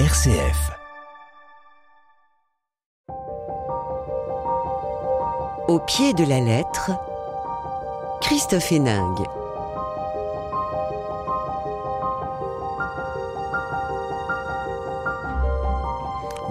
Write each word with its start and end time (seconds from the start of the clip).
RCF. 0.00 0.72
Au 5.68 5.78
pied 5.86 6.12
de 6.14 6.24
la 6.24 6.40
lettre, 6.40 6.90
Christophe 8.20 8.72
Héningue. 8.72 9.24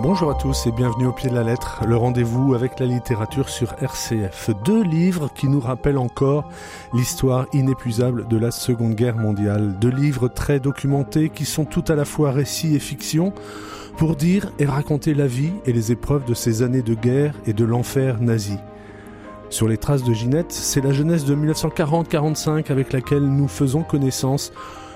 Bonjour 0.04 0.32
à 0.32 0.34
tous 0.34 0.68
et 0.68 0.72
bienvenue 0.74 1.06
au 1.06 1.14
pied 1.14 1.30
de 1.30 1.34
la 1.34 1.44
lettre, 1.44 1.82
le 1.88 1.96
rendez-vous 1.96 2.56
avec 2.56 2.78
la 2.78 2.86
littérature 2.86 3.48
sur 3.48 3.74
RCF. 3.82 4.50
Deux 4.66 4.84
livres 4.84 5.30
qui 5.34 5.48
nous 5.48 5.62
rappellent 5.62 5.98
encore 5.98 6.50
l'histoire 6.94 7.46
inépuisable 7.54 8.28
de 8.28 8.36
la 8.36 8.52
Seconde 8.52 8.96
Guerre 8.96 9.16
mondiale. 9.16 9.80
Deux 9.80 9.92
livres 9.92 10.28
très 10.28 10.60
documentés 10.60 11.30
qui 11.30 11.46
sont 11.46 11.64
tout 11.64 11.86
à 11.88 11.96
la 11.96 12.04
fois 12.04 12.32
récits 12.34 12.76
et 12.76 12.80
fiction 12.80 13.32
pour 13.96 14.18
dire 14.18 14.52
et 14.60 14.66
raconter 14.66 15.14
la 15.14 15.26
vie 15.26 15.54
et 15.66 15.72
les 15.72 15.94
épreuves 15.94 16.26
de 16.26 16.34
ces 16.34 16.64
années 16.64 16.82
de 16.82 16.96
guerre 16.96 17.34
et 17.46 17.54
de 17.54 17.64
l'enfer 17.64 18.20
nazi. 18.20 18.58
Sur 19.50 19.70
les 19.70 19.78
traces 19.78 20.04
de 20.04 20.14
Ginette, 20.14 20.52
c'est 20.52 20.82
la 20.82 20.92
jeunesse 20.92 21.24
de 21.24 21.34
1940-45 21.34 22.74
avec 22.74 22.92
laquelle 22.92 23.24
nous 23.24 23.48
faisons 23.48 23.84
connaissance 23.84 24.52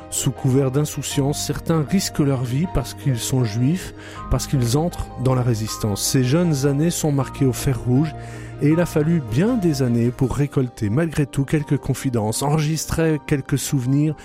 sous 0.09 0.31
couvert 0.31 0.71
d'insouciance, 0.71 1.45
certains 1.45 1.83
risquent 1.83 2.19
leur 2.19 2.43
vie 2.43 2.65
parce 2.73 2.93
qu'ils 2.93 3.19
sont 3.19 3.43
juifs, 3.43 3.93
parce 4.31 4.47
qu'ils 4.47 4.77
entrent 4.77 5.07
dans 5.23 5.35
la 5.35 5.41
résistance. 5.41 6.01
Ces 6.01 6.23
jeunes 6.23 6.65
années 6.65 6.91
sont 6.91 7.11
marquées 7.11 7.45
au 7.45 7.53
fer 7.53 7.79
rouge 7.79 8.13
et 8.61 8.69
il 8.69 8.79
a 8.79 8.85
fallu 8.85 9.21
bien 9.31 9.55
des 9.55 9.81
années 9.81 10.09
pour 10.09 10.35
récolter 10.35 10.89
malgré 10.89 11.25
tout 11.25 11.45
quelques 11.45 11.77
confidences, 11.77 12.41
enregistrer 12.41 13.19
quelques 13.27 13.59
souvenirs 13.59 14.15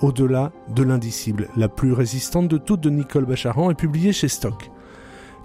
au-delà 0.00 0.52
de 0.74 0.82
l'indicible. 0.82 1.48
La 1.56 1.68
plus 1.68 1.92
résistante 1.92 2.48
de 2.48 2.56
toutes 2.56 2.80
de 2.80 2.90
Nicole 2.90 3.26
Bacharan 3.26 3.70
est 3.70 3.74
publiée 3.74 4.12
chez 4.12 4.28
Stock. 4.28 4.70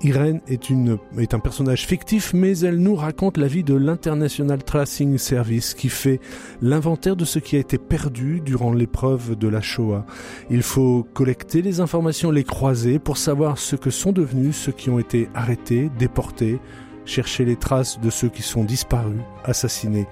Irène 0.03 0.41
est, 0.47 1.33
un 1.33 1.39
personnage 1.39 1.87
fictif, 1.87 2.33
mais 2.33 2.59
elle 2.59 2.77
nous 2.77 2.95
raconte 2.95 3.37
la 3.37 3.47
vie 3.47 3.63
de 3.63 3.73
l'International 3.73 4.63
Tracing 4.63 5.17
Service 5.17 5.73
qui 5.73 5.89
fait 5.89 6.19
l'inventaire 6.61 7.15
de 7.15 7.25
ce 7.25 7.39
qui 7.39 7.55
a 7.55 7.59
été 7.59 7.79
perdu 7.79 8.39
durant 8.39 8.71
l'épreuve 8.71 9.35
de 9.35 9.47
la 9.47 9.61
Shoah. 9.61 10.05
Il 10.51 10.61
faut 10.61 11.07
collecter 11.13 11.63
les 11.63 11.79
informations, 11.79 12.29
les 12.29 12.43
croiser 12.43 12.99
pour 12.99 13.17
savoir 13.17 13.57
ce 13.57 13.75
que 13.75 13.89
sont 13.89 14.11
devenus 14.11 14.55
ceux 14.55 14.71
qui 14.71 14.91
ont 14.91 14.99
été 14.99 15.29
arrêtés, 15.33 15.89
déportés, 15.97 16.59
chercher 17.05 17.43
les 17.45 17.55
traces 17.55 17.99
de 17.99 18.11
ceux 18.11 18.29
qui 18.29 18.43
sont 18.43 18.63
disparus, 18.63 19.21
assassinés. 19.43 20.07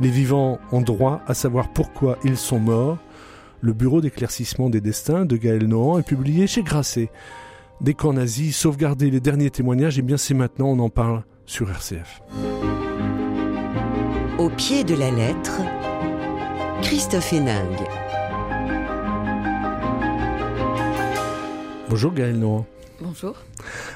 Les 0.00 0.10
vivants 0.10 0.58
ont 0.72 0.82
droit 0.82 1.22
à 1.26 1.32
savoir 1.32 1.72
pourquoi 1.72 2.18
ils 2.22 2.36
sont 2.36 2.60
morts. 2.60 2.98
Le 3.62 3.72
bureau 3.72 4.00
d'éclaircissement 4.02 4.68
des 4.68 4.80
destins 4.80 5.24
de 5.24 5.36
Gaël 5.36 5.66
Nohan 5.66 6.00
est 6.00 6.06
publié 6.06 6.46
chez 6.46 6.62
Grasset 6.62 7.10
des 7.82 7.94
camps 7.94 8.12
nazis, 8.12 8.56
sauvegarder 8.56 9.10
les 9.10 9.20
derniers 9.20 9.50
témoignages, 9.50 9.98
et 9.98 10.00
eh 10.00 10.02
bien 10.02 10.16
c'est 10.16 10.34
maintenant, 10.34 10.68
on 10.68 10.78
en 10.78 10.88
parle 10.88 11.24
sur 11.44 11.68
RCF. 11.68 12.22
Au 14.38 14.48
pied 14.48 14.84
de 14.84 14.94
la 14.94 15.10
lettre, 15.10 15.60
Christophe 16.82 17.32
Héningue. 17.32 17.88
Bonjour 21.90 22.12
Gaël 22.12 22.38
Noah. 22.38 22.64
Bonjour. 23.02 23.34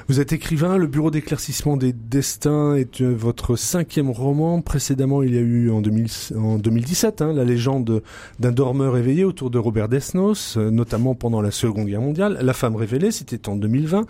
Vous 0.09 0.19
êtes 0.19 0.33
écrivain, 0.33 0.75
le 0.75 0.85
Bureau 0.85 1.11
d'éclaircissement 1.11 1.77
des 1.77 1.93
destins 1.93 2.75
est 2.75 2.99
euh, 2.99 3.13
votre 3.13 3.55
cinquième 3.55 4.09
roman. 4.09 4.61
Précédemment, 4.61 5.23
il 5.23 5.33
y 5.33 5.37
a 5.37 5.41
eu 5.41 5.71
en, 5.71 5.79
2017 5.79 7.21
hein, 7.21 7.31
la 7.31 7.45
légende 7.45 8.03
d'un 8.39 8.51
dormeur 8.51 8.97
éveillé 8.97 9.23
autour 9.23 9.49
de 9.49 9.59
Robert 9.59 9.87
Desnos, 9.87 10.57
euh, 10.57 10.71
notamment 10.71 11.15
pendant 11.15 11.41
la 11.41 11.51
Seconde 11.51 11.87
Guerre 11.87 12.01
mondiale. 12.01 12.37
La 12.41 12.51
femme 12.51 12.75
révélée, 12.75 13.11
c'était 13.11 13.47
en 13.47 13.55
2020. 13.55 14.07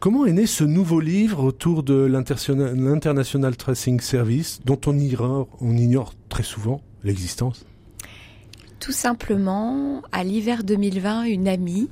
Comment 0.00 0.26
est 0.26 0.32
né 0.32 0.46
ce 0.46 0.64
nouveau 0.64 0.98
livre 0.98 1.44
autour 1.44 1.84
de 1.84 1.94
l'International 1.94 3.56
Tracing 3.56 4.00
Service, 4.00 4.60
dont 4.64 4.80
on 4.86 4.98
ignore, 4.98 5.46
on 5.60 5.76
ignore 5.76 6.14
très 6.28 6.42
souvent 6.42 6.80
l'existence? 7.04 7.64
Tout 8.80 8.92
simplement, 8.92 10.02
à 10.10 10.24
l'hiver 10.24 10.64
2020, 10.64 11.24
une 11.24 11.46
amie 11.46 11.88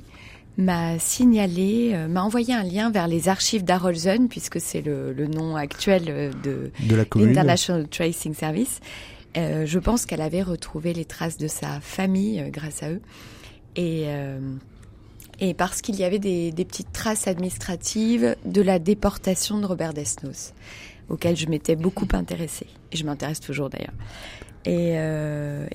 m'a 0.57 0.97
signalé, 0.97 1.91
euh, 1.93 2.07
m'a 2.07 2.23
envoyé 2.23 2.53
un 2.53 2.63
lien 2.63 2.89
vers 2.89 3.07
les 3.07 3.29
archives 3.29 3.63
d'Arolsen, 3.63 4.27
puisque 4.27 4.59
c'est 4.59 4.81
le, 4.81 5.13
nom 5.27 5.55
actuel 5.55 6.05
euh, 6.09 6.31
de, 6.43 6.71
de 6.87 6.95
l'International 6.95 7.87
Tracing 7.87 8.33
Service. 8.33 8.79
Euh, 9.37 9.65
je 9.65 9.79
pense 9.79 10.05
qu'elle 10.05 10.21
avait 10.21 10.41
retrouvé 10.41 10.93
les 10.93 11.05
traces 11.05 11.37
de 11.37 11.47
sa 11.47 11.79
famille 11.79 12.43
grâce 12.49 12.81
à 12.81 12.89
eux. 12.89 13.01
Et, 13.75 14.07
et 15.39 15.53
parce 15.53 15.83
qu'il 15.83 15.97
y 15.97 16.03
avait 16.03 16.17
des, 16.17 16.51
des, 16.51 16.65
petites 16.65 16.91
traces 16.91 17.27
administratives 17.27 18.35
de 18.43 18.61
la 18.63 18.79
déportation 18.79 19.59
de 19.59 19.67
Robert 19.67 19.93
Desnos, 19.93 20.53
auxquelles 21.09 21.37
je 21.37 21.45
m'étais 21.45 21.75
beaucoup 21.75 22.07
intéressée. 22.13 22.65
Et 22.91 22.97
je 22.97 23.05
m'intéresse 23.05 23.39
toujours 23.39 23.69
d'ailleurs. 23.69 23.93
Et, 24.65 24.95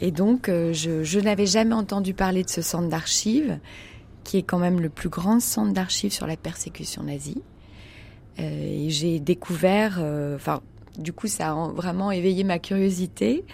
et 0.05 0.11
donc, 0.11 0.49
je, 0.49 1.05
je 1.05 1.21
n'avais 1.21 1.47
jamais 1.47 1.77
entendu 1.77 2.13
parler 2.13 2.43
de 2.43 2.51
ce 2.51 2.61
centre 2.61 2.89
d'archives 2.89 3.61
qui 4.25 4.39
est 4.39 4.43
quand 4.43 4.59
même 4.59 4.81
le 4.81 4.89
plus 4.89 5.09
grand 5.09 5.41
centre 5.41 5.73
d'archives 5.73 6.13
sur 6.13 6.27
la 6.27 6.37
persécution 6.37 7.03
nazie. 7.03 7.43
Euh, 8.39 8.87
et 8.87 8.91
j'ai 8.91 9.21
découvert, 9.21 9.99
euh, 10.01 10.37
enfin, 10.37 10.61
du 10.99 11.13
coup, 11.13 11.27
ça 11.27 11.53
a 11.53 11.69
vraiment 11.69 12.11
éveillé 12.11 12.45
ma 12.45 12.59
curiosité. 12.59 13.45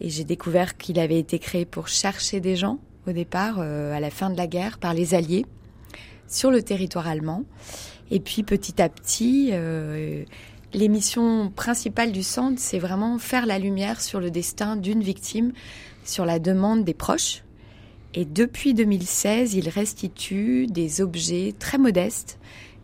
Et 0.00 0.08
j'ai 0.08 0.24
découvert 0.24 0.76
qu'il 0.76 0.98
avait 0.98 1.18
été 1.18 1.38
créé 1.38 1.64
pour 1.64 1.88
chercher 1.88 2.40
des 2.40 2.56
gens 2.56 2.78
au 3.06 3.12
départ, 3.12 3.56
euh, 3.58 3.94
à 3.94 4.00
la 4.00 4.10
fin 4.10 4.30
de 4.30 4.36
la 4.36 4.46
guerre, 4.46 4.78
par 4.78 4.94
les 4.94 5.14
Alliés, 5.14 5.46
sur 6.26 6.50
le 6.50 6.62
territoire 6.62 7.06
allemand. 7.06 7.44
Et 8.10 8.20
puis 8.20 8.42
petit 8.42 8.82
à 8.82 8.88
petit, 8.88 9.52
les 10.72 10.88
missions 10.88 11.48
principales 11.54 12.10
du 12.10 12.24
centre, 12.24 12.58
c'est 12.58 12.80
vraiment 12.80 13.18
faire 13.18 13.46
la 13.46 13.60
lumière 13.60 14.00
sur 14.00 14.18
le 14.18 14.32
destin 14.32 14.74
d'une 14.74 15.00
victime, 15.00 15.52
sur 16.04 16.24
la 16.24 16.40
demande 16.40 16.84
des 16.84 16.94
proches 16.94 17.44
et 18.12 18.24
depuis 18.24 18.74
2016, 18.74 19.54
il 19.54 19.68
restitue 19.68 20.66
des 20.66 21.00
objets 21.00 21.54
très 21.58 21.78
modestes 21.78 22.38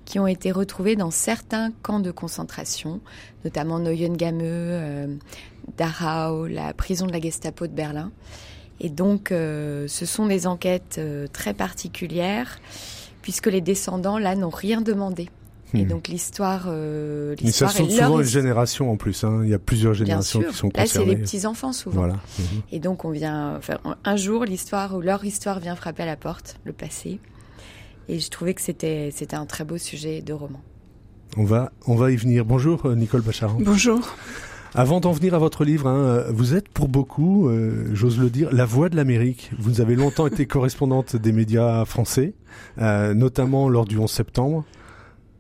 qui 0.05 0.21
ont 0.21 0.27
été 0.29 0.53
retrouvés 0.53 0.95
dans 0.95 1.11
certains 1.11 1.73
camps 1.83 1.99
de 1.99 2.13
concentration, 2.13 3.01
notamment 3.45 3.81
Neuengamme, 3.81 4.39
euh, 4.41 5.17
Dachau, 5.77 6.47
la 6.47 6.73
prison 6.75 7.07
de 7.07 7.13
la 7.13 7.21
Gestapo 7.21 7.67
de 7.67 7.73
Berlin. 7.73 8.13
Et 8.79 8.89
donc, 8.89 9.33
euh, 9.33 9.89
ce 9.89 10.07
sont 10.07 10.27
des 10.27 10.47
enquêtes 10.47 10.97
euh, 10.99 11.27
très 11.33 11.55
particulières, 11.55 12.61
puisque 13.21 13.47
les 13.47 13.61
descendants, 13.61 14.19
là, 14.19 14.37
n'ont 14.37 14.49
rien 14.49 14.81
demandé. 14.81 15.29
Et 15.75 15.85
hmm. 15.85 15.89
donc 15.89 16.09
l'histoire, 16.09 16.67
euh, 16.69 17.35
l'histoire 17.41 17.73
Mais 17.73 17.79
ça 17.79 17.85
sont 17.85 17.91
souvent 17.91 18.21
une 18.21 18.27
génération 18.27 18.91
en 18.91 18.97
plus. 18.97 19.25
Hein. 19.25 19.41
Il 19.43 19.51
y 19.51 19.55
a 19.55 19.59
plusieurs 19.59 19.95
générations 19.95 20.41
qui 20.43 20.55
sont 20.55 20.71
concernées. 20.71 20.87
Là, 20.87 20.87
c'est 20.87 21.05
les 21.05 21.17
petits 21.17 21.47
enfants 21.47 21.73
souvent. 21.73 22.01
Voilà. 22.01 22.17
Et 22.71 22.79
donc 22.79 23.05
on 23.05 23.11
vient, 23.11 23.57
enfin, 23.57 23.79
un 24.05 24.17
jour, 24.17 24.45
l'histoire 24.45 24.95
ou 24.95 25.01
leur 25.01 25.25
histoire 25.25 25.59
vient 25.59 25.75
frapper 25.75 26.05
à 26.05 26.07
la 26.07 26.17
porte, 26.17 26.59
le 26.65 26.73
passé. 26.73 27.19
Et 28.09 28.21
je 28.21 28.31
trouvais 28.31 28.55
que 28.55 28.61
c'était 28.61 29.11
c'était 29.13 29.37
un 29.37 29.47
très 29.47 29.65
beau 29.65 29.79
sujet 29.79 30.23
de 30.23 30.33
roman. 30.33 30.61
On 31.37 31.45
va 31.45 31.73
on 31.87 31.97
va 31.97 32.13
y 32.13 32.17
venir. 32.17 32.45
Bonjour 32.45 32.87
euh, 32.87 32.95
Nicole 32.95 33.23
Bacharan. 33.23 33.59
Bonjour. 33.61 34.15
Avant 34.75 35.01
d'en 35.01 35.13
venir 35.13 35.35
à 35.35 35.39
votre 35.39 35.65
livre, 35.65 35.89
hein, 35.89 36.25
vous 36.29 36.55
êtes 36.55 36.69
pour 36.69 36.89
beaucoup, 36.89 37.49
euh, 37.49 37.89
j'ose 37.95 38.19
le 38.19 38.29
dire, 38.29 38.53
la 38.53 38.67
voix 38.67 38.91
de 38.91 38.97
l'Amérique. 38.97 39.51
Vous 39.59 39.81
avez 39.81 39.97
longtemps 39.97 40.27
été 40.27 40.45
correspondante 40.45 41.17
des 41.17 41.33
médias 41.33 41.87
français, 41.87 42.35
euh, 42.79 43.15
notamment 43.15 43.71
lors 43.71 43.87
du 43.87 43.97
11 43.97 44.11
septembre. 44.11 44.65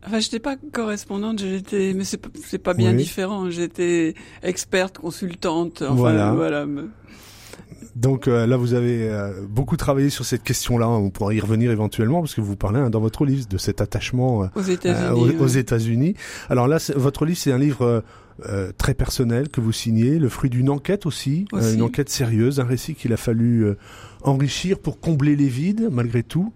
Enfin, 0.07 0.21
j'étais 0.21 0.39
pas 0.39 0.57
correspondante, 0.73 1.41
j'étais, 1.41 1.93
mais 1.95 2.05
c'est 2.05 2.19
pas, 2.19 2.29
c'est 2.45 2.59
pas 2.59 2.75
bien 2.75 2.93
différent. 2.93 3.51
J'étais 3.51 4.15
experte, 4.43 4.99
consultante. 4.99 5.83
Enfin, 5.83 5.95
voilà. 5.95 6.33
voilà. 6.33 6.67
Donc 7.97 8.29
euh, 8.29 8.47
là, 8.47 8.59
vous 8.59 8.75
avez 8.75 9.09
euh, 9.09 9.33
beaucoup 9.49 9.77
travaillé 9.77 10.11
sur 10.11 10.25
cette 10.25 10.43
question-là. 10.43 10.89
On 10.89 11.09
pourra 11.11 11.33
y 11.33 11.41
revenir 11.41 11.71
éventuellement 11.71 12.21
parce 12.21 12.35
que 12.35 12.43
vous 12.43 12.55
parlez 12.55 12.79
hein, 12.79 12.91
dans 12.91 13.01
votre 13.01 13.25
livre 13.25 13.49
de 13.49 13.59
cet 13.59 13.81
attachement 13.81 14.45
euh, 14.45 14.47
aux 14.55 14.63
États-Unis. 14.63 15.37
aux, 15.41 15.47
États-Unis. 15.47 16.15
Alors 16.51 16.69
là, 16.69 16.77
votre 16.95 17.25
livre, 17.25 17.39
c'est 17.39 17.53
un 17.53 17.59
livre 17.59 18.05
très 18.77 18.93
personnel 18.93 19.49
que 19.49 19.63
vous 19.63 19.73
signez, 19.73 20.19
le 20.19 20.29
fruit 20.29 20.51
d'une 20.51 20.69
enquête 20.69 21.07
aussi, 21.07 21.47
aussi. 21.53 21.75
une 21.75 21.81
enquête 21.81 22.11
sérieuse, 22.11 22.61
un 22.61 22.65
récit 22.65 22.95
qu'il 22.95 23.15
a 23.15 23.17
fallu 23.17 23.67
enrichir 24.23 24.79
pour 24.79 25.01
combler 25.01 25.37
les 25.37 25.49
vides 25.49 25.89
malgré 25.91 26.23
tout. 26.23 26.53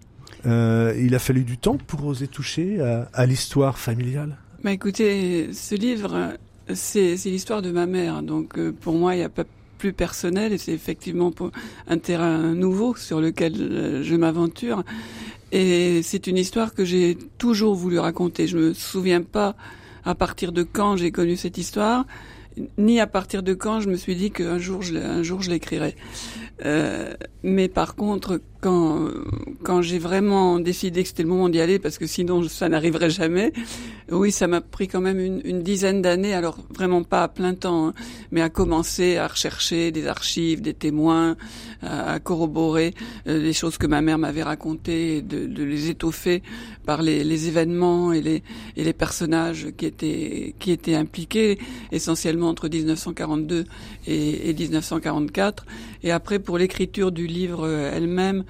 Euh, 0.46 0.94
il 0.98 1.14
a 1.14 1.18
fallu 1.18 1.44
du 1.44 1.58
temps 1.58 1.76
pour 1.76 2.04
oser 2.06 2.28
toucher 2.28 2.80
à, 3.12 3.26
l'histoire 3.26 3.78
familiale? 3.78 4.36
Bah 4.62 4.72
écoutez, 4.72 5.52
ce 5.52 5.74
livre, 5.74 6.34
c'est 6.74 7.16
l'histoire 7.24 7.62
de 7.62 7.70
ma 7.70 7.86
mère. 7.86 8.22
Donc 8.22 8.58
euh, 8.58 8.72
pour 8.72 8.94
moi, 8.94 9.14
il 9.14 9.18
n'y 9.18 9.24
a 9.24 9.30
pas 9.30 9.44
plus 9.78 9.92
personnel 9.92 10.52
et 10.52 10.58
c'est 10.58 10.74
effectivement 10.74 11.32
un 11.88 11.98
terrain 11.98 12.54
nouveau 12.54 12.94
sur 12.94 13.20
lequel 13.20 13.54
euh, 13.58 14.02
je 14.02 14.14
m'aventure. 14.14 14.84
Et 15.52 16.02
c'est 16.02 16.26
une 16.26 16.36
histoire 16.36 16.74
que 16.74 16.84
j'ai 16.84 17.16
toujours 17.38 17.74
voulu 17.74 17.98
raconter. 17.98 18.46
Je 18.46 18.58
me 18.58 18.74
souviens 18.74 19.22
pas 19.22 19.56
à 20.04 20.14
partir 20.14 20.52
de 20.52 20.62
quand 20.62 20.96
j'ai 20.96 21.10
connu 21.10 21.36
cette 21.36 21.58
histoire, 21.58 22.04
ni 22.78 23.00
à 23.00 23.06
partir 23.06 23.42
de 23.42 23.54
quand 23.54 23.80
je 23.80 23.88
me 23.88 23.96
suis 23.96 24.14
dit 24.14 24.30
qu'un 24.30 24.58
jour 24.58 24.82
je, 24.82 24.96
un 24.96 25.22
jour 25.22 25.42
je 25.42 25.50
l'écrirais. 25.50 25.96
Euh, 26.64 27.14
mais 27.42 27.68
par 27.68 27.96
contre, 27.96 28.40
quand 28.60 29.08
quand 29.62 29.82
j'ai 29.82 29.98
vraiment 29.98 30.58
décidé 30.58 31.02
que 31.02 31.08
c'était 31.08 31.22
le 31.22 31.28
moment 31.28 31.48
d'y 31.48 31.60
aller 31.60 31.78
parce 31.78 31.98
que 31.98 32.06
sinon 32.06 32.42
ça 32.48 32.68
n'arriverait 32.68 33.10
jamais. 33.10 33.52
Oui, 34.10 34.32
ça 34.32 34.48
m'a 34.48 34.60
pris 34.60 34.88
quand 34.88 35.00
même 35.00 35.20
une, 35.20 35.40
une 35.44 35.62
dizaine 35.62 36.02
d'années, 36.02 36.34
alors 36.34 36.58
vraiment 36.74 37.04
pas 37.04 37.22
à 37.22 37.28
plein 37.28 37.54
temps, 37.54 37.88
hein, 37.88 37.94
mais 38.32 38.40
à 38.42 38.48
commencer 38.48 39.18
à 39.18 39.28
rechercher 39.28 39.92
des 39.92 40.08
archives, 40.08 40.62
des 40.62 40.74
témoins, 40.74 41.36
à, 41.82 42.18
corroborer 42.18 42.94
euh, 43.28 43.40
les 43.40 43.52
choses 43.52 43.78
que 43.78 43.86
ma 43.86 44.00
mère 44.00 44.18
m'avait 44.18 44.42
racontées, 44.42 45.22
de, 45.22 45.46
de, 45.46 45.62
les 45.62 45.90
étoffer 45.90 46.42
par 46.84 47.02
les, 47.02 47.22
les, 47.22 47.46
événements 47.46 48.12
et 48.12 48.20
les 48.20 48.42
et 48.76 48.82
les 48.82 48.92
personnages 48.92 49.68
qui 49.76 49.86
étaient 49.86 50.54
qui 50.58 50.72
étaient 50.72 50.96
impliqués 50.96 51.58
essentiellement 51.92 52.48
entre 52.48 52.68
1942 52.68 53.64
et, 54.08 54.50
et 54.50 54.54
1944. 54.54 55.66
Et 56.02 56.10
après 56.10 56.40
pour 56.40 56.58
l'écriture 56.58 57.12
du 57.12 57.26
livre 57.26 57.64
euh, 57.66 57.92
elle-même 57.94 58.44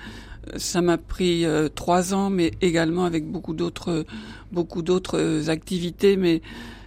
ça 0.56 0.80
m'a 0.80 0.98
pris 0.98 1.44
euh, 1.44 1.68
trois 1.68 2.14
ans, 2.14 2.30
mais 2.30 2.52
également 2.60 3.04
avec 3.04 3.26
beaucoup 3.30 3.54
d'autres, 3.54 4.04
beaucoup 4.52 4.82
d'autres 4.82 5.18
euh, 5.18 5.48
activités. 5.48 6.16
Mais 6.16 6.42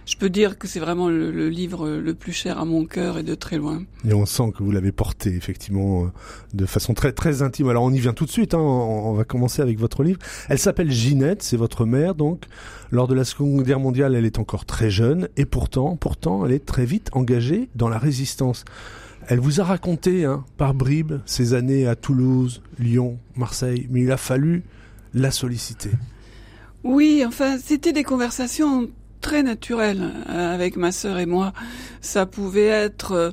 je 0.06 0.16
peux 0.16 0.28
dire 0.28 0.58
que 0.58 0.68
c'est 0.68 0.80
vraiment 0.80 1.08
le, 1.08 1.48
livre 1.48 1.88
le 1.88 2.14
plus 2.14 2.32
cher 2.32 2.58
à 2.58 2.64
mon 2.64 2.84
cœur 2.84 3.18
et 3.18 3.22
de 3.22 3.34
très 3.34 3.56
loin. 3.56 3.82
Et 4.06 4.12
on 4.12 4.26
sent 4.26 4.52
que 4.56 4.62
vous 4.62 4.70
l'avez 4.70 4.92
porté 4.92 5.34
effectivement 5.34 6.04
euh, 6.04 6.08
de 6.52 6.66
façon 6.66 6.94
très 6.94 7.12
très 7.12 7.42
intime. 7.42 7.68
Alors 7.68 7.84
on 7.84 7.92
y 7.92 7.98
vient 7.98 8.12
tout 8.12 8.26
de 8.26 8.30
suite. 8.30 8.54
Hein. 8.54 8.58
On, 8.58 9.12
va 9.14 9.24
commencer 9.24 9.62
avec 9.62 9.78
votre 9.78 10.02
livre. 10.02 10.18
Elle 10.48 10.58
s'appelle 10.58 10.90
Ginette, 10.90 11.42
c'est 11.42 11.56
votre 11.56 11.86
mère 11.86 12.14
donc. 12.14 12.44
Lors 12.90 13.08
de 13.08 13.14
la 13.14 13.24
Seconde 13.24 13.62
Guerre 13.62 13.80
mondiale, 13.80 14.14
elle 14.14 14.26
est 14.26 14.38
encore 14.38 14.66
très 14.66 14.90
jeune 14.90 15.28
et 15.36 15.46
pourtant, 15.46 15.96
pourtant, 15.96 16.44
elle 16.44 16.52
est 16.52 16.64
très 16.64 16.84
vite 16.84 17.08
engagée 17.12 17.68
dans 17.74 17.88
la 17.88 17.98
résistance. 17.98 18.64
Elle 19.28 19.40
vous 19.40 19.60
a 19.60 19.64
raconté, 19.64 20.24
hein, 20.24 20.44
par 20.56 20.74
bribes, 20.74 21.14
ses 21.24 21.54
années 21.54 21.86
à 21.86 21.96
Toulouse, 21.96 22.62
Lyon, 22.78 23.18
Marseille, 23.36 23.86
mais 23.90 24.02
il 24.02 24.12
a 24.12 24.16
fallu 24.16 24.64
la 25.14 25.30
solliciter. 25.30 25.90
Oui, 26.82 27.24
enfin, 27.26 27.56
c'était 27.58 27.92
des 27.92 28.04
conversations 28.04 28.90
très 29.22 29.42
naturelles 29.42 30.12
euh, 30.28 30.54
avec 30.54 30.76
ma 30.76 30.92
sœur 30.92 31.18
et 31.18 31.24
moi. 31.24 31.54
Ça 32.02 32.26
pouvait 32.26 32.66
être 32.66 33.12
euh, 33.12 33.30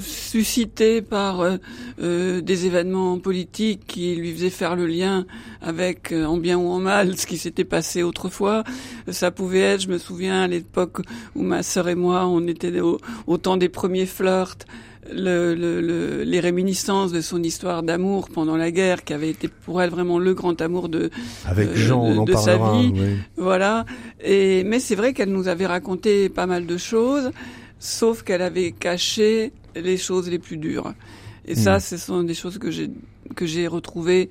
suscité 0.00 1.02
par 1.02 1.42
euh, 1.42 2.40
des 2.40 2.64
événements 2.64 3.18
politiques 3.18 3.82
qui 3.86 4.16
lui 4.16 4.32
faisaient 4.32 4.48
faire 4.48 4.76
le 4.76 4.86
lien 4.86 5.26
avec, 5.60 6.12
en 6.12 6.38
bien 6.38 6.56
ou 6.56 6.68
en 6.68 6.78
mal, 6.78 7.18
ce 7.18 7.26
qui 7.26 7.36
s'était 7.36 7.64
passé 7.64 8.02
autrefois. 8.02 8.64
Ça 9.08 9.30
pouvait 9.30 9.60
être, 9.60 9.82
je 9.82 9.88
me 9.88 9.98
souviens, 9.98 10.40
à 10.44 10.46
l'époque 10.46 11.02
où 11.34 11.42
ma 11.42 11.62
sœur 11.62 11.90
et 11.90 11.94
moi, 11.94 12.26
on 12.26 12.46
était 12.46 12.80
au 12.80 13.36
temps 13.36 13.58
des 13.58 13.68
premiers 13.68 14.06
flirts 14.06 14.64
le, 15.12 15.54
le, 15.54 16.22
les 16.22 16.40
réminiscences 16.40 17.12
de 17.12 17.20
son 17.20 17.42
histoire 17.42 17.82
d'amour 17.82 18.28
pendant 18.30 18.56
la 18.56 18.70
guerre, 18.70 19.04
qui 19.04 19.12
avait 19.12 19.30
été 19.30 19.48
pour 19.48 19.82
elle 19.82 19.90
vraiment 19.90 20.18
le 20.18 20.34
grand 20.34 20.60
amour 20.60 20.88
de 20.88 21.10
avec 21.46 21.68
euh, 21.68 21.74
Jean, 21.74 22.24
de, 22.24 22.34
sa 22.34 22.56
vie. 22.56 22.92
Voilà. 23.36 23.84
Et 24.22 24.64
mais 24.64 24.80
c'est 24.80 24.94
vrai 24.94 25.12
qu'elle 25.12 25.30
nous 25.30 25.48
avait 25.48 25.66
raconté 25.66 26.28
pas 26.28 26.46
mal 26.46 26.66
de 26.66 26.76
choses, 26.76 27.30
sauf 27.78 28.22
qu'elle 28.22 28.42
avait 28.42 28.72
caché 28.72 29.52
les 29.74 29.96
choses 29.96 30.28
les 30.28 30.38
plus 30.38 30.56
dures. 30.56 30.94
Et 31.46 31.54
ça, 31.54 31.76
hmm. 31.76 31.80
ce 31.80 31.96
sont 31.96 32.22
des 32.22 32.34
choses 32.34 32.58
que 32.58 32.70
j'ai 32.70 32.90
que 33.34 33.46
j'ai 33.46 33.66
retrouvées 33.66 34.30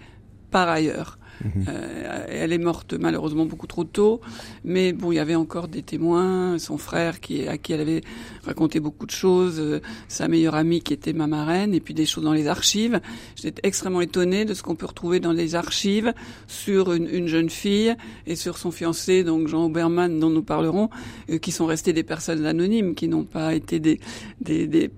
par 0.51 0.69
ailleurs. 0.69 1.17
Mhm. 1.43 1.65
Euh, 1.67 2.25
elle 2.29 2.53
est 2.53 2.57
morte 2.57 2.93
malheureusement 2.93 3.45
beaucoup 3.45 3.67
trop 3.67 3.83
tôt, 3.83 4.21
mais 4.63 4.93
bon, 4.93 5.11
il 5.11 5.15
y 5.15 5.19
avait 5.19 5.35
encore 5.35 5.67
des 5.67 5.81
témoins, 5.81 6.57
son 6.59 6.77
frère 6.77 7.15
à 7.15 7.57
qui 7.57 7.73
elle 7.73 7.81
avait 7.81 8.01
raconté 8.45 8.79
beaucoup 8.79 9.05
de 9.05 9.11
choses, 9.11 9.59
euh, 9.59 9.81
sa 10.07 10.27
meilleure 10.27 10.55
amie 10.55 10.81
qui 10.81 10.93
était 10.93 11.13
ma 11.13 11.27
marraine, 11.27 11.73
et 11.73 11.79
puis 11.79 11.93
des 11.93 12.05
choses 12.05 12.23
dans 12.23 12.33
les 12.33 12.47
archives. 12.47 13.01
J'étais 13.35 13.61
extrêmement 13.67 14.01
étonnée 14.01 14.45
de 14.45 14.53
ce 14.53 14.63
qu'on 14.63 14.75
peut 14.75 14.85
retrouver 14.85 15.19
dans 15.19 15.31
les 15.31 15.55
archives 15.55 16.13
sur 16.47 16.93
une, 16.93 17.07
une, 17.07 17.27
jeune 17.27 17.49
fille 17.49 17.95
et 18.27 18.35
sur 18.35 18.57
son 18.57 18.71
fiancé, 18.71 19.23
donc 19.23 19.47
Jean 19.47 19.65
Obermann, 19.65 20.19
dont 20.19 20.29
nous 20.29 20.43
parlerons, 20.43 20.89
euh, 21.29 21.37
qui 21.37 21.51
sont 21.51 21.65
restés 21.65 21.93
des 21.93 22.03
personnes 22.03 22.45
anonymes, 22.45 22.95
qui 22.95 23.07
n'ont 23.07 23.23
pas 23.25 23.53
été 23.53 23.79
des, 23.79 23.99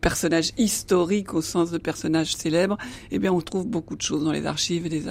personnages 0.02 0.52
historiques 0.58 1.34
au 1.34 1.42
sens 1.42 1.72
de 1.72 1.78
personnages 1.78 2.36
célèbres. 2.36 2.78
Eh 3.12 3.20
bien, 3.20 3.32
on 3.32 3.42
trouve 3.42 3.68
beaucoup 3.68 3.96
de 3.96 4.02
choses 4.02 4.24
dans 4.24 4.32
les 4.32 4.46
archives, 4.46 4.90
des 4.90 5.04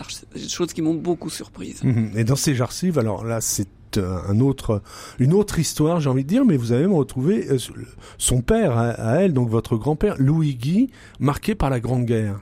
choses 0.48 0.72
qui 0.72 0.82
m'ont 0.82 0.94
beaucoup 0.94 1.13
surprise. 1.30 1.82
Mhm. 1.82 2.12
Et 2.16 2.24
dans 2.24 2.36
ces 2.36 2.60
archives, 2.60 2.98
alors 2.98 3.24
là, 3.24 3.40
c'est 3.40 3.68
euh, 3.98 4.18
un 4.28 4.40
autre, 4.40 4.82
une 5.18 5.32
autre 5.32 5.58
histoire, 5.58 6.00
j'ai 6.00 6.10
envie 6.10 6.24
de 6.24 6.28
dire, 6.28 6.44
mais 6.44 6.56
vous 6.56 6.72
avez 6.72 6.82
même 6.82 6.94
retrouvé 6.94 7.46
euh, 7.50 7.58
son 8.18 8.40
père 8.40 8.76
à, 8.76 9.20
elle, 9.20 9.32
donc 9.32 9.48
votre 9.48 9.76
grand-père, 9.76 10.16
Louis 10.18 10.54
Guy, 10.54 10.90
marqué 11.20 11.54
par 11.54 11.70
la 11.70 11.80
Grande 11.80 12.04
Guerre. 12.04 12.40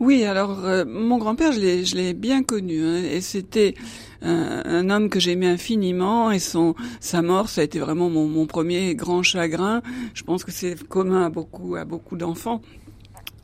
Oui, 0.00 0.24
alors 0.24 0.64
euh, 0.64 0.84
mon 0.86 1.18
grand-père, 1.18 1.52
je 1.52 1.94
l'ai, 1.94 2.14
bien 2.14 2.42
connu, 2.42 2.82
hein, 2.84 3.02
et 3.02 3.20
c'était 3.20 3.74
un, 4.22 4.88
homme 4.90 5.08
que 5.08 5.20
j'aimais 5.20 5.46
infiniment, 5.46 6.30
et 6.30 6.38
son 6.38 6.74
sa 7.00 7.22
mort, 7.22 7.48
ça 7.48 7.60
a 7.60 7.64
été 7.64 7.78
vraiment 7.78 8.08
mon, 8.08 8.26
mon 8.26 8.46
premier 8.46 8.94
grand 8.94 9.22
chagrin. 9.22 9.82
Je 10.14 10.22
pense 10.22 10.44
que 10.44 10.52
c'est 10.52 10.82
commun 10.88 11.26
à 11.26 11.30
beaucoup 11.30 11.76
à 11.76 11.84
beaucoup 11.84 12.16
d'enfants. 12.16 12.62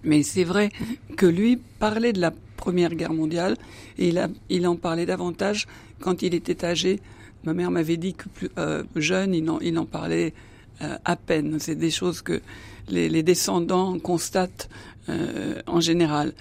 Mais 0.03 0.23
c'est 0.23 0.45
vrai 0.45 0.71
que 1.17 1.27
lui 1.27 1.59
parlait 1.79 2.15
de 2.15 2.21
la 2.21 2.33
Première 2.61 2.95
Guerre 2.95 3.15
mondiale 3.15 3.57
et 3.99 4.13
il, 4.51 4.67
en 4.67 4.77
parlait 4.77 5.07
davantage 5.07 5.67
quand 5.99 6.21
il 6.21 6.35
était 6.35 6.63
âgé. 6.63 7.01
Ma 7.45 7.55
mère 7.55 7.71
m'avait 7.71 7.97
dit 7.97 8.13
que 8.13 8.29
plus 8.29 8.51
euh, 8.59 8.83
jeune, 8.97 9.33
il 9.35 9.79
en, 9.79 9.87
parlait 9.87 10.35
euh, 10.83 10.99
à 11.07 11.17
peine. 11.17 11.59
C'est 11.59 11.75
des 11.75 11.91
choses 11.91 12.21
que 12.21 12.43
les, 12.89 13.23
descendants 13.23 13.99
constatent 13.99 14.69
euh, 15.09 15.63
en 15.67 15.81
général. 15.81 16.35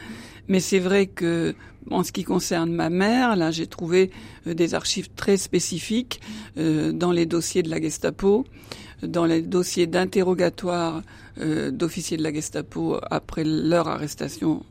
Mais 0.50 0.60
c'est 0.60 0.80
vrai 0.80 1.08
que 1.08 1.56
en 1.90 2.04
ce 2.04 2.12
qui 2.12 2.26
concerne 2.26 2.74
ma 2.74 2.90
mère, 2.90 3.38
là, 3.38 3.50
j'ai 3.50 3.68
trouvé 3.68 4.12
des 4.46 4.74
archives 4.76 5.10
très 5.16 5.38
spécifiques 5.38 6.20
dans 6.58 7.14
les 7.14 7.26
dossiers 7.26 7.64
de 7.64 7.70
la 7.70 7.80
Gestapo, 7.82 8.46
dans 9.02 9.26
les 9.26 9.42
dossiers 9.42 9.88
d'interrogatoire 9.88 11.02
d'officiers 11.72 12.18
de 12.18 12.24
la 12.24 12.34
Gestapo 12.34 13.00
après 13.10 13.46
leur 13.46 13.88
arrestation 13.88 14.66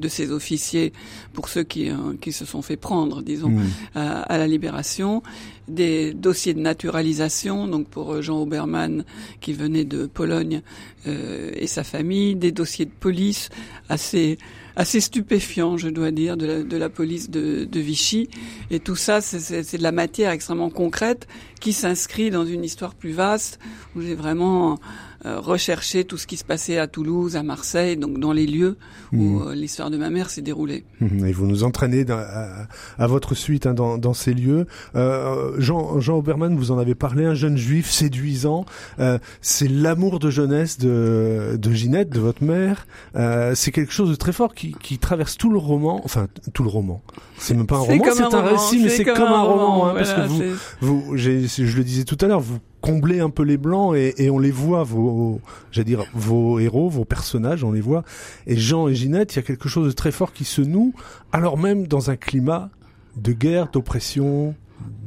de 0.00 0.08
ces 0.08 0.32
officiers 0.32 0.92
pour 1.32 1.48
ceux 1.48 1.62
qui, 1.62 1.90
euh, 1.90 2.14
qui 2.20 2.32
se 2.32 2.44
sont 2.44 2.62
fait 2.62 2.76
prendre, 2.76 3.22
disons, 3.22 3.50
mmh. 3.50 3.66
à, 3.94 4.38
la 4.38 4.46
libération, 4.46 5.22
des 5.68 6.12
dossiers 6.12 6.54
de 6.54 6.60
naturalisation, 6.60 7.68
donc 7.68 7.88
pour 7.88 8.14
euh, 8.14 8.22
Jean 8.22 8.40
Obermann 8.40 9.04
qui 9.40 9.52
venait 9.52 9.84
de 9.84 10.06
Pologne 10.06 10.62
euh, 11.06 11.50
et 11.54 11.66
sa 11.66 11.84
famille, 11.84 12.34
des 12.34 12.52
dossiers 12.52 12.86
de 12.86 12.90
police 12.90 13.50
assez 13.88 14.38
assez 14.76 15.00
stupéfiants, 15.00 15.76
je 15.76 15.88
dois 15.88 16.10
dire, 16.10 16.36
de 16.36 16.46
la, 16.46 16.62
de 16.62 16.76
la 16.76 16.88
police 16.88 17.28
de, 17.28 17.64
de 17.64 17.80
Vichy. 17.80 18.30
Et 18.70 18.80
tout 18.80 18.96
ça, 18.96 19.20
c'est 19.20 19.76
de 19.76 19.82
la 19.82 19.92
matière 19.92 20.30
extrêmement 20.30 20.70
concrète 20.70 21.26
qui 21.60 21.72
s'inscrit 21.72 22.30
dans 22.30 22.46
une 22.46 22.64
histoire 22.64 22.94
plus 22.94 23.12
vaste, 23.12 23.58
où 23.94 24.00
j'ai 24.00 24.14
vraiment 24.14 24.78
rechercher 25.24 26.04
tout 26.04 26.16
ce 26.16 26.26
qui 26.26 26.36
se 26.36 26.44
passait 26.44 26.78
à 26.78 26.86
Toulouse, 26.86 27.36
à 27.36 27.42
Marseille, 27.42 27.96
donc 27.96 28.18
dans 28.18 28.32
les 28.32 28.46
lieux 28.46 28.76
où 29.12 29.16
mmh. 29.16 29.48
euh, 29.48 29.54
l'histoire 29.54 29.90
de 29.90 29.96
ma 29.96 30.10
mère 30.10 30.30
s'est 30.30 30.42
déroulée. 30.42 30.84
Mmh. 31.00 31.26
Et 31.26 31.32
vous 31.32 31.46
nous 31.46 31.64
entraînez 31.64 32.04
à, 32.10 32.66
à, 32.98 33.06
votre 33.06 33.34
suite 33.34 33.66
hein, 33.66 33.74
dans, 33.74 33.98
dans, 33.98 34.14
ces 34.14 34.34
lieux. 34.34 34.66
Euh, 34.94 35.54
Jean, 35.58 36.00
Jean 36.00 36.18
Obermann, 36.18 36.56
vous 36.56 36.70
en 36.70 36.78
avez 36.78 36.94
parlé, 36.94 37.24
un 37.24 37.34
jeune 37.34 37.56
juif 37.56 37.90
séduisant. 37.90 38.64
Euh, 38.98 39.18
c'est 39.40 39.68
l'amour 39.68 40.18
de 40.18 40.30
jeunesse 40.30 40.78
de, 40.78 41.56
de 41.60 41.72
Ginette, 41.72 42.10
de 42.10 42.20
votre 42.20 42.44
mère. 42.44 42.86
Euh, 43.16 43.54
c'est 43.54 43.72
quelque 43.72 43.92
chose 43.92 44.10
de 44.10 44.14
très 44.14 44.32
fort 44.32 44.54
qui, 44.54 44.74
qui 44.80 44.98
traverse 44.98 45.36
tout 45.36 45.50
le 45.50 45.58
roman, 45.58 46.00
enfin 46.04 46.28
tout 46.52 46.62
le 46.62 46.70
roman. 46.70 47.02
C'est 47.38 47.54
même 47.54 47.66
pas 47.66 47.76
un 47.76 47.80
roman, 47.80 48.04
c'est 48.12 48.34
un, 48.34 48.42
récit, 48.42 48.80
mais 48.82 48.90
c'est 48.90 49.04
comme, 49.04 49.22
un 49.22 49.42
roman, 49.42 49.88
hein, 49.88 49.94
parce 49.94 50.12
que 50.12 50.20
vous, 50.26 50.42
vous 50.80 51.16
je 51.16 51.76
le 51.76 51.84
disais 51.84 52.04
tout 52.04 52.18
à 52.20 52.26
l'heure, 52.26 52.40
vous 52.40 52.58
combler 52.80 53.20
un 53.20 53.30
peu 53.30 53.42
les 53.42 53.56
blancs 53.56 53.94
et, 53.96 54.30
on 54.30 54.38
les 54.38 54.50
voit 54.50 54.84
vos 54.84 55.40
j'allais 55.72 55.84
dire 55.84 56.04
vos 56.14 56.58
héros 56.58 56.88
vos 56.88 57.04
personnages 57.04 57.64
on 57.64 57.72
les 57.72 57.80
voit. 57.80 58.04
Et 58.46 58.56
Jean 58.56 58.88
et 58.88 58.94
Ginette 58.94 59.34
il 59.34 59.36
y 59.36 59.38
a 59.40 59.42
quelque 59.42 59.68
chose 59.68 59.88
de 59.88 59.92
très 59.92 60.12
fort 60.12 60.32
qui 60.32 60.44
se 60.44 60.62
noue 60.62 60.94
alors 61.32 61.58
même 61.58 61.86
dans 61.86 62.10
un 62.10 62.16
climat 62.16 62.70
de 63.16 63.32
guerre 63.32 63.68
d'oppression 63.70 64.54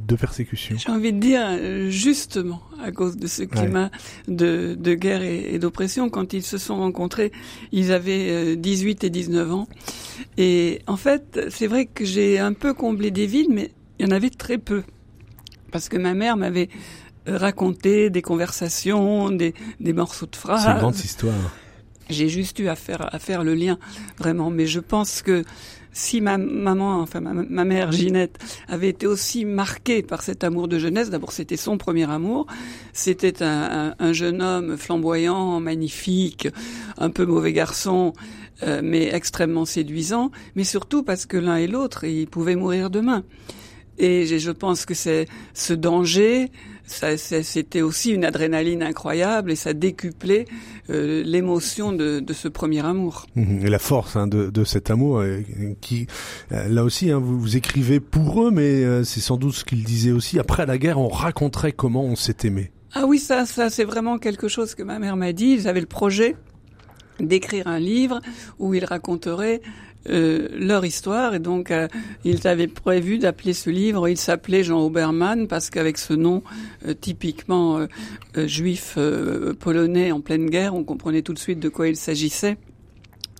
de 0.06 0.16
persécution. 0.16 0.76
J'ai 0.78 0.92
envie 0.92 1.12
de 1.12 1.18
dire 1.18 1.90
justement 1.90 2.62
à 2.82 2.92
cause 2.92 3.16
de 3.16 3.26
ce 3.26 3.42
climat 3.42 3.90
de, 4.28 4.76
de, 4.78 4.94
guerre 4.94 5.22
et, 5.22 5.58
d'oppression 5.58 6.10
quand 6.10 6.34
ils 6.34 6.42
se 6.42 6.58
sont 6.58 6.76
rencontrés 6.76 7.32
ils 7.72 7.90
avaient 7.90 8.56
18 8.56 9.04
euh, 9.04 9.06
et 9.06 9.10
19 9.10 9.52
ans. 9.52 9.68
Et 10.36 10.80
en 10.86 10.96
fait 10.96 11.40
c'est 11.48 11.66
vrai 11.66 11.86
que 11.86 12.04
j'ai 12.04 12.38
un 12.38 12.52
peu 12.52 12.74
comblé 12.74 13.10
des 13.10 13.26
villes 13.26 13.50
mais 13.50 13.70
il 13.98 14.06
y 14.06 14.08
en 14.08 14.12
avait 14.12 14.30
très 14.30 14.58
peu. 14.58 14.82
Parce 15.70 15.88
que 15.88 15.96
ma 15.96 16.14
mère 16.14 16.36
m'avait 16.36 16.68
raconter 17.26 18.10
des 18.10 18.22
conversations, 18.22 19.30
des, 19.30 19.54
des 19.80 19.92
morceaux 19.92 20.26
de 20.26 20.36
phrases. 20.36 20.64
C'est 20.64 20.70
une 20.70 20.78
grande 20.78 20.98
histoire. 20.98 21.54
J'ai 22.10 22.28
juste 22.28 22.58
eu 22.58 22.68
à 22.68 22.76
faire, 22.76 23.14
à 23.14 23.18
faire 23.18 23.44
le 23.44 23.54
lien, 23.54 23.78
vraiment. 24.18 24.50
Mais 24.50 24.66
je 24.66 24.80
pense 24.80 25.22
que 25.22 25.42
si 25.94 26.20
ma 26.20 26.36
maman, 26.36 27.00
enfin 27.00 27.20
ma, 27.20 27.64
mère 27.64 27.92
Ginette, 27.92 28.38
avait 28.68 28.88
été 28.88 29.06
aussi 29.06 29.44
marquée 29.44 30.02
par 30.02 30.22
cet 30.22 30.44
amour 30.44 30.68
de 30.68 30.78
jeunesse, 30.78 31.08
d'abord 31.08 31.32
c'était 31.32 31.56
son 31.56 31.78
premier 31.78 32.10
amour, 32.10 32.46
c'était 32.92 33.42
un, 33.42 34.12
jeune 34.12 34.42
homme 34.42 34.76
flamboyant, 34.76 35.60
magnifique, 35.60 36.48
un 36.98 37.10
peu 37.10 37.24
mauvais 37.24 37.52
garçon, 37.52 38.12
euh, 38.64 38.80
mais 38.82 39.14
extrêmement 39.14 39.64
séduisant, 39.64 40.32
mais 40.56 40.64
surtout 40.64 41.04
parce 41.04 41.26
que 41.26 41.36
l'un 41.36 41.56
et 41.56 41.68
l'autre, 41.68 42.04
ils 42.04 42.26
pouvaient 42.26 42.56
mourir 42.56 42.90
demain. 42.90 43.22
Et 43.96 44.26
je 44.26 44.50
pense 44.50 44.86
que 44.86 44.94
c'est 44.94 45.28
ce 45.54 45.72
danger, 45.72 46.50
c'était 46.86 47.82
aussi 47.82 48.12
une 48.12 48.24
adrénaline 48.24 48.82
incroyable 48.82 49.50
et 49.50 49.56
ça 49.56 49.72
décuplait 49.72 50.44
euh, 50.90 51.22
l'émotion 51.24 51.92
de, 51.92 52.20
de, 52.20 52.32
ce 52.32 52.48
premier 52.48 52.84
amour. 52.84 53.26
Et 53.36 53.70
la 53.70 53.78
force 53.78 54.16
hein, 54.16 54.26
de, 54.26 54.50
de, 54.50 54.64
cet 54.64 54.90
amour, 54.90 55.18
euh, 55.18 55.40
qui 55.80 56.06
euh, 56.52 56.68
là 56.68 56.84
aussi, 56.84 57.10
hein, 57.10 57.18
vous, 57.18 57.40
vous, 57.40 57.56
écrivez 57.56 58.00
pour 58.00 58.44
eux, 58.44 58.50
mais 58.50 59.04
c'est 59.04 59.20
sans 59.20 59.36
doute 59.36 59.54
ce 59.54 59.64
qu'ils 59.64 59.84
disaient 59.84 60.12
aussi. 60.12 60.38
Après 60.38 60.66
la 60.66 60.78
guerre, 60.78 60.98
on 60.98 61.08
raconterait 61.08 61.72
comment 61.72 62.04
on 62.04 62.16
s'est 62.16 62.36
aimé. 62.44 62.70
Ah 62.92 63.06
oui, 63.06 63.18
ça, 63.18 63.46
ça 63.46 63.70
c'est 63.70 63.84
vraiment 63.84 64.18
quelque 64.18 64.48
chose 64.48 64.74
que 64.74 64.82
ma 64.82 64.98
mère 64.98 65.16
m'a 65.16 65.32
dit. 65.32 65.56
Ils 65.58 65.68
avaient 65.68 65.80
le 65.80 65.86
projet 65.86 66.36
d'écrire 67.20 67.66
un 67.66 67.78
livre 67.78 68.20
où 68.58 68.74
ils 68.74 68.84
raconteraient 68.84 69.62
euh, 70.10 70.48
leur 70.52 70.84
histoire 70.84 71.34
et 71.34 71.38
donc 71.38 71.70
euh, 71.70 71.88
ils 72.24 72.46
avaient 72.46 72.68
prévu 72.68 73.18
d'appeler 73.18 73.54
ce 73.54 73.70
livre, 73.70 74.06
il 74.08 74.18
s'appelait 74.18 74.62
Jean 74.62 74.84
Obermann 74.84 75.48
parce 75.48 75.70
qu'avec 75.70 75.96
ce 75.96 76.12
nom 76.12 76.42
euh, 76.86 76.92
typiquement 76.92 77.86
juif 78.36 78.98
polonais 79.60 80.12
en 80.12 80.20
pleine 80.20 80.50
guerre, 80.50 80.74
on 80.74 80.84
comprenait 80.84 81.22
tout 81.22 81.32
de 81.32 81.38
suite 81.38 81.60
de 81.60 81.68
quoi 81.68 81.88
il 81.88 81.96
s'agissait. 81.96 82.56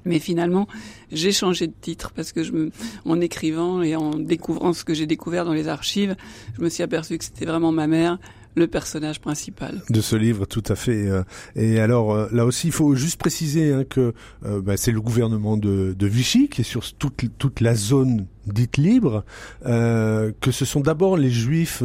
Mais 0.06 0.18
finalement, 0.18 0.68
j'ai 1.12 1.32
changé 1.32 1.66
de 1.66 1.72
titre 1.80 2.12
parce 2.14 2.32
que 2.32 2.42
je 2.42 2.52
me, 2.52 2.70
en 3.06 3.20
écrivant 3.20 3.82
et 3.82 3.96
en 3.96 4.10
découvrant 4.10 4.74
ce 4.74 4.84
que 4.84 4.92
j'ai 4.92 5.06
découvert 5.06 5.46
dans 5.46 5.54
les 5.54 5.66
archives, 5.66 6.14
je 6.56 6.62
me 6.62 6.68
suis 6.68 6.82
aperçu 6.82 7.16
que 7.16 7.24
c'était 7.24 7.46
vraiment 7.46 7.72
ma 7.72 7.86
mère 7.86 8.18
le 8.54 8.66
personnage 8.66 9.20
principal 9.20 9.82
de 9.90 10.00
ce 10.00 10.16
livre, 10.16 10.46
tout 10.46 10.62
à 10.68 10.76
fait. 10.76 11.08
Euh. 11.08 11.22
Et 11.56 11.80
alors 11.80 12.12
euh, 12.12 12.28
là 12.32 12.44
aussi, 12.44 12.68
il 12.68 12.72
faut 12.72 12.94
juste 12.94 13.18
préciser 13.18 13.72
hein, 13.72 13.84
que 13.88 14.14
euh, 14.44 14.60
bah, 14.60 14.76
c'est 14.76 14.92
le 14.92 15.00
gouvernement 15.00 15.56
de, 15.56 15.94
Vichy 16.00 16.48
qui 16.48 16.60
est 16.60 16.64
sur 16.64 16.92
toute, 16.94 17.24
toute 17.38 17.60
la 17.60 17.74
zone 17.74 18.26
dite 18.46 18.76
libre, 18.76 19.24
que 19.64 20.50
ce 20.50 20.64
sont 20.66 20.80
d'abord 20.80 21.16
les 21.16 21.30
Juifs 21.30 21.82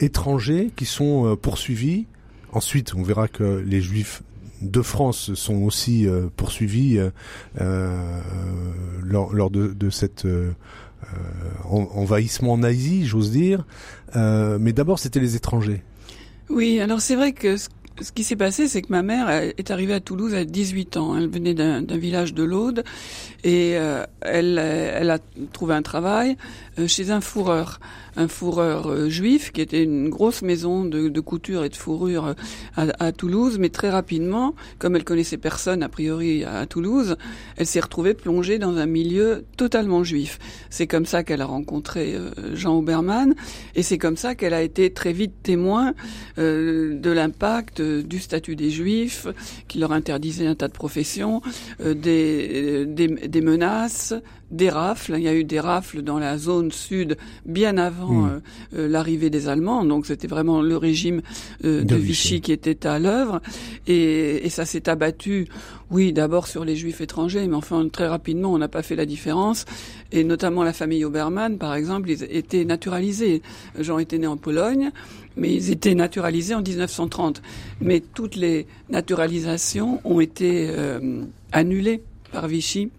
étrangers 0.00 0.70
qui 0.76 0.84
sont 0.84 1.34
poursuivis. 1.40 2.04
Ensuite, 2.52 2.94
on 2.94 3.02
verra 3.02 3.26
que 3.26 3.64
les 3.66 3.80
Juifs 3.80 4.22
de 4.60 4.82
France 4.82 5.32
sont 5.32 5.62
aussi 5.62 6.06
poursuivis 6.36 7.00
lors, 7.58 9.50
de, 9.50 9.68
de 9.68 9.90
cette 9.90 10.26
envahissement 11.64 12.58
nazi, 12.58 13.06
j'ose 13.06 13.30
dire. 13.30 13.64
mais 14.14 14.74
d'abord, 14.74 14.98
c'était 14.98 15.20
les 15.20 15.36
étrangers. 15.36 15.82
Oui, 16.50 16.80
alors 16.80 17.00
c'est 17.00 17.16
vrai 17.16 17.32
que 17.32 17.56
qui 18.14 18.24
s'est 18.24 18.36
passé, 18.36 18.66
c'est 18.66 18.82
que 18.82 18.90
ma 18.90 19.02
mère 19.02 19.28
est 19.30 19.70
arrivée 19.70 19.94
à 19.94 20.00
Toulouse 20.00 20.34
à 20.34 20.44
18 20.44 20.96
ans. 20.96 21.16
Elle 21.16 21.28
venait 21.28 21.54
d'un 21.54 21.82
village 21.96 22.34
de 22.34 22.42
l'Aude 22.42 22.84
et 23.44 23.72
euh, 23.76 24.04
elle, 24.22 24.58
a 24.58 25.18
trouvé 25.52 25.74
un 25.74 25.82
travail 25.82 26.36
euh, 26.78 26.88
chez 26.88 27.10
un 27.10 27.20
fourreur 27.20 27.78
un 28.16 28.28
fourreur 28.28 28.86
euh, 28.86 29.08
juif 29.08 29.50
qui 29.50 29.60
était 29.60 29.82
une 29.82 30.08
grosse 30.08 30.42
maison 30.42 30.84
de, 30.84 31.20
couture 31.20 31.64
et 31.64 31.68
de 31.68 31.74
fourrure 31.74 32.36
à, 32.76 33.10
Toulouse, 33.10 33.58
mais 33.58 33.70
très 33.70 33.90
rapidement, 33.90 34.54
comme 34.78 34.94
elle 34.94 35.02
connaissait 35.02 35.36
personne 35.36 35.82
a 35.82 35.88
priori 35.88 36.44
à, 36.44 36.64
Toulouse, 36.66 37.16
elle 37.56 37.66
s'est 37.66 37.80
retrouvée 37.80 38.14
plongée 38.14 38.58
dans 38.58 38.76
un 38.76 38.86
milieu 38.86 39.44
totalement 39.56 40.04
juif. 40.04 40.38
C'est 40.70 40.86
comme 40.86 41.06
ça 41.06 41.24
qu'elle 41.24 41.40
a 41.40 41.46
rencontré 41.46 42.16
Jean 42.52 42.78
Obermann 42.78 43.34
et 43.74 43.82
c'est 43.82 43.98
comme 43.98 44.16
ça 44.16 44.36
qu'elle 44.36 44.54
a 44.54 44.62
été 44.62 44.92
très 44.92 45.12
vite 45.12 45.34
témoin 45.42 45.92
de 46.36 47.10
l'impact 47.10 47.82
du 48.02 48.18
statut 48.18 48.56
des 48.56 48.70
juifs 48.70 49.26
qui 49.68 49.78
leur 49.78 49.92
interdisait 49.92 50.46
un 50.46 50.54
tas 50.54 50.68
de 50.68 50.72
professions, 50.72 51.42
des, 51.80 52.84
des, 52.86 53.08
des 53.08 53.40
menaces, 53.40 54.14
des 54.54 54.70
rafles. 54.70 55.14
Il 55.18 55.22
y 55.22 55.28
a 55.28 55.34
eu 55.34 55.44
des 55.44 55.60
rafles 55.60 56.02
dans 56.02 56.18
la 56.18 56.38
zone 56.38 56.70
sud 56.70 57.16
bien 57.44 57.76
avant 57.76 58.12
hmm. 58.12 58.26
euh, 58.26 58.78
euh, 58.78 58.88
l'arrivée 58.88 59.28
des 59.28 59.48
Allemands. 59.48 59.84
Donc 59.84 60.06
c'était 60.06 60.28
vraiment 60.28 60.62
le 60.62 60.76
régime 60.76 61.20
euh, 61.64 61.84
de, 61.84 61.96
Vichy. 61.96 62.40
qui 62.40 62.52
était 62.52 62.86
à 62.86 62.98
l'œuvre. 62.98 63.40
Et, 63.86 64.46
et, 64.46 64.50
ça 64.50 64.64
s'est 64.64 64.88
abattu, 64.88 65.48
oui, 65.90 66.12
d'abord 66.12 66.46
sur 66.46 66.64
les 66.64 66.76
Juifs 66.76 67.00
étrangers, 67.00 67.46
mais 67.48 67.56
enfin 67.56 67.88
très 67.88 68.06
rapidement 68.06 68.52
on 68.52 68.58
n'a 68.58 68.68
pas 68.68 68.82
fait 68.82 68.96
la 68.96 69.06
différence. 69.06 69.64
Et 70.12 70.22
notamment 70.22 70.62
la 70.62 70.72
famille 70.72 71.04
Obermann, 71.04 71.58
par 71.58 71.74
exemple, 71.74 72.08
ils 72.10 72.22
étaient 72.22 72.64
naturalisés. 72.64 73.42
Jean 73.78 73.98
était 73.98 74.18
né 74.18 74.26
en 74.26 74.36
Pologne 74.36 74.90
mais 75.36 75.52
ils 75.52 75.72
étaient 75.72 75.96
naturalisés 75.96 76.54
en 76.54 76.62
1930. 76.62 77.42
Mais 77.80 77.98
toutes 77.98 78.36
les 78.36 78.68
naturalisations 78.88 80.00
ont 80.04 80.20
été 80.20 80.70
annulées 81.50 82.02
par 82.30 82.46
Vichy 82.46 82.90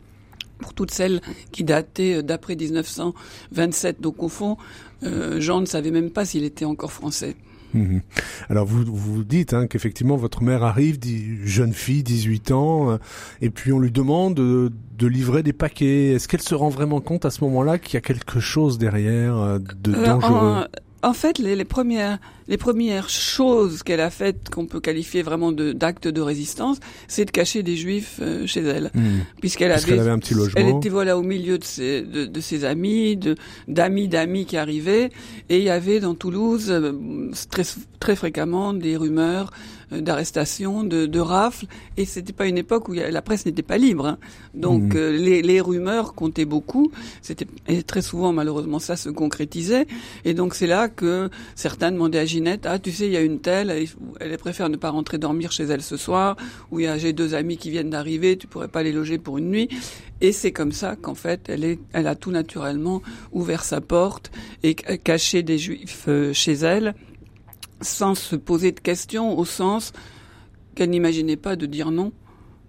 pour 0.60 0.74
toutes 0.74 0.92
celles 0.92 1.22
qui 1.52 1.64
dataient 1.64 2.16
euh, 2.16 2.22
d'après 2.22 2.56
1927. 2.56 4.02
Donc 4.02 4.24
au 4.24 4.30
fond, 4.30 4.58
euh, 5.04 5.40
Jean 5.40 5.62
ne 5.62 5.66
savait 5.66 5.92
même 5.92 6.12
pas 6.12 6.26
s'il 6.26 6.44
était 6.44 6.66
encore 6.66 6.92
français. 6.92 7.36
Mhm. 7.74 8.02
Alors 8.50 8.66
vous 8.66 8.86
vous 8.86 9.24
dites 9.26 9.54
hein, 9.54 9.68
qu'effectivement 9.68 10.16
votre 10.16 10.44
mère 10.44 10.64
arrive, 10.64 10.98
jeune 11.44 11.74
fille, 11.74 12.04
18 12.04 12.52
ans, 12.52 12.92
euh, 12.92 12.98
et 13.42 13.50
puis 13.50 13.74
on 13.74 13.80
lui 13.80 13.92
demande 13.92 14.36
de, 14.36 14.72
de 14.98 15.08
livrer 15.08 15.44
des 15.44 15.52
paquets. 15.52 16.14
Est-ce 16.14 16.28
qu'elle 16.30 16.42
se 16.42 16.56
rend 16.56 16.70
vraiment 16.70 17.02
compte 17.02 17.26
à 17.26 17.32
ce 17.32 17.44
moment-là 17.44 17.78
qu'il 17.78 17.96
y 17.96 17.98
a 17.98 18.02
quelque 18.02 18.40
chose 18.40 18.78
derrière 18.78 19.60
de 19.60 19.92
dangereux? 19.92 20.66
En 21.06 21.14
fait, 21.14 21.38
les, 21.38 21.56
les, 21.56 21.66
premières, 21.66 22.18
les 22.48 22.58
premières 22.58 23.10
choses 23.10 23.84
qu'elle 23.84 24.00
a 24.00 24.10
faites, 24.10 24.50
qu'on 24.50 24.66
peut 24.66 24.80
qualifier 24.80 25.22
vraiment 25.22 25.52
d'actes 25.52 26.08
de, 26.08 26.22
résistance, 26.22 26.80
c'est 27.08 27.26
de 27.26 27.32
cacher 27.32 27.62
des 27.62 27.76
juifs 27.76 28.20
euh, 28.22 28.48
chez 28.48 28.62
elle, 28.62 28.90
hmm. 28.96 29.20
puisqu'elle 29.40 29.72
avait, 29.72 30.00
avait, 30.00 30.10
un 30.10 30.18
petit 30.18 30.34
logement. 30.34 30.60
Elle 30.60 30.76
était 30.76 30.90
voilà 30.90 31.16
au 31.16 31.22
milieu 31.22 31.60
de 31.60 31.64
ses, 31.64 32.02
de, 32.02 32.26
de 32.26 32.42
ses 32.42 32.66
amis, 32.66 33.20
d'amis 33.68 34.08
d'amis 34.08 34.48
qui 34.48 34.58
arrivaient, 34.58 35.12
et 35.50 35.60
il 35.60 35.64
y 35.64 35.70
avait 35.70 36.00
dans 36.00 36.16
Toulouse 36.16 36.72
euh, 36.72 36.92
très, 37.52 37.64
très 38.00 38.16
fréquemment 38.16 38.74
des 38.74 38.98
rumeurs 38.98 39.52
euh, 39.92 40.02
d'arrestation, 40.02 40.84
de, 40.84 41.06
de 41.06 41.20
rafles, 41.20 41.66
et 41.98 42.06
c'était 42.06 42.34
pas 42.34 42.48
une 42.48 42.58
époque 42.58 42.90
où 42.90 42.94
la 42.94 43.22
presse 43.22 43.46
n'était 43.46 43.64
pas 43.64 43.78
libre. 43.78 44.06
Hein. 44.06 44.18
Donc 44.54 44.94
mmh. 44.94 44.98
euh, 44.98 45.12
les, 45.12 45.42
les, 45.42 45.62
rumeurs 45.62 46.14
comptaient 46.14 46.46
beaucoup. 46.46 46.92
C'était 47.22 47.48
et 47.68 47.84
très 47.84 48.02
souvent 48.02 48.34
malheureusement 48.34 48.80
ça 48.80 48.96
se 48.96 49.10
concrétisait. 49.10 49.88
Et 50.24 50.34
donc 50.34 50.56
c'est 50.56 50.68
là 50.68 50.90
que 50.90 51.30
certains 51.56 51.92
demandaient 51.92 52.20
à 52.20 52.26
Ginette 52.26 52.66
ah 52.66 52.80
tu 52.80 52.92
sais 52.92 53.08
il 53.08 53.14
y 53.14 53.18
a 53.18 53.22
une 53.22 53.40
telle, 53.40 53.70
elle, 53.70 53.88
elle 54.20 54.38
préfère 54.38 54.70
ne 54.70 54.78
pas 54.78 54.90
rentrer 54.90 55.18
dormir 55.18 55.52
chez 55.52 55.64
elle 55.64 55.82
ce 55.82 55.98
soir, 55.98 56.36
ou 56.72 56.80
il 56.80 56.84
y 56.84 56.88
a 56.88 56.98
j'ai 56.98 57.14
deux 57.14 57.34
amis 57.34 57.58
qui 57.58 57.70
viennent 57.70 57.90
d'arriver, 57.90 58.38
tu 58.38 58.48
pourrais 58.48 58.68
pas 58.68 58.84
les 58.84 58.92
loger 58.92 59.18
pour 59.18 59.38
une 59.38 59.50
nuit. 59.50 59.70
Et 60.22 60.32
c'est 60.32 60.52
comme 60.52 60.72
ça 60.72 60.96
qu'en 60.96 61.16
fait, 61.16 61.50
elle, 61.50 61.64
est, 61.64 61.80
elle 61.94 62.08
a 62.08 62.16
tout 62.16 62.32
naturellement 62.32 63.02
ouvert 63.32 63.64
sa 63.64 63.82
porte 63.82 64.32
et 64.64 64.76
caché 64.76 65.44
des 65.44 65.58
juifs 65.58 66.06
euh, 66.08 66.34
chez 66.34 66.54
elle 66.54 66.96
sans 67.82 68.16
se 68.16 68.36
poser 68.36 68.72
de 68.72 68.80
questions, 68.80 69.38
au 69.38 69.46
sens 69.46 69.94
qu'elle 70.76 70.90
n'imaginait 70.90 71.38
pas 71.38 71.56
de 71.56 71.66
dire 71.66 71.92
non. 71.92 72.12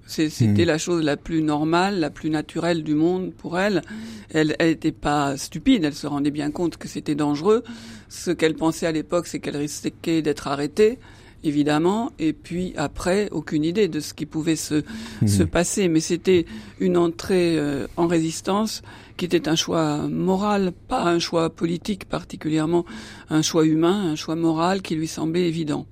C'était 0.07 0.63
hmm. 0.63 0.69
la 0.69 0.79
chose 0.79 1.03
la 1.03 1.17
plus 1.17 1.43
normale, 1.43 1.99
la 1.99 2.11
plus 2.11 2.31
naturelle 2.31 2.85
du 2.85 2.95
monde 2.95 3.35
pour 3.35 3.59
elle. 3.59 3.83
Elle 4.31 4.55
n'était 4.61 4.93
pas 4.93 5.37
stupide, 5.37 5.83
elle 5.83 5.95
se 5.95 6.07
rendait 6.07 6.31
bien 6.31 6.53
compte 6.53 6.77
que 6.77 6.87
c'était 6.87 7.17
dangereux. 7.17 7.65
Ce 8.09 8.31
qu'elle 8.31 8.55
pensait 8.55 8.87
à 8.87 8.93
l'époque, 8.93 9.27
c'est 9.27 9.41
qu'elle 9.41 9.57
risquait 9.57 10.23
d'être 10.23 10.47
arrêtée, 10.47 11.01
évidemment, 11.47 12.13
et 12.19 12.33
puis 12.33 12.73
après, 12.77 13.29
aucune 13.31 13.65
idée 13.65 13.89
de 13.89 14.01
ce 14.01 14.15
qui 14.15 14.27
pouvait 14.27 14.57
se, 14.57 14.83
hmm. 15.23 15.27
se 15.27 15.43
passer. 15.43 15.89
Mais 15.89 16.01
c'était 16.01 16.47
une 16.81 16.97
entrée 16.97 17.59
euh, 17.59 17.87
en 17.97 18.07
résistance 18.07 18.83
qui 19.17 19.25
était 19.25 19.49
un 19.49 19.57
choix 19.57 20.09
moral, 20.09 20.73
pas 20.89 21.05
un 21.05 21.19
choix 21.19 21.51
politique 21.51 22.07
particulièrement, 22.07 22.85
un 23.31 23.43
choix 23.43 23.65
humain, 23.65 24.13
un 24.13 24.17
choix 24.17 24.37
moral 24.37 24.83
qui 24.83 24.95
lui 24.95 25.09
semblait 25.09 25.49
évident 25.49 25.87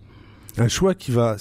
un 0.56 0.68
choix 0.68 0.94
qui 0.94 1.10
va, 1.10 1.36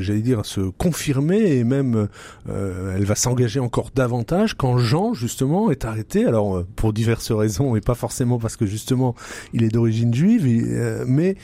j'allais 0.00 0.22
dire, 0.22 0.46
se 0.46 0.60
confirmer 0.60 1.56
et 1.56 1.64
même 1.64 2.08
euh, 2.48 2.94
elle 2.96 3.04
va 3.04 3.14
s'engager 3.14 3.60
encore 3.60 3.90
davantage 3.94 4.54
quand 4.54 4.78
Jean 4.78 5.12
justement 5.12 5.70
est 5.70 5.84
arrêté. 5.84 6.24
Alors 6.24 6.56
euh, 6.56 6.66
pour 6.76 6.92
diverses 6.92 7.30
raisons 7.30 7.76
et 7.76 7.80
pas 7.80 7.94
forcément 7.94 8.38
parce 8.38 8.56
que 8.56 8.66
justement 8.66 9.14
il 9.52 9.64
est 9.64 9.68
d'origine 9.68 10.14
juive, 10.14 10.46
mais 11.06 11.36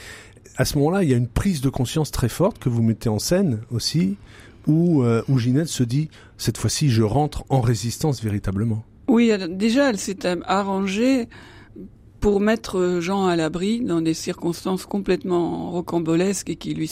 à 0.57 0.64
ce 0.64 0.78
moment-là 0.78 1.02
il 1.02 1.11
y 1.11 1.14
a 1.14 1.16
une 1.16 1.28
prise 1.28 1.61
de 1.61 1.69
conscience 1.69 2.11
très 2.11 2.28
forte 2.28 2.59
que 2.59 2.69
vous 2.69 2.83
mettez 2.83 3.09
en 3.09 3.19
scène 3.19 3.61
aussi, 3.71 4.16
où 4.66 5.04
où 5.28 5.38
Ginette 5.38 5.69
se 5.69 5.83
dit 5.83 6.11
cette 6.37 6.59
fois-ci 6.59 6.90
je 6.90 7.02
rentre 7.02 7.45
en 7.49 7.61
résistance 7.61 8.23
véritablement. 8.23 8.85
Oui, 9.11 9.33
déjà, 9.49 9.90
elle 9.90 9.99
s'est 9.99 10.25
arrangée 10.45 11.28
pour 12.21 12.38
mettre 12.38 12.99
Jean 13.00 13.26
à 13.26 13.35
l'abri 13.35 13.80
dans 13.80 14.00
des 14.00 14.14
circonstances 14.14 14.87
complètement 14.87 15.71
rocambolesques 15.71 16.50
et 16.50 16.57
qui 16.57 16.75
lui, 16.75 16.88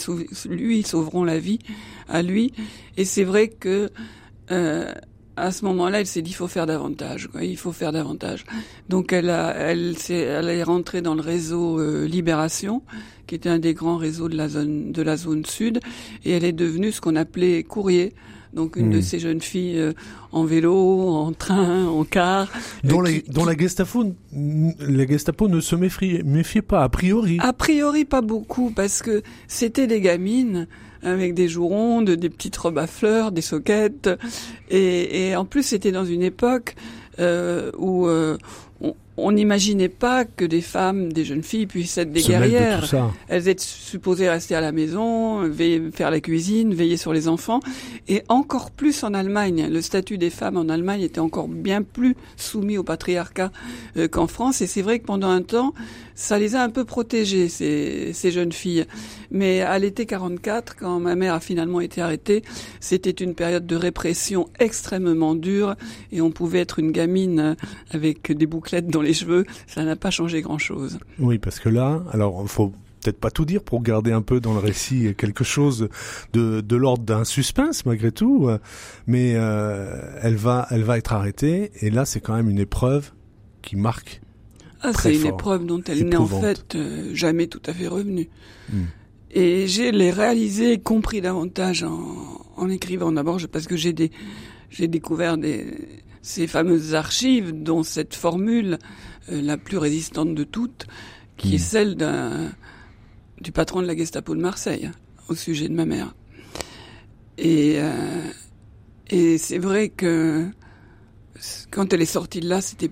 lui 0.49 0.83
sauveront 0.83 1.23
la 1.23 1.39
vie 1.39 1.59
à 2.09 2.21
lui. 2.21 2.51
Et 2.97 3.05
c'est 3.05 3.23
vrai 3.23 3.47
que 3.47 3.89
euh, 4.51 4.91
à 5.39 5.51
ce 5.51 5.65
moment-là, 5.65 6.01
elle 6.01 6.07
s'est 6.07 6.21
dit 6.21 6.31
il 6.31 6.35
faut 6.35 6.47
faire 6.47 6.65
davantage. 6.65 7.27
Quoi, 7.27 7.43
il 7.43 7.57
faut 7.57 7.71
faire 7.71 7.91
davantage. 7.91 8.45
Donc 8.89 9.13
elle 9.13 9.29
a, 9.29 9.55
elle, 9.55 9.95
est, 10.09 10.11
elle 10.11 10.49
est 10.49 10.63
rentrée 10.63 11.01
dans 11.01 11.15
le 11.15 11.21
réseau 11.21 11.79
euh, 11.79 12.05
Libération, 12.05 12.81
qui 13.27 13.35
était 13.35 13.49
un 13.49 13.59
des 13.59 13.73
grands 13.73 13.97
réseaux 13.97 14.29
de 14.29 14.35
la 14.35 14.49
zone 14.49 14.91
de 14.91 15.01
la 15.01 15.17
zone 15.17 15.45
sud, 15.45 15.79
et 16.25 16.31
elle 16.31 16.43
est 16.43 16.53
devenue 16.53 16.91
ce 16.91 17.01
qu'on 17.01 17.15
appelait 17.15 17.63
courrier. 17.63 18.13
Donc 18.53 18.77
une 18.77 18.89
de 18.89 18.97
hmm. 18.97 19.01
ces 19.03 19.19
jeunes 19.19 19.41
filles 19.41 19.77
euh, 19.77 19.93
en 20.31 20.43
vélo, 20.43 20.75
en 20.75 21.33
train, 21.33 21.85
en 21.85 22.03
car. 22.03 22.51
Dont, 22.83 22.99
la, 23.01 23.11
dont 23.27 23.45
la 23.45 23.55
Gestapo, 23.55 24.03
la 24.33 25.05
Gestapo 25.05 25.47
ne 25.47 25.59
se 25.59 25.75
méfiait, 25.75 26.23
méfiait 26.23 26.63
pas, 26.63 26.83
a 26.83 26.89
priori. 26.89 27.37
A 27.41 27.53
priori 27.53 28.05
pas 28.05 28.21
beaucoup, 28.21 28.71
parce 28.71 29.03
que 29.03 29.21
c'était 29.47 29.85
des 29.85 30.01
gamines 30.01 30.67
avec 31.03 31.33
des 31.33 31.47
joues 31.47 31.67
rondes, 31.67 32.09
des 32.09 32.29
petites 32.29 32.57
robes 32.57 32.77
à 32.77 32.87
fleurs, 32.87 33.31
des 33.31 33.41
soquettes. 33.41 34.09
Et, 34.69 35.29
et 35.29 35.35
en 35.35 35.45
plus, 35.45 35.63
c'était 35.63 35.91
dans 35.91 36.05
une 36.05 36.23
époque 36.23 36.75
euh, 37.19 37.71
où 37.77 38.07
euh, 38.07 38.37
n'imaginait 39.31 39.89
pas 39.89 40.25
que 40.25 40.45
des 40.45 40.61
femmes, 40.61 41.11
des 41.11 41.25
jeunes 41.25 41.43
filles 41.43 41.67
puissent 41.67 41.97
être 41.97 42.11
des 42.11 42.21
guerrières. 42.21 42.83
Elles 43.27 43.47
étaient 43.47 43.63
supposées 43.63 44.29
rester 44.29 44.55
à 44.55 44.61
la 44.61 44.71
maison, 44.71 45.43
veiller, 45.47 45.91
faire 45.91 46.11
la 46.11 46.19
cuisine, 46.19 46.73
veiller 46.73 46.97
sur 46.97 47.13
les 47.13 47.27
enfants. 47.27 47.59
Et 48.07 48.23
encore 48.29 48.71
plus 48.71 49.03
en 49.03 49.13
Allemagne. 49.13 49.67
Le 49.69 49.81
statut 49.81 50.17
des 50.17 50.29
femmes 50.29 50.57
en 50.57 50.69
Allemagne 50.69 51.01
était 51.01 51.19
encore 51.19 51.47
bien 51.47 51.81
plus 51.81 52.15
soumis 52.37 52.77
au 52.77 52.83
patriarcat 52.83 53.51
euh, 53.97 54.07
qu'en 54.07 54.27
France. 54.27 54.61
Et 54.61 54.67
c'est 54.67 54.81
vrai 54.81 54.99
que 54.99 55.05
pendant 55.05 55.29
un 55.29 55.41
temps, 55.41 55.73
ça 56.15 56.37
les 56.37 56.55
a 56.55 56.61
un 56.61 56.69
peu 56.69 56.83
protégées, 56.83 57.47
ces, 57.47 58.11
ces 58.13 58.31
jeunes 58.31 58.51
filles. 58.51 58.85
Mais 59.31 59.61
à 59.61 59.79
l'été 59.79 60.05
44, 60.05 60.75
quand 60.75 60.99
ma 60.99 61.15
mère 61.15 61.33
a 61.33 61.39
finalement 61.39 61.81
été 61.81 62.01
arrêtée, 62.01 62.43
c'était 62.79 63.09
une 63.11 63.35
période 63.35 63.65
de 63.65 63.75
répression 63.75 64.49
extrêmement 64.59 65.35
dure. 65.35 65.75
Et 66.11 66.21
on 66.21 66.31
pouvait 66.31 66.59
être 66.59 66.79
une 66.79 66.91
gamine 66.91 67.55
avec 67.91 68.31
des 68.31 68.45
bouclettes 68.45 68.87
dans 68.87 69.01
les 69.01 69.08
les 69.09 69.13
cheveux, 69.13 69.45
ça 69.67 69.83
n'a 69.83 69.95
pas 69.95 70.11
changé 70.11 70.41
grand-chose. 70.41 70.99
Oui, 71.17 71.39
parce 71.39 71.59
que 71.59 71.69
là, 71.69 72.03
alors 72.11 72.39
il 72.41 72.47
faut 72.47 72.71
peut-être 73.01 73.19
pas 73.19 73.31
tout 73.31 73.45
dire 73.45 73.63
pour 73.63 73.81
garder 73.81 74.11
un 74.11 74.21
peu 74.21 74.39
dans 74.39 74.53
le 74.53 74.59
récit 74.59 75.15
quelque 75.17 75.43
chose 75.43 75.89
de, 76.33 76.61
de 76.61 76.75
l'ordre 76.75 77.03
d'un 77.03 77.23
suspense 77.23 77.85
malgré 77.85 78.11
tout, 78.11 78.49
mais 79.07 79.33
euh, 79.35 80.19
elle 80.21 80.35
va 80.35 80.67
elle 80.69 80.83
va 80.83 80.97
être 80.97 81.13
arrêtée 81.13 81.71
et 81.81 81.89
là 81.89 82.05
c'est 82.05 82.19
quand 82.19 82.35
même 82.35 82.49
une 82.49 82.59
épreuve 82.59 83.11
qui 83.61 83.75
marque. 83.75 84.21
Ah, 84.81 84.91
c'est 84.93 85.15
une 85.15 85.25
épreuve 85.25 85.65
dont 85.65 85.81
elle 85.87 86.07
n'est 86.07 86.15
en 86.15 86.25
fait 86.25 86.75
euh, 86.75 87.13
jamais 87.13 87.47
tout 87.47 87.61
à 87.65 87.73
fait 87.73 87.87
revenue. 87.87 88.29
Hmm. 88.71 88.85
Et 89.31 89.67
j'ai 89.67 89.91
les 89.91 90.11
réalisé, 90.11 90.79
compris 90.79 91.21
davantage 91.21 91.83
en, 91.83 92.45
en 92.55 92.69
écrivant 92.69 93.11
d'abord 93.11 93.39
parce 93.51 93.67
que 93.67 93.75
j'ai 93.75 93.93
des 93.93 94.11
j'ai 94.69 94.87
découvert 94.87 95.37
des 95.37 95.65
ces 96.21 96.47
fameuses 96.47 96.95
archives, 96.95 97.51
dont 97.51 97.83
cette 97.83 98.15
formule 98.15 98.77
euh, 99.31 99.41
la 99.41 99.57
plus 99.57 99.77
résistante 99.77 100.35
de 100.35 100.43
toutes, 100.43 100.87
qui 101.37 101.55
est 101.55 101.59
celle 101.59 101.95
du 103.39 103.51
patron 103.51 103.81
de 103.81 103.87
la 103.87 103.95
Gestapo 103.95 104.35
de 104.35 104.41
Marseille 104.41 104.91
au 105.29 105.35
sujet 105.35 105.69
de 105.69 105.73
ma 105.73 105.85
mère. 105.85 106.13
Et, 107.37 107.75
euh, 107.77 108.29
et 109.09 109.37
c'est 109.37 109.57
vrai 109.57 109.89
que 109.89 110.47
quand 111.71 111.93
elle 111.93 112.01
est 112.01 112.05
sortie 112.05 112.41
de 112.41 112.49
là, 112.49 112.59
c'était 112.59 112.91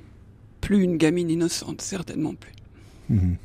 plus 0.62 0.82
une 0.84 0.98
gamine 0.98 1.30
innocente, 1.30 1.82
certainement 1.82 2.34
plus. 2.34 2.54
Hmm. 3.10 3.36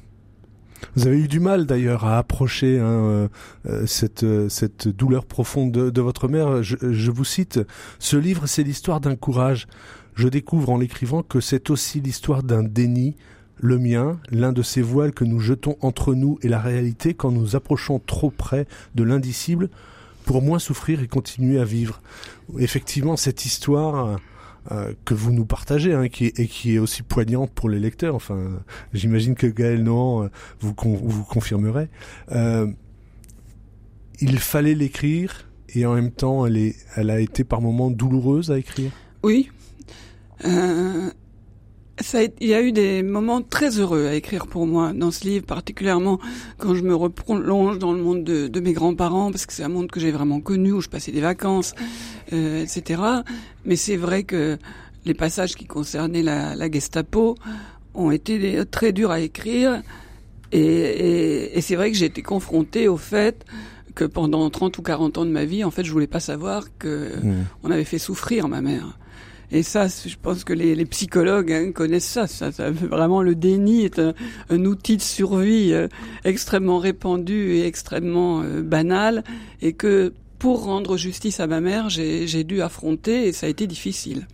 Vous 0.95 1.07
avez 1.07 1.19
eu 1.19 1.29
du 1.29 1.41
mal 1.41 1.67
d'ailleurs 1.67 2.05
à 2.05 2.19
approcher 2.19 2.79
hein, 2.79 2.85
euh, 2.85 3.29
euh, 3.69 3.87
cette, 3.87 4.25
euh, 4.25 4.49
cette 4.49 4.89
douleur 4.89 5.25
profonde 5.25 5.73
de, 5.73 6.01
votre 6.01 6.29
mère. 6.29 6.63
Je, 6.63 6.77
je, 6.81 7.11
vous 7.11 7.25
cite, 7.25 7.61
ce 7.99 8.17
livre, 8.17 8.47
c'est 8.47 8.63
l'histoire 8.63 9.01
d'un 9.01 9.17
courage. 9.17 9.67
Je 10.15 10.29
découvre 10.29 10.71
en 10.71 10.79
l'écrivant 10.79 11.23
que 11.23 11.41
c'est 11.41 11.71
aussi 11.71 12.01
l'histoire 12.01 12.43
d'un 12.43 12.63
déni, 12.63 13.17
le 13.57 13.79
mien, 13.79 14.19
l'un 14.31 14.53
de 14.53 14.63
ces 14.63 14.83
voiles 14.83 15.13
que 15.13 15.25
nous 15.25 15.41
jetons 15.41 15.77
entre 15.81 16.15
nous 16.15 16.39
et 16.43 16.49
la 16.49 16.61
réalité 16.61 17.15
quand 17.15 17.31
nous 17.31 17.57
approchons 17.57 18.01
trop 18.01 18.31
près 18.31 18.67
de 18.95 19.05
l'indicible 19.05 19.71
pour 20.25 20.43
moins 20.43 20.59
souffrir 20.59 21.03
et 21.03 21.09
continuer 21.09 21.59
à 21.61 21.65
vivre. 21.65 22.03
Effectivement, 22.59 23.17
cette 23.17 23.45
histoire 23.47 24.19
euh, 24.71 24.93
que 25.05 25.15
vous 25.15 25.33
nous 25.33 25.45
partagez, 25.45 25.93
hein, 25.93 26.09
qui 26.09 26.27
et 26.27 26.47
qui 26.47 26.75
est 26.75 26.79
aussi 26.79 27.03
poignante 27.03 27.51
pour 27.51 27.69
les 27.69 27.81
lecteurs. 27.81 28.15
Enfin, 28.15 28.63
j'imagine 28.93 29.35
que 29.35 29.49
Gaël 29.49 29.83
Nohan 29.83 30.25
euh, 30.25 30.29
vous, 30.61 30.75
vous 30.77 31.25
confirmerez. 31.25 31.89
Euh, 32.31 32.69
il 34.21 34.39
fallait 34.39 34.75
l'écrire 34.75 35.49
et 35.75 35.85
en 35.85 35.95
même 35.95 36.13
temps, 36.13 36.47
elle, 36.47 36.57
est, 36.57 36.77
elle 36.95 37.11
a 37.11 37.19
été 37.19 37.43
par 37.43 37.61
moments 37.61 37.91
douloureuse 37.91 38.51
à 38.53 38.59
écrire? 38.59 38.93
Oui. 39.25 39.51
Ça 42.01 42.21
il 42.23 42.47
y 42.47 42.55
a 42.55 42.63
eu 42.63 42.73
des 42.73 43.03
moments 43.03 43.43
très 43.43 43.79
heureux 43.79 44.07
à 44.07 44.15
écrire 44.15 44.47
pour 44.47 44.67
moi 44.67 44.93
dans 44.93 45.11
ce 45.11 45.25
livre, 45.25 45.45
particulièrement 45.47 46.19
quand 46.59 46.75
je 46.75 46.83
me 46.83 46.95
replonge 46.95 47.79
dans 47.79 47.93
le 47.93 48.03
monde 48.03 48.25
de, 48.25 48.49
de 48.49 48.61
mes 48.61 48.73
grands-parents, 48.73 49.31
parce 49.31 49.47
que 49.47 49.53
c'est 49.53 49.63
un 49.63 49.69
monde 49.69 49.91
que 49.91 50.01
j'ai 50.01 50.11
vraiment 50.11 50.41
connu, 50.41 50.73
où 50.73 50.81
je 50.81 50.89
passais 50.89 51.13
des 51.13 51.21
vacances, 51.21 51.75
euh, 52.33 52.63
etc. 52.63 53.03
Mais 53.65 53.77
c'est 53.77 53.97
vrai 53.97 54.25
que 54.25 54.59
les 55.05 55.15
passages 55.15 55.55
qui 55.55 55.67
concernaient 55.67 56.23
la, 56.23 56.55
la 56.55 56.71
Gestapo 56.71 57.37
ont 57.95 58.11
été 58.11 58.65
très 58.71 58.93
durs 58.93 59.11
à 59.11 59.21
écrire, 59.21 59.83
et, 60.53 60.61
et, 60.61 61.59
et 61.59 61.61
c'est 61.61 61.77
vrai 61.77 61.91
que 61.91 61.97
j'ai 61.97 62.07
été 62.07 62.23
confrontée 62.23 62.89
au 62.89 62.97
fait 62.97 63.45
que 63.95 64.05
pendant 64.05 64.49
30 64.49 64.79
ou 64.79 64.83
40 64.83 65.19
ans 65.19 65.25
de 65.25 65.31
ma 65.31 65.45
vie, 65.45 65.65
en 65.65 65.71
fait, 65.71 65.85
je 65.85 65.93
voulais 65.93 66.07
pas 66.07 66.21
savoir 66.21 66.65
que 66.79 67.17
mmh. 67.23 67.45
on 67.63 67.71
avait 67.71 67.85
fait 67.85 67.99
souffrir 67.99 68.49
ma 68.49 68.61
mère. 68.63 68.99
Et 69.55 69.63
ça, 69.63 69.87
je 69.87 70.17
pense 70.21 70.45
que 70.45 70.55
les, 70.55 70.85
psychologues 70.87 71.53
hein, 71.53 71.73
connaissent 71.73 72.09
ça, 72.09 72.27
ça. 72.27 72.51
Vraiment, 72.71 73.23
le 73.23 73.35
déni 73.35 73.85
est 73.85 74.01
un, 74.01 74.65
outil 74.65 74.97
de 74.97 75.03
survie 75.03 75.75
euh, 75.75 75.89
extrêmement 76.25 76.79
répandu 76.79 77.53
et 77.53 77.67
extrêmement 77.67 78.41
euh, 78.43 78.63
banal, 78.63 79.25
et 79.61 79.75
que 79.75 80.15
pour 80.39 80.65
rendre 80.65 80.97
justice 80.97 81.39
à 81.39 81.47
ma 81.47 81.61
mère, 81.61 81.91
j'ai 81.91 82.45
dû 82.45 82.63
affronter, 82.63 83.29
et 83.29 83.33
ça 83.33 83.47
a 83.47 83.51
été 83.51 83.67
difficile. 83.67 84.27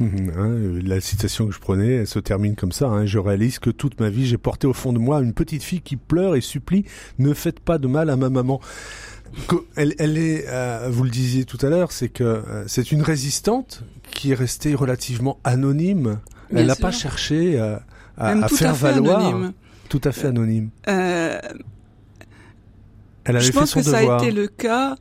Hein, 0.00 0.80
la 0.84 1.00
citation 1.00 1.46
que 1.46 1.54
je 1.54 1.60
prenais, 1.60 1.94
elle 1.94 2.06
se 2.06 2.18
termine 2.18 2.56
comme 2.56 2.72
ça. 2.72 2.88
Hein, 2.88 3.06
je 3.06 3.18
réalise 3.18 3.58
que 3.60 3.70
toute 3.70 4.00
ma 4.00 4.10
vie, 4.10 4.26
j'ai 4.26 4.38
porté 4.38 4.66
au 4.66 4.72
fond 4.72 4.92
de 4.92 4.98
moi 4.98 5.20
une 5.20 5.32
petite 5.32 5.62
fille 5.62 5.82
qui 5.82 5.96
pleure 5.96 6.34
et 6.34 6.40
supplie 6.40 6.84
ne 7.18 7.34
faites 7.34 7.60
pas 7.60 7.78
de 7.78 7.86
mal 7.86 8.10
à 8.10 8.16
ma 8.16 8.30
maman. 8.30 8.60
Elle, 9.76 9.94
est, 10.18 10.46
euh, 10.48 10.88
vous 10.90 11.04
le 11.04 11.10
disiez 11.10 11.44
tout 11.44 11.58
à 11.62 11.68
l'heure, 11.68 11.92
c'est 11.92 12.08
que 12.08 12.42
c'est 12.66 12.90
une 12.90 13.02
résistante 13.02 13.84
qui 14.10 14.32
est 14.32 14.34
restée 14.34 14.74
relativement 14.74 15.38
anonyme. 15.44 16.20
elle 16.54 16.66
n'a 16.66 16.76
pas 16.76 16.90
cherché 16.90 17.58
euh, 17.58 17.76
à, 18.16 18.48
faire 18.48 18.74
valoir. 18.74 19.52
Tout 19.88 20.00
à 20.04 20.12
fait 20.12 20.28
anonyme. 20.28 20.70
Euh, 20.88 21.38
elle 23.24 23.36
avait 23.36 23.44
je 23.44 23.52
pense 23.52 23.74
que 23.74 23.82
ça 23.82 23.98
a 23.98 24.18
été 24.18 24.30
le 24.30 24.46
cas 24.46 24.96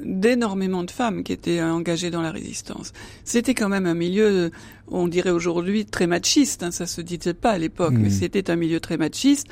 d'énormément 0.00 0.82
de 0.82 0.90
femmes 0.90 1.22
qui 1.22 1.32
étaient 1.32 1.62
engagées 1.62 2.10
dans 2.10 2.22
la 2.22 2.30
résistance. 2.30 2.92
C'était 3.24 3.54
quand 3.54 3.68
même 3.68 3.86
un 3.86 3.94
milieu, 3.94 4.50
on 4.88 5.06
dirait 5.06 5.30
aujourd'hui, 5.30 5.86
très 5.86 6.06
machiste. 6.06 6.62
Hein, 6.62 6.70
ça 6.70 6.86
se 6.86 7.00
disait 7.00 7.34
pas 7.34 7.50
à 7.52 7.58
l'époque, 7.58 7.94
mais 7.96 8.08
hmm. 8.08 8.12
c'était 8.12 8.50
un 8.50 8.56
milieu 8.56 8.80
très 8.80 8.96
machiste. 8.96 9.46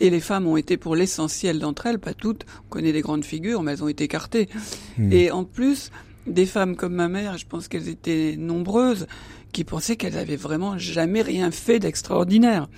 Et 0.00 0.10
les 0.10 0.20
femmes 0.20 0.46
ont 0.46 0.56
été, 0.56 0.76
pour 0.76 0.96
l'essentiel 0.96 1.58
d'entre 1.58 1.86
elles, 1.86 1.98
pas 1.98 2.14
toutes, 2.14 2.44
on 2.66 2.68
connaît 2.68 2.92
des 2.92 3.00
grandes 3.00 3.24
figures, 3.24 3.62
mais 3.62 3.72
elles 3.72 3.82
ont 3.82 3.88
été 3.88 4.04
écartées. 4.04 4.48
Hmm. 4.98 5.12
Et 5.12 5.30
en 5.30 5.44
plus, 5.44 5.90
des 6.26 6.46
femmes 6.46 6.76
comme 6.76 6.94
ma 6.94 7.08
mère, 7.08 7.38
je 7.38 7.46
pense 7.46 7.68
qu'elles 7.68 7.88
étaient 7.88 8.36
nombreuses, 8.38 9.06
qui 9.52 9.64
pensaient 9.64 9.96
qu'elles 9.96 10.18
avaient 10.18 10.36
vraiment 10.36 10.78
jamais 10.78 11.22
rien 11.22 11.50
fait 11.50 11.78
d'extraordinaire. 11.78 12.68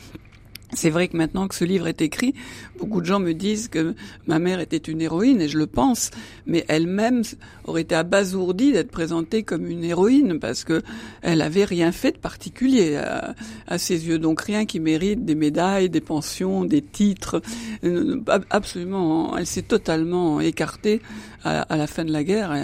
C'est 0.74 0.90
vrai 0.90 1.08
que 1.08 1.16
maintenant 1.16 1.48
que 1.48 1.54
ce 1.54 1.64
livre 1.64 1.86
est 1.88 2.02
écrit, 2.02 2.34
beaucoup 2.78 3.00
de 3.00 3.06
gens 3.06 3.20
me 3.20 3.32
disent 3.32 3.68
que 3.68 3.94
ma 4.26 4.38
mère 4.38 4.60
était 4.60 4.76
une 4.76 5.00
héroïne, 5.00 5.40
et 5.40 5.48
je 5.48 5.56
le 5.56 5.66
pense, 5.66 6.10
mais 6.46 6.66
elle-même 6.68 7.22
aurait 7.64 7.82
été 7.82 7.94
abasourdie 7.94 8.72
d'être 8.72 8.90
présentée 8.90 9.44
comme 9.44 9.66
une 9.66 9.82
héroïne, 9.82 10.38
parce 10.38 10.64
que 10.64 10.82
elle 11.22 11.40
avait 11.40 11.64
rien 11.64 11.90
fait 11.90 12.12
de 12.12 12.18
particulier 12.18 12.96
à, 12.96 13.78
ses 13.78 14.08
yeux, 14.08 14.18
donc 14.18 14.42
rien 14.42 14.66
qui 14.66 14.78
mérite 14.78 15.24
des 15.24 15.34
médailles, 15.34 15.88
des 15.88 16.02
pensions, 16.02 16.64
des 16.64 16.82
titres, 16.82 17.40
euh, 17.84 18.20
absolument, 18.50 19.38
elle 19.38 19.46
s'est 19.46 19.62
totalement 19.62 20.38
écartée 20.40 21.00
à, 21.44 21.62
à, 21.62 21.76
la 21.78 21.86
fin 21.86 22.04
de 22.04 22.12
la 22.12 22.24
guerre, 22.24 22.54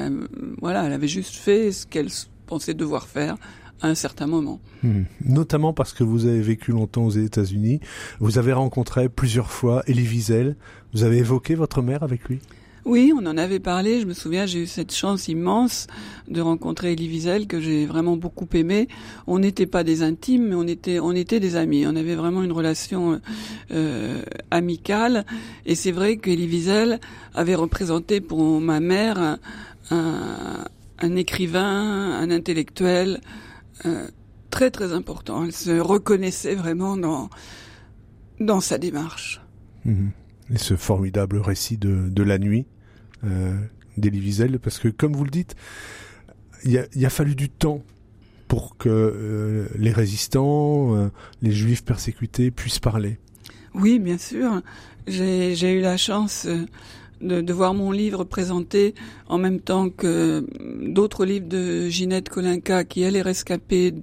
voilà, 0.61 0.85
elle 0.85 0.93
avait 0.93 1.09
juste 1.09 1.37
fait 1.37 1.73
ce 1.73 1.87
qu'elle 1.87 2.09
pensait 2.47 2.75
devoir 2.75 3.07
faire, 3.09 3.37
à 3.85 3.89
un 3.89 3.95
certain 3.95 4.27
moment. 4.27 4.61
Hmm. 4.83 5.03
Notamment 5.25 5.75
parce 5.75 5.93
que 5.93 6.05
vous 6.05 6.25
avez 6.25 6.41
vécu 6.41 6.73
longtemps 6.73 7.05
aux 7.05 7.11
États-Unis, 7.11 7.81
vous 8.19 8.39
avez 8.39 8.55
rencontré 8.55 9.11
plusieurs 9.11 9.51
fois 9.51 9.83
Elie 9.87 10.09
Wiesel, 10.09 10.57
vous 10.95 11.05
avez 11.05 11.19
évoqué 11.19 11.55
votre 11.55 11.83
mère 11.83 12.03
avec 12.03 12.29
lui? 12.29 12.41
Oui, 12.87 13.13
on 13.15 13.27
en 13.27 13.37
avait 13.37 13.61
parlé. 13.61 14.01
Je 14.01 14.07
me 14.07 14.15
souviens, 14.15 14.47
j'ai 14.47 14.63
eu 14.63 14.67
cette 14.67 14.95
chance 14.95 15.29
immense 15.29 15.87
de 16.29 16.41
rencontrer 16.41 16.93
Elie 16.93 17.09
Wiesel 17.09 17.47
que 17.47 17.61
j'ai 17.61 17.85
vraiment 17.85 18.17
beaucoup 18.17 18.49
aimé. 18.55 18.89
On 19.27 19.39
n'était 19.39 19.67
pas 19.67 19.85
des 19.85 20.03
intimes, 20.03 20.49
mais 20.49 20.55
on 20.55 20.67
était, 20.67 20.99
on 20.99 21.13
était 21.13 21.41
des 21.41 21.57
amis. 21.57 21.87
On 21.87 21.97
avait 21.97 22.15
vraiment 22.15 22.43
une 22.43 22.53
relation 22.53 23.21
euh, 23.71 24.23
amicale. 24.51 25.25
Et 25.67 25.75
c'est 25.75 25.93
vrai 25.93 26.17
qu'Elie 26.17 26.47
Wiesel 26.47 27.01
avait 27.35 27.55
représenté 27.55 28.21
pour 28.21 28.61
ma 28.61 28.81
mère 28.81 29.39
un, 29.91 30.65
un 30.99 31.17
écrivain, 31.17 32.19
un 32.19 32.31
intellectuel 32.31 33.21
euh, 33.87 34.09
très 34.51 34.71
très 34.71 34.93
important. 34.93 35.45
Elle 35.45 35.53
se 35.53 35.79
reconnaissait 35.79 36.55
vraiment 36.55 36.97
dans 36.97 37.31
dans 38.41 38.61
sa 38.61 38.79
démarche. 38.79 39.41
Mhm. 39.85 40.11
Et 40.53 40.59
ce 40.59 40.77
formidable 40.77 41.39
récit 41.39 41.79
de, 41.79 42.09
de 42.09 42.23
la 42.23 42.39
nuit 42.39 42.67
euh, 43.25 43.59
d'Elie 43.97 44.21
Wiesel, 44.21 44.59
parce 44.59 44.79
que 44.79 44.89
comme 44.89 45.15
vous 45.15 45.25
le 45.25 45.31
dites, 45.31 45.55
il 46.65 46.79
a, 46.79 47.07
a, 47.07 47.11
fallu 47.11 47.35
du 47.35 47.49
temps 47.49 47.83
pour 48.49 48.77
que 48.77 48.89
euh, 48.89 49.69
les 49.77 49.93
résistants, 49.93 50.97
euh, 50.97 51.09
les 51.43 51.53
juifs 51.53 51.85
persécutés 51.85 52.51
puissent 52.51 52.79
parler. 52.79 53.19
Oui, 53.75 53.99
bien 53.99 54.19
sûr. 54.19 54.61
J'ai 55.07 55.73
eu 55.73 55.81
la 55.81 55.97
chance 55.97 56.47
de, 57.21 57.53
voir 57.53 57.75
mon 57.75 57.91
livre 57.91 58.25
présenté 58.25 58.95
en 59.29 59.39
même 59.39 59.61
temps 59.61 59.89
que 59.89 60.47
d'autres 60.81 61.25
livres 61.25 61.49
de 61.49 61.89
Ginette 61.89 62.29
Kolinka, 62.29 62.85
qui 62.85 63.03
elle 63.03 63.17
est 63.17 63.23
rescapée, 63.23 63.95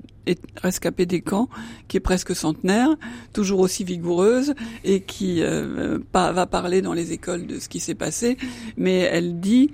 rescapée 0.61 1.05
des 1.05 1.21
camps, 1.21 1.49
qui 1.87 1.97
est 1.97 2.01
presque 2.01 2.35
centenaire, 2.35 2.89
toujours 3.33 3.59
aussi 3.59 3.83
vigoureuse 3.83 4.53
et 4.83 5.01
qui 5.01 5.41
euh, 5.41 5.99
va 6.13 6.45
parler 6.45 6.81
dans 6.81 6.93
les 6.93 7.11
écoles 7.11 7.45
de 7.45 7.59
ce 7.59 7.69
qui 7.69 7.79
s'est 7.79 7.95
passé, 7.95 8.37
mais 8.77 8.99
elle 8.99 9.39
dit 9.39 9.71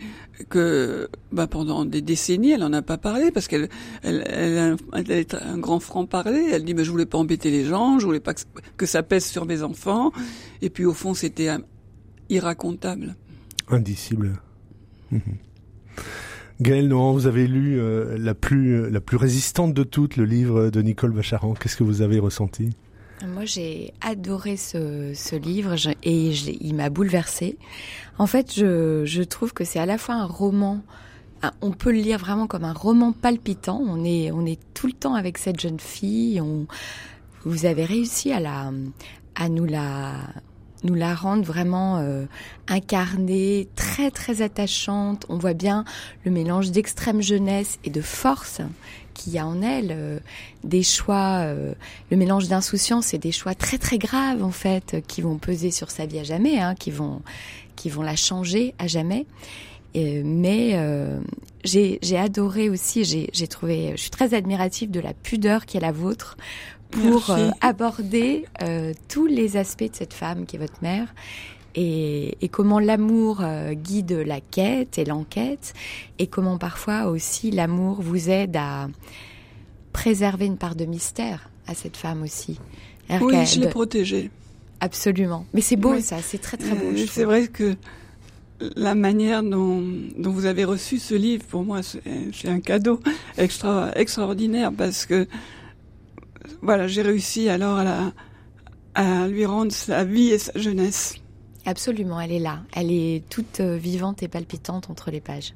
que 0.50 1.10
bah, 1.32 1.48
pendant 1.48 1.86
des 1.86 2.02
décennies, 2.02 2.52
elle 2.52 2.64
en 2.64 2.74
a 2.74 2.82
pas 2.82 2.98
parlé 2.98 3.32
parce 3.32 3.48
qu'elle 3.48 3.70
elle, 4.04 4.76
est 5.10 5.34
un 5.34 5.58
grand 5.58 5.80
franc-parler. 5.80 6.50
Elle 6.52 6.64
dit 6.64 6.74
mais 6.74 6.84
je 6.84 6.92
voulais 6.92 7.08
pas 7.08 7.18
embêter 7.18 7.50
les 7.50 7.66
gens, 7.66 7.98
je 8.00 8.06
voulais 8.06 8.20
pas 8.20 8.34
que, 8.34 8.42
que 8.78 8.86
ça 8.86 9.02
pèse 9.04 9.26
sur 9.26 9.46
mes 9.46 9.64
enfants. 9.64 10.12
Et 10.62 10.70
puis 10.70 10.86
au 10.86 10.94
fond, 10.94 11.14
c'était 11.14 11.50
irracontable 12.30 13.16
indicible. 13.70 14.40
Mmh. 15.12 15.20
Gaël 16.60 16.92
vous 16.92 17.28
avez 17.28 17.48
lu 17.48 17.80
euh, 17.80 18.18
la 18.18 18.34
plus 18.34 18.74
euh, 18.76 18.90
la 18.90 19.00
plus 19.00 19.18
résistante 19.18 19.74
de 19.74 19.84
toutes, 19.84 20.18
le 20.18 20.26
livre 20.26 20.70
de 20.70 20.82
Nicole 20.82 21.12
Bacharan. 21.12 21.54
Qu'est-ce 21.54 21.78
que 21.78 21.84
vous 21.84 22.02
avez 22.02 22.20
ressenti? 22.20 22.76
Moi, 23.26 23.46
j'ai 23.46 23.94
adoré 24.02 24.58
ce, 24.58 25.12
ce 25.16 25.36
livre 25.36 25.74
et 26.04 26.30
il 26.30 26.76
m'a 26.76 26.92
bouleversée. 26.92 27.58
En 28.20 28.28
fait, 28.28 28.54
je, 28.54 29.06
je 29.06 29.24
trouve 29.24 29.54
que 29.54 29.64
c'est 29.64 29.80
à 29.80 29.88
la 29.88 29.98
fois 29.98 30.16
un 30.16 30.26
roman. 30.26 30.84
On 31.62 31.72
peut 31.72 31.92
le 31.92 31.98
lire 32.00 32.20
vraiment 32.20 32.46
comme 32.46 32.64
un 32.64 32.74
roman 32.74 33.14
palpitant. 33.14 33.82
On 33.84 34.04
est 34.04 34.32
on 34.32 34.46
est 34.46 34.60
tout 34.74 34.88
le 34.88 34.94
temps 34.94 35.16
avec 35.16 35.38
cette 35.38 35.60
jeune 35.60 35.80
fille. 35.80 36.42
On, 36.42 36.68
vous 37.44 37.66
avez 37.66 37.86
réussi 37.86 38.32
à 38.32 38.40
la 38.40 38.72
à 39.36 39.50
nous 39.50 39.66
la 39.66 40.14
nous 40.84 40.94
la 40.94 41.16
rendre 41.16 41.44
vraiment 41.44 41.98
euh, 41.98 42.26
incarnée, 42.68 43.68
très 43.76 44.12
très 44.12 44.42
attachante. 44.42 45.26
On 45.30 45.38
voit 45.38 45.54
bien 45.54 45.86
le 46.26 46.32
mélange 46.32 46.72
d'extrême 46.72 47.22
jeunesse 47.22 47.80
et 47.84 47.90
de 47.90 48.02
force 48.02 48.62
qu'il 49.14 49.34
y 49.34 49.40
a 49.40 49.48
en 49.48 49.62
elle, 49.62 49.90
euh, 49.92 50.20
des 50.64 50.84
choix, 50.84 51.40
euh, 51.42 51.74
le 52.12 52.18
mélange 52.18 52.48
d'insouciance 52.48 53.14
et 53.14 53.18
des 53.18 53.32
choix 53.32 53.56
très 53.56 53.78
très 53.78 53.98
graves 53.98 54.44
en 54.44 54.52
fait, 54.52 54.98
qui 55.08 55.22
vont 55.22 55.38
peser 55.38 55.72
sur 55.72 55.90
sa 55.90 56.06
vie 56.06 56.20
à 56.20 56.24
jamais, 56.24 56.60
hein, 56.60 56.76
qui 56.76 56.92
vont 56.92 57.22
qui 57.76 57.90
vont 57.90 58.02
la 58.02 58.16
changer 58.16 58.74
à 58.80 58.88
jamais. 58.88 59.26
Mais 59.96 60.74
euh, 60.76 61.20
j'ai 61.64 62.18
adoré 62.18 62.70
aussi, 62.70 63.04
j'ai 63.04 63.48
trouvé, 63.48 63.94
je 63.96 64.02
suis 64.02 64.12
très 64.12 64.34
admirative 64.34 64.92
de 64.92 65.00
la 65.00 65.14
pudeur 65.14 65.66
qui 65.66 65.78
est 65.78 65.82
la 65.82 65.92
vôtre 65.92 66.38
pour 66.92 67.32
euh, 67.32 67.50
aborder 67.62 68.46
euh, 68.62 68.94
tous 69.08 69.28
les 69.28 69.58
aspects 69.58 69.84
de 69.84 69.96
cette 69.96 70.14
femme 70.14 70.46
qui 70.46 70.56
est 70.56 70.60
votre 70.60 70.82
mère 70.82 71.14
et, 71.76 72.38
et 72.42 72.50
comment 72.50 72.80
l'amour 72.80 73.42
euh, 73.42 73.74
guide 73.74 74.12
la 74.12 74.42
quête 74.42 74.98
et 74.98 75.06
l'enquête 75.06 75.74
et 76.20 76.28
comment 76.28 76.58
parfois 76.58 77.06
aussi 77.08 77.52
l'amour 77.52 78.02
vous 78.02 78.30
aide 78.30 78.56
à 78.56 78.88
préserver 79.94 80.46
une 80.46 80.58
part 80.58 80.76
de 80.76 80.86
mystère 80.86 81.50
à 81.68 81.74
cette 81.74 81.98
femme 81.98 82.24
aussi. 82.24 82.60
Oui, 83.22 83.46
je 83.46 83.60
l'ai 83.60 83.70
protégée. 83.70 84.30
Absolument. 84.80 85.46
Mais 85.54 85.62
c'est 85.62 85.76
beau 85.76 85.94
oui. 85.94 86.02
ça, 86.02 86.18
c'est 86.22 86.38
très 86.38 86.58
très 86.58 86.76
beau. 86.76 86.96
C'est 87.10 87.24
vrai 87.24 87.48
que 87.48 87.76
la 88.76 88.96
manière 88.96 89.44
dont, 89.44 89.84
dont, 90.18 90.32
vous 90.32 90.46
avez 90.46 90.66
reçu 90.66 91.00
ce 91.00 91.16
livre, 91.16 91.44
pour 91.46 91.64
moi, 91.64 91.82
c'est 91.84 92.48
un 92.48 92.60
cadeau 92.60 93.00
extra, 93.38 93.92
extraordinaire 93.96 94.72
parce 94.72 95.06
que 95.06 95.28
voilà, 96.62 96.88
j'ai 96.88 97.02
réussi 97.02 97.50
alors 97.50 97.78
à, 97.78 97.84
la, 97.84 98.12
à 98.96 99.28
lui 99.28 99.46
rendre 99.46 99.72
sa 99.72 100.04
vie 100.04 100.30
et 100.30 100.38
sa 100.38 100.58
jeunesse. 100.58 101.16
Absolument, 101.66 102.20
elle 102.22 102.32
est 102.32 102.40
là. 102.40 102.62
Elle 102.74 102.92
est 102.92 103.24
toute 103.30 103.60
euh, 103.60 103.78
vivante 103.78 104.24
et 104.24 104.28
palpitante 104.28 104.90
entre 104.90 105.12
les 105.12 105.20
pages. 105.20 105.54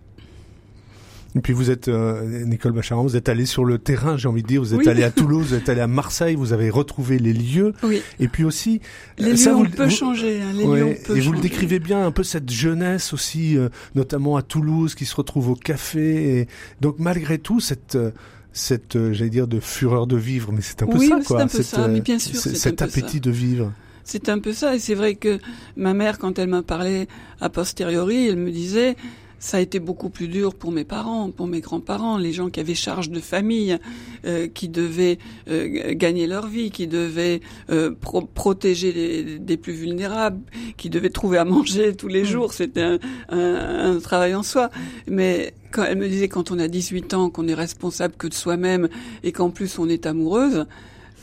Et 1.36 1.40
puis 1.40 1.54
vous 1.54 1.72
êtes, 1.72 1.88
euh, 1.88 2.44
Nicole 2.46 2.74
Bacharan, 2.74 3.04
vous 3.04 3.16
êtes 3.16 3.30
allée 3.30 3.46
sur 3.46 3.64
le 3.64 3.78
terrain, 3.78 4.18
j'ai 4.18 4.28
envie 4.28 4.42
de 4.42 4.48
dire, 4.48 4.62
vous 4.62 4.74
êtes 4.74 4.82
oui. 4.82 4.90
allée 4.90 5.04
à 5.04 5.12
Toulouse, 5.12 5.48
vous 5.50 5.54
êtes 5.54 5.70
allée 5.70 5.82
à 5.82 5.88
Marseille, 5.88 6.36
vous 6.36 6.52
avez 6.52 6.70
retrouvé 6.70 7.20
les 7.20 7.34
lieux. 7.34 7.74
Oui. 7.84 8.02
Et 8.20 8.28
puis 8.28 8.44
aussi... 8.44 8.82
Les 9.18 9.38
ça, 9.38 9.52
lieux, 9.52 9.56
vous, 9.56 9.64
on 9.64 9.70
peut 9.70 9.86
vous, 9.86 9.90
changer. 9.90 10.42
Hein, 10.42 10.52
les 10.54 10.66
ouais, 10.66 10.80
lieux, 10.80 10.86
on 10.86 11.04
peut 11.06 11.18
et 11.18 11.22
vous 11.22 11.32
le 11.32 11.40
décrivez 11.40 11.80
bien, 11.80 12.06
un 12.06 12.12
peu 12.12 12.24
cette 12.24 12.50
jeunesse 12.52 13.14
aussi, 13.14 13.58
euh, 13.58 13.70
notamment 13.96 14.36
à 14.36 14.42
Toulouse, 14.42 14.94
qui 14.94 15.06
se 15.06 15.16
retrouve 15.16 15.50
au 15.50 15.56
café. 15.56 16.40
Et 16.40 16.48
donc 16.82 17.00
malgré 17.00 17.38
tout, 17.38 17.60
cette... 17.60 17.96
Euh, 17.96 18.12
cette, 18.54 18.96
euh, 18.96 19.14
j'allais 19.14 19.30
dire, 19.30 19.48
de 19.48 19.60
fureur 19.60 20.08
de 20.08 20.18
vivre, 20.18 20.52
mais 20.52 20.62
c'est 20.62 20.84
un 20.84 20.88
peu 20.88 20.98
oui, 20.98 21.08
ça, 21.08 21.20
quoi. 21.26 21.38
c'est 21.38 21.44
un 21.44 21.48
peu 21.48 21.58
cette, 21.58 21.66
ça, 21.66 21.88
mais 21.88 22.02
bien 22.02 22.20
sûr, 22.20 22.36
c'est 22.36 22.56
cet 22.56 22.82
appétit 22.82 23.18
ça. 23.18 23.20
de 23.20 23.32
vivre. 23.32 23.72
C'est 24.04 24.30
un 24.30 24.40
peu 24.40 24.52
ça, 24.54 24.76
et 24.76 24.80
c'est 24.80 24.96
vrai 24.96 25.16
que 25.16 25.40
ma 25.76 25.94
mère, 25.94 26.18
quand 26.18 26.38
elle 26.40 26.50
m'a 26.50 26.64
parlé 26.64 27.08
a 27.40 27.50
posteriori, 27.50 28.28
elle 28.28 28.38
me 28.38 28.52
disait, 28.52 28.96
ça 29.42 29.58
a 29.58 29.60
été 29.60 29.80
beaucoup 29.80 30.12
plus 30.12 30.28
dur 30.28 30.54
pour 30.54 30.72
mes 30.72 30.84
parents, 30.84 31.32
pour 31.32 31.48
mes 31.48 31.62
grands-parents, 31.62 32.18
les 32.18 32.32
gens 32.32 32.52
qui 32.52 32.60
avaient 32.60 32.76
charge 32.76 33.10
de 33.10 33.20
famille, 33.20 33.78
euh, 34.26 34.48
qui 34.48 34.70
devaient 34.70 35.18
euh, 35.50 35.94
gagner 35.96 36.28
leur 36.28 36.46
vie, 36.46 36.70
qui 36.70 36.86
devaient 36.86 37.42
euh, 37.72 37.92
pro 38.00 38.22
protéger 38.22 39.40
les, 39.40 39.58
plus 39.58 39.74
vulnérables, 39.74 40.40
qui 40.78 40.92
devaient 40.92 41.10
trouver 41.10 41.40
à 41.40 41.46
manger 41.46 41.96
tous 41.96 42.08
les 42.08 42.24
jours. 42.24 42.54
C'était 42.54 42.84
un, 42.84 43.00
un, 43.30 43.96
un, 43.96 44.00
travail 44.00 44.36
en 44.36 44.44
soi. 44.44 44.70
Mais 45.08 45.56
quand 45.72 45.84
elle 45.86 45.98
me 45.98 46.08
disait 46.08 46.28
quand 46.28 46.52
on 46.52 46.60
a 46.60 46.68
18 46.68 47.16
ans, 47.16 47.30
qu'on 47.32 47.48
est 47.48 47.56
responsable 47.56 48.14
que 48.18 48.28
de 48.28 48.36
soi-même 48.36 48.90
et 49.24 49.32
qu'en 49.32 49.50
plus 49.50 49.80
on 49.80 49.90
est 49.90 50.06
amoureuse, 50.06 50.68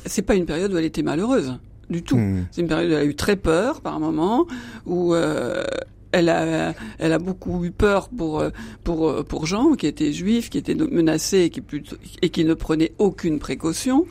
c'est 0.07 0.23
pas 0.23 0.35
une 0.35 0.47
période 0.47 0.73
où 0.73 0.77
elle 0.77 0.85
était 0.85 1.03
malheureuse 1.03 1.57
du 1.89 2.03
tout. 2.03 2.17
Mmh. 2.17 2.47
C'est 2.51 2.61
une 2.63 2.69
période 2.69 2.91
où 2.91 2.95
elle 2.95 3.01
a 3.01 3.05
eu 3.05 3.15
très 3.15 3.37
peur 3.37 3.81
par 3.81 3.99
moment, 4.01 4.47
où 4.87 5.15
euh, 5.15 5.65
elle 6.13 6.29
a, 6.29 6.75
elle 6.99 7.13
a 7.13 7.19
beaucoup 7.19 7.65
eu 7.65 7.71
peur 7.71 8.09
pour 8.09 8.43
pour 8.85 9.25
pour 9.25 9.47
Jean, 9.47 9.75
qui 9.75 9.87
était 9.87 10.13
juif, 10.13 10.51
qui 10.51 10.59
était 10.59 10.75
menacé 10.75 11.39
et 11.39 11.51
qui 11.51 11.61
plutôt, 11.61 11.97
et 12.23 12.31
qui 12.31 12.45
ne 12.45 12.55
prenait 12.55 12.93
aucune 12.99 13.39
précaution. 13.39 14.07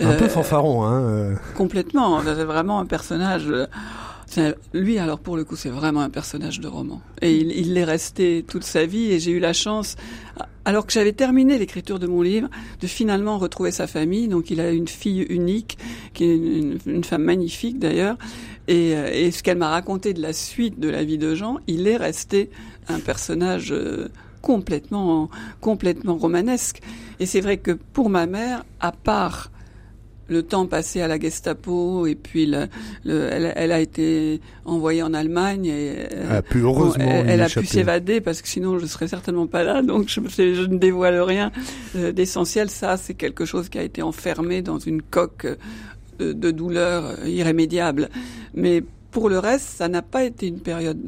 Un 0.00 0.12
euh, 0.12 0.18
peu 0.18 0.28
fanfaron, 0.28 0.84
hein. 0.84 1.34
Complètement. 1.56 2.20
C'est 2.22 2.44
vraiment 2.44 2.80
un 2.80 2.86
personnage. 2.86 3.52
Lui, 4.72 4.98
alors 4.98 5.18
pour 5.18 5.36
le 5.36 5.44
coup, 5.44 5.56
c'est 5.56 5.68
vraiment 5.68 6.00
un 6.00 6.10
personnage 6.10 6.60
de 6.60 6.68
roman. 6.68 7.00
Et 7.20 7.36
il, 7.36 7.74
l'est 7.74 7.84
resté 7.84 8.44
toute 8.46 8.64
sa 8.64 8.86
vie. 8.86 9.12
Et 9.12 9.20
j'ai 9.20 9.32
eu 9.32 9.40
la 9.40 9.52
chance, 9.52 9.96
alors 10.64 10.86
que 10.86 10.92
j'avais 10.92 11.12
terminé 11.12 11.58
l'écriture 11.58 11.98
de 11.98 12.06
mon 12.06 12.22
livre, 12.22 12.48
de 12.80 12.86
finalement 12.86 13.38
retrouver 13.38 13.70
sa 13.70 13.86
famille. 13.86 14.28
Donc 14.28 14.50
il 14.50 14.60
a 14.60 14.70
une 14.70 14.88
fille 14.88 15.22
unique, 15.22 15.78
qui 16.14 16.24
est 16.24 16.36
une, 16.36 16.78
une 16.86 17.04
femme 17.04 17.24
magnifique 17.24 17.78
d'ailleurs. 17.78 18.16
Et, 18.68 18.90
et, 18.90 19.30
ce 19.32 19.42
qu'elle 19.42 19.58
m'a 19.58 19.70
raconté 19.70 20.14
de 20.14 20.22
la 20.22 20.32
suite 20.32 20.78
de 20.78 20.88
la 20.88 21.02
vie 21.02 21.18
de 21.18 21.34
Jean, 21.34 21.58
il 21.66 21.88
est 21.88 21.96
resté 21.96 22.48
un 22.88 23.00
personnage 23.00 23.72
euh, 23.72 24.08
complètement, 24.40 25.30
complètement 25.60 26.16
romanesque. 26.16 26.80
Et 27.20 27.26
c'est 27.26 27.40
vrai 27.40 27.56
que 27.56 27.72
pour 27.72 28.10
ma 28.10 28.26
mère, 28.26 28.64
à 28.80 28.92
part 28.92 29.50
le 30.28 30.42
temps 30.42 30.66
passé 30.66 31.00
à 31.00 31.08
la 31.08 31.18
Gestapo 31.18 32.06
et 32.06 32.14
puis 32.14 32.46
le, 32.46 32.66
le, 33.04 33.28
elle, 33.30 33.52
elle, 33.56 33.72
a 33.72 33.80
été 33.80 34.40
envoyée 34.64 35.02
en 35.02 35.14
Allemagne 35.14 35.66
et 35.66 35.96
elle 36.10 36.30
a 36.30 36.42
pu 36.42 36.60
heureusement 36.60 37.04
elle, 37.04 37.30
elle 37.30 37.42
a 37.42 37.48
pu 37.48 37.66
s'évader 37.66 38.20
parce 38.20 38.42
que 38.42 38.48
sinon 38.48 38.78
je 38.78 38.86
serais 38.86 39.08
certainement 39.08 39.46
pas 39.46 39.64
là 39.64 39.82
donc 39.82 40.08
je, 40.08 40.20
je 40.28 40.62
ne 40.66 40.78
dévoile 40.78 41.20
rien. 41.20 41.50
Euh, 41.96 42.12
d'essentiel 42.12 42.70
ça 42.70 42.96
c'est 42.96 43.14
quelque 43.14 43.44
chose 43.44 43.68
qui 43.68 43.78
a 43.78 43.82
été 43.82 44.02
enfermé 44.02 44.62
dans 44.62 44.78
une 44.78 45.02
coque 45.02 45.46
de, 46.18 46.32
de 46.32 46.50
douleur 46.50 47.26
irrémédiable. 47.26 48.08
Mais 48.54 48.82
pour 49.10 49.28
le 49.28 49.38
reste 49.38 49.66
ça 49.66 49.88
n'a 49.88 50.02
pas 50.02 50.24
été 50.24 50.46
une 50.46 50.60
période 50.60 51.00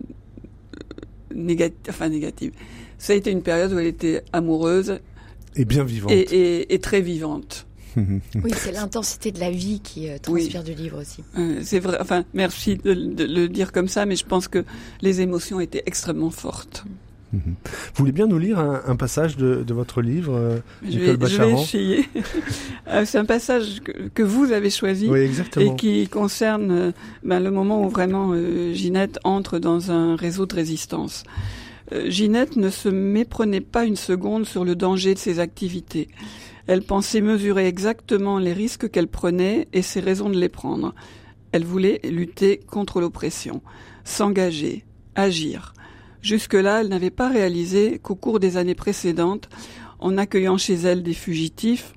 négative 1.34 1.78
enfin 1.88 2.08
négative. 2.08 2.52
Ça 2.98 3.12
a 3.12 3.16
été 3.16 3.30
une 3.30 3.42
période 3.42 3.72
où 3.72 3.78
elle 3.78 3.86
était 3.86 4.22
amoureuse 4.32 4.98
et 5.56 5.64
bien 5.64 5.84
vivante. 5.84 6.10
et, 6.10 6.20
et, 6.20 6.74
et 6.74 6.78
très 6.80 7.00
vivante 7.00 7.66
oui, 7.96 8.52
c'est 8.56 8.72
l'intensité 8.72 9.32
de 9.32 9.40
la 9.40 9.50
vie 9.50 9.80
qui 9.80 10.08
euh, 10.08 10.18
transpire 10.18 10.62
oui. 10.64 10.74
du 10.74 10.82
livre 10.82 11.00
aussi. 11.00 11.22
Euh, 11.38 11.60
c'est 11.62 11.78
vrai. 11.78 11.98
Enfin, 12.00 12.24
merci 12.34 12.76
de, 12.76 12.94
de, 12.94 13.24
le 13.24 13.48
dire 13.48 13.72
comme 13.72 13.88
ça, 13.88 14.06
mais 14.06 14.16
je 14.16 14.24
pense 14.24 14.48
que 14.48 14.64
les 15.02 15.20
émotions 15.20 15.60
étaient 15.60 15.82
extrêmement 15.86 16.30
fortes. 16.30 16.84
Mmh. 17.32 17.38
Vous 17.64 17.98
voulez 17.98 18.12
bien 18.12 18.26
nous 18.26 18.38
lire 18.38 18.58
un, 18.58 18.82
un 18.86 18.96
passage 18.96 19.36
de, 19.36 19.64
de, 19.66 19.74
votre 19.74 20.02
livre, 20.02 20.34
euh, 20.36 20.58
je 20.82 20.98
Nicole 20.98 21.16
vais, 21.16 21.26
Je 21.26 21.42
vais 21.42 21.52
essayer. 21.52 22.08
Euh, 22.86 23.06
c'est 23.06 23.16
un 23.16 23.24
passage 23.24 23.80
que, 23.82 23.92
que, 24.12 24.22
vous 24.22 24.52
avez 24.52 24.68
choisi 24.68 25.08
oui, 25.08 25.20
exactement. 25.20 25.72
et 25.72 25.76
qui 25.76 26.06
concerne 26.06 26.92
ben, 27.22 27.40
le 27.40 27.50
moment 27.50 27.82
où 27.82 27.88
vraiment 27.88 28.32
euh, 28.34 28.74
Ginette 28.74 29.18
entre 29.24 29.58
dans 29.58 29.90
un 29.90 30.16
réseau 30.16 30.44
de 30.44 30.54
résistance. 30.54 31.24
Euh, 31.92 32.08
Ginette 32.10 32.56
ne 32.56 32.70
se 32.70 32.88
méprenait 32.88 33.60
pas 33.60 33.84
une 33.84 33.96
seconde 33.96 34.46
sur 34.46 34.64
le 34.64 34.74
danger 34.74 35.14
de 35.14 35.18
ses 35.18 35.38
activités. 35.38 36.08
Elle 36.66 36.82
pensait 36.82 37.20
mesurer 37.20 37.66
exactement 37.66 38.38
les 38.38 38.52
risques 38.52 38.90
qu'elle 38.90 39.08
prenait 39.08 39.68
et 39.72 39.82
ses 39.82 40.00
raisons 40.00 40.30
de 40.30 40.38
les 40.38 40.48
prendre. 40.48 40.94
Elle 41.52 41.64
voulait 41.64 42.00
lutter 42.04 42.58
contre 42.58 43.00
l'oppression, 43.00 43.62
s'engager, 44.04 44.84
agir. 45.14 45.74
Jusque-là, 46.22 46.80
elle 46.80 46.88
n'avait 46.88 47.10
pas 47.10 47.28
réalisé 47.28 47.98
qu'au 47.98 48.14
cours 48.14 48.40
des 48.40 48.56
années 48.56 48.74
précédentes, 48.74 49.48
en 49.98 50.16
accueillant 50.16 50.56
chez 50.56 50.74
elle 50.74 51.02
des 51.02 51.14
fugitifs, 51.14 51.92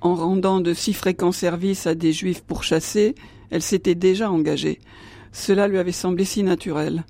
en 0.00 0.14
rendant 0.14 0.60
de 0.60 0.72
si 0.72 0.92
fréquents 0.92 1.32
services 1.32 1.86
à 1.86 1.94
des 1.94 2.12
juifs 2.12 2.42
pourchassés, 2.42 3.14
elle 3.50 3.62
s'était 3.62 3.94
déjà 3.94 4.30
engagée. 4.30 4.80
Cela 5.32 5.68
lui 5.68 5.78
avait 5.78 5.92
semblé 5.92 6.24
si 6.24 6.42
naturel. 6.42 7.04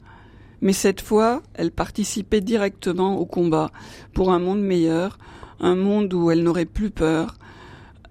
Mais 0.61 0.73
cette 0.73 1.01
fois, 1.01 1.43
elle 1.55 1.71
participait 1.71 2.41
directement 2.41 3.19
au 3.19 3.27
combat 3.27 3.71
pour 4.13 4.33
un 4.33 4.39
monde 4.39 4.61
meilleur, 4.61 5.19
un 5.61 5.75
monde 5.75 6.13
où 6.15 6.31
elle 6.31 6.43
n'aurait 6.43 6.65
plus 6.65 6.91
peur, 6.91 7.37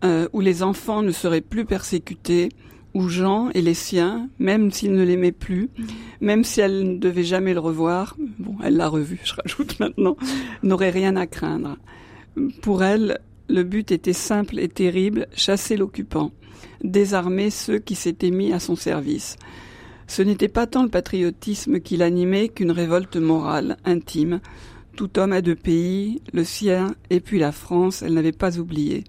euh, 0.04 0.28
où 0.34 0.42
les 0.42 0.64
enfants 0.64 1.02
ne 1.02 1.12
seraient 1.12 1.42
plus 1.42 1.66
persécutés, 1.66 2.50
où 2.94 3.10
Jean 3.10 3.50
et 3.52 3.62
les 3.62 3.74
siens, 3.74 4.30
même 4.40 4.72
s'ils 4.72 4.94
ne 4.94 5.04
l'aimaient 5.04 5.32
plus, 5.32 5.70
même 6.22 6.44
si 6.44 6.62
elle 6.62 6.94
ne 6.94 6.98
devait 6.98 7.24
jamais 7.24 7.54
le 7.54 7.60
revoir, 7.60 8.16
bon, 8.40 8.56
elle 8.64 8.78
l'a 8.78 8.88
revu, 8.88 9.20
je 9.24 9.34
rajoute 9.36 9.80
maintenant, 9.80 10.18
n'aurait 10.64 10.90
rien 10.90 11.16
à 11.16 11.28
craindre. 11.28 11.78
Pour 12.62 12.84
elle, 12.84 13.20
le 13.50 13.64
but 13.64 13.92
était 13.92 14.14
simple 14.14 14.60
et 14.60 14.68
terrible, 14.68 15.28
chasser 15.34 15.78
l'occupant, 15.78 16.32
désarmer 16.84 17.50
ceux 17.50 17.80
qui 17.80 17.96
s'étaient 17.96 18.32
mis 18.32 18.52
à 18.52 18.60
son 18.60 18.76
service. 18.76 19.38
Ce 20.08 20.22
n'était 20.22 20.48
pas 20.48 20.68
tant 20.68 20.84
le 20.84 20.90
patriotisme 20.90 21.80
qui 21.80 21.98
l'animait 21.98 22.50
qu'une 22.50 22.72
révolte 22.72 23.18
morale, 23.18 23.78
intime. 23.86 24.40
Tout 24.98 25.20
homme 25.20 25.32
a 25.32 25.44
deux 25.44 25.56
pays, 25.56 26.24
le 26.34 26.44
sien 26.44 26.96
et 27.12 27.20
puis 27.20 27.38
la 27.38 27.52
France, 27.52 28.02
elle 28.02 28.16
n'avait 28.16 28.32
pas 28.32 28.58
oublié. 28.58 29.04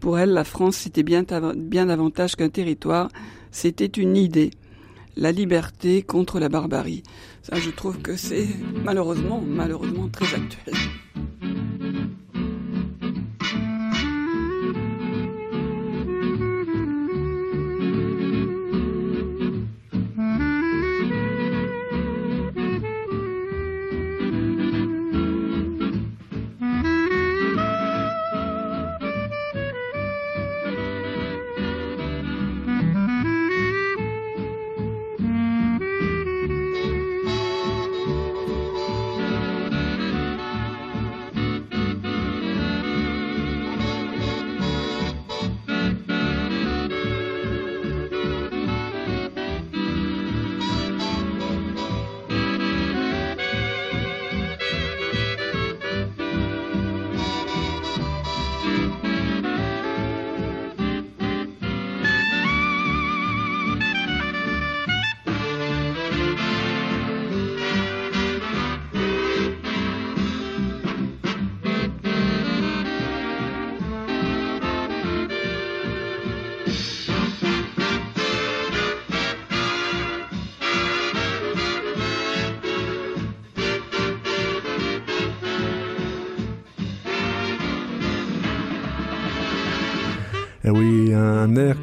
Pour 0.00 0.18
elle, 0.18 0.30
la 0.30 0.42
France, 0.42 0.76
c'était 0.76 1.04
bien, 1.04 1.22
davantage 1.22 2.34
qu'un 2.34 2.48
territoire, 2.48 3.08
c'était 3.52 3.86
une 3.86 4.16
idée. 4.16 4.50
La 5.16 5.30
liberté 5.30 6.02
contre 6.02 6.40
la 6.40 6.48
barbarie. 6.48 7.04
Je 7.52 7.70
trouve 7.70 7.98
que 7.98 8.16
c'est 8.16 8.48
malheureusement, 8.84 9.40
malheureusement 9.40 10.08
très 10.08 10.34
actuel. 10.34 10.74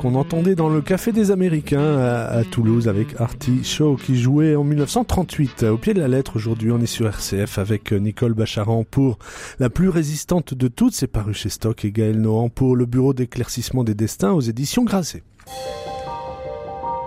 Qu'on 0.08 0.16
entendait 0.16 0.56
dans 0.56 0.70
le 0.70 0.82
Café 0.82 1.12
des 1.12 1.32
Américains 1.32 1.98
à, 1.98 2.44
Toulouse 2.46 2.88
avec 2.88 3.20
Artie 3.20 3.66
Shaw 3.66 3.98
qui 3.98 4.18
jouait 4.18 4.56
en 4.56 4.64
1938. 4.64 5.64
Au 5.64 5.78
pied 5.78 5.94
de 5.94 6.00
la 6.00 6.08
lettre, 6.08 6.38
aujourd'hui, 6.38 6.72
on 6.72 6.80
est 6.80 6.86
sur 6.86 7.08
RCF 7.08 7.58
avec 7.58 7.92
Nicole 7.92 8.34
Bacharan 8.34 8.86
pour 8.90 9.18
La 9.60 9.70
plus 9.70 9.90
résistante 9.90 10.54
de 10.54 10.70
toutes, 10.70 10.94
c'est 10.94 11.08
paru 11.08 11.34
chez 11.34 11.50
Stock, 11.50 11.84
et 11.84 11.92
Gaël 11.92 12.22
Nohan 12.22 12.48
pour 12.48 12.78
le 12.78 12.86
Bureau 12.86 13.14
d'éclaircissement 13.14 13.84
des 13.84 13.96
destins 13.96 14.32
aux 14.32 14.40
éditions 14.40 14.86
Grasset. 14.86 15.24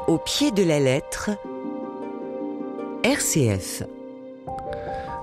Au 0.06 0.18
pied 0.18 0.50
de 0.50 0.62
la 0.62 0.78
lettre, 0.78 1.30
RCF. 3.02 3.84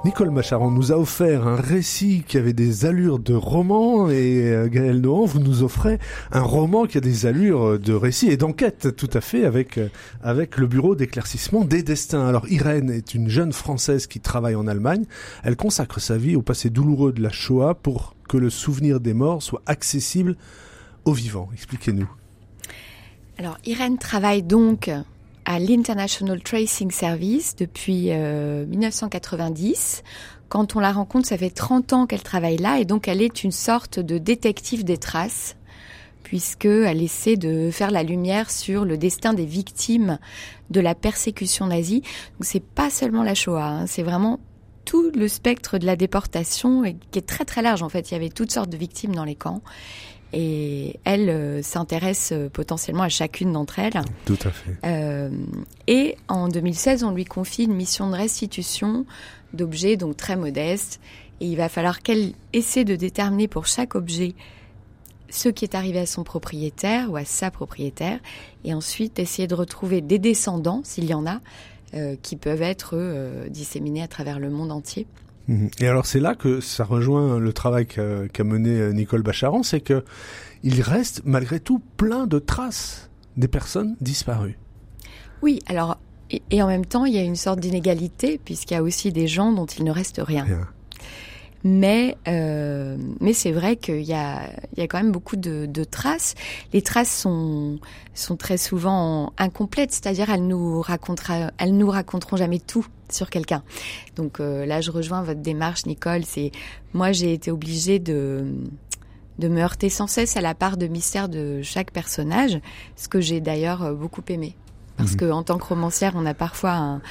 Nicole 0.07 0.31
Macharon 0.31 0.71
nous 0.71 0.93
a 0.93 0.95
offert 0.95 1.45
un 1.45 1.57
récit 1.57 2.23
qui 2.25 2.37
avait 2.37 2.53
des 2.53 2.85
allures 2.85 3.19
de 3.19 3.33
roman 3.33 4.09
et 4.09 4.41
euh, 4.53 4.69
Gaël 4.69 5.01
Nohan, 5.01 5.25
vous 5.25 5.41
nous 5.41 5.63
offrez 5.63 5.99
un 6.31 6.43
roman 6.43 6.85
qui 6.85 6.97
a 6.97 7.01
des 7.01 7.25
allures 7.25 7.77
de 7.77 7.91
récit 7.91 8.29
et 8.29 8.37
d'enquête 8.37 8.95
tout 8.95 9.09
à 9.11 9.19
fait 9.19 9.43
avec, 9.43 9.77
euh, 9.77 9.89
avec 10.23 10.59
le 10.59 10.65
bureau 10.65 10.95
d'éclaircissement 10.95 11.65
des 11.65 11.83
destins. 11.83 12.25
Alors 12.25 12.47
Irène 12.47 12.89
est 12.89 13.15
une 13.15 13.27
jeune 13.27 13.51
Française 13.51 14.07
qui 14.07 14.21
travaille 14.21 14.55
en 14.55 14.65
Allemagne. 14.65 15.03
Elle 15.43 15.57
consacre 15.57 15.99
sa 15.99 16.15
vie 16.15 16.37
au 16.37 16.41
passé 16.41 16.69
douloureux 16.69 17.11
de 17.11 17.21
la 17.21 17.29
Shoah 17.29 17.75
pour 17.75 18.15
que 18.29 18.37
le 18.37 18.49
souvenir 18.49 19.01
des 19.01 19.13
morts 19.13 19.43
soit 19.43 19.61
accessible 19.65 20.37
aux 21.03 21.11
vivants. 21.11 21.49
Expliquez-nous. 21.51 22.09
Alors 23.37 23.57
Irène 23.65 23.97
travaille 23.97 24.41
donc 24.41 24.89
à 25.47 25.59
l'International 25.59 26.41
Tracing 26.43 26.91
Service 26.91 27.55
depuis 27.55 28.11
1990. 28.11 30.03
Euh, 30.03 30.09
Quand 30.49 30.75
on 30.75 30.79
la 30.79 30.91
rencontre, 30.91 31.27
ça 31.27 31.37
fait 31.37 31.49
30 31.49 31.93
ans 31.93 32.05
qu'elle 32.05 32.21
travaille 32.21 32.57
là 32.57 32.79
et 32.79 32.85
donc 32.85 33.07
elle 33.07 33.21
est 33.21 33.43
une 33.45 33.53
sorte 33.53 33.99
de 33.99 34.17
détective 34.17 34.83
des 34.83 34.97
traces 34.97 35.55
puisqu'elle 36.23 37.01
essaie 37.01 37.37
de 37.37 37.71
faire 37.71 37.91
la 37.91 38.03
lumière 38.03 38.51
sur 38.51 38.83
le 38.83 38.97
destin 38.97 39.33
des 39.33 39.45
victimes 39.45 40.19
de 40.69 40.81
la 40.81 40.93
persécution 40.93 41.67
nazie. 41.67 42.01
Donc 42.01 42.41
c'est 42.43 42.63
pas 42.63 42.89
seulement 42.89 43.23
la 43.23 43.33
Shoah, 43.33 43.63
hein, 43.63 43.87
c'est 43.87 44.03
vraiment 44.03 44.41
tout 44.83 45.11
le 45.15 45.29
spectre 45.29 45.77
de 45.77 45.85
la 45.85 45.95
déportation 45.95 46.83
et 46.83 46.97
qui 47.11 47.19
est 47.19 47.27
très 47.27 47.45
très 47.45 47.61
large 47.61 47.83
en 47.83 47.89
fait. 47.89 48.11
Il 48.11 48.15
y 48.15 48.17
avait 48.17 48.29
toutes 48.29 48.51
sortes 48.51 48.69
de 48.69 48.77
victimes 48.77 49.15
dans 49.15 49.23
les 49.23 49.35
camps 49.35 49.61
et 50.33 50.99
elle 51.05 51.29
euh, 51.29 51.61
s'intéresse 51.61 52.31
euh, 52.33 52.49
potentiellement 52.49 53.03
à 53.03 53.09
chacune 53.09 53.53
d'entre 53.53 53.79
elles. 53.79 54.01
Tout 54.25 54.37
à 54.43 54.51
fait. 54.51 54.77
Euh, 54.85 55.29
et 55.87 56.17
en 56.27 56.49
2016, 56.49 57.03
on 57.03 57.11
lui 57.11 57.25
confie 57.25 57.63
une 57.63 57.73
mission 57.73 58.09
de 58.09 58.15
restitution 58.15 59.05
d'objets 59.53 59.95
donc 59.95 60.17
très 60.17 60.35
modestes. 60.35 60.99
Et 61.39 61.45
il 61.45 61.55
va 61.55 61.69
falloir 61.69 62.01
qu'elle 62.01 62.33
essaie 62.51 62.83
de 62.83 62.95
déterminer 62.95 63.47
pour 63.47 63.67
chaque 63.67 63.95
objet 63.95 64.33
ce 65.29 65.49
qui 65.49 65.65
est 65.65 65.75
arrivé 65.75 65.99
à 65.99 66.05
son 66.05 66.23
propriétaire 66.23 67.11
ou 67.11 67.17
à 67.17 67.25
sa 67.25 67.51
propriétaire, 67.51 68.19
et 68.63 68.73
ensuite 68.73 69.19
essayer 69.19 69.47
de 69.47 69.55
retrouver 69.55 69.99
des 69.99 70.19
descendants, 70.19 70.81
s'il 70.85 71.03
y 71.03 71.13
en 71.13 71.25
a, 71.27 71.41
qui 72.21 72.37
peuvent 72.37 72.61
être 72.61 72.95
disséminés 73.49 74.01
à 74.01 74.07
travers 74.07 74.39
le 74.39 74.49
monde 74.49 74.71
entier. 74.71 75.05
Mhm. 75.47 75.69
Et 75.79 75.87
alors 75.87 76.05
c'est 76.05 76.19
là 76.19 76.35
que 76.35 76.59
ça 76.59 76.83
rejoint 76.83 77.39
le 77.39 77.53
travail 77.53 77.85
qu'a 77.85 78.43
mené 78.43 78.71
euh, 78.71 78.91
Nicole 78.91 79.21
Bacharan, 79.23 79.63
c'est 79.63 79.81
que 79.81 80.03
il 80.63 80.81
reste 80.81 81.21
malgré 81.25 81.59
tout 81.59 81.81
plein 81.97 82.27
de 82.27 82.39
traces 82.39 83.09
des 83.37 83.47
personnes 83.47 83.95
disparues. 84.01 84.57
Oui, 85.41 85.59
alors 85.67 85.97
et, 86.29 86.61
en 86.61 86.67
même 86.67 86.85
temps 86.85 87.05
il 87.05 87.13
y 87.13 87.17
a 87.17 87.23
une 87.23 87.37
sorte 87.37 87.59
d'inégalité 87.59 88.39
puisqu'il 88.43 88.73
y 88.73 88.77
a 88.77 88.83
aussi 88.83 89.11
des 89.11 89.27
gens 89.27 89.51
dont 89.51 89.65
il 89.65 89.85
ne 89.85 89.91
reste 89.91 90.19
rien. 90.23 90.43
rien. 90.43 90.67
Mais, 91.63 92.15
euh, 92.27 92.97
mais 93.19 93.33
c'est 93.33 93.51
vrai 93.51 93.75
qu'il 93.75 94.01
y 94.01 94.13
a, 94.13 94.49
il 94.75 94.79
y 94.79 94.81
a 94.81 94.87
quand 94.87 94.97
même 94.97 95.11
beaucoup 95.11 95.35
de, 95.35 95.65
de, 95.65 95.83
traces. 95.83 96.35
Les 96.73 96.81
traces 96.81 97.11
sont, 97.11 97.79
sont 98.13 98.35
très 98.35 98.57
souvent 98.57 99.33
incomplètes, 99.37 99.91
c'est-à-dire 99.91 100.29
elles 100.29 100.45
nous 100.45 100.81
racontera, 100.81 101.51
elles 101.57 101.75
nous 101.75 101.89
raconteront 101.89 102.37
jamais 102.37 102.59
tout 102.59 102.85
sur 103.09 103.29
quelqu'un. 103.29 103.63
Donc 104.15 104.39
euh, 104.39 104.65
là, 104.65 104.81
je 104.81 104.91
rejoins 104.91 105.23
votre 105.23 105.41
démarche, 105.41 105.85
Nicole. 105.85 106.23
C'est 106.25 106.51
moi, 106.93 107.11
j'ai 107.11 107.33
été 107.33 107.51
obligée 107.51 107.99
de 107.99 108.45
de 109.39 109.47
me 109.49 109.61
heurter 109.61 109.89
sans 109.89 110.07
cesse 110.07 110.35
à 110.35 110.41
la 110.41 110.55
part 110.55 110.77
de 110.77 110.87
mystère 110.87 111.29
de 111.29 111.61
chaque 111.61 111.91
personnage, 111.91 112.59
ce 112.95 113.07
que 113.07 113.21
j'ai 113.21 113.39
d'ailleurs 113.39 113.93
beaucoup 113.93 114.23
aimé. 114.29 114.55
Parce 114.97 115.13
mmh. 115.13 115.17
que 115.17 115.31
en 115.31 115.43
tant 115.43 115.57
que 115.57 115.65
romancière, 115.65 116.13
on 116.15 116.25
a 116.25 116.33
parfois 116.33 116.71
un, 116.71 117.01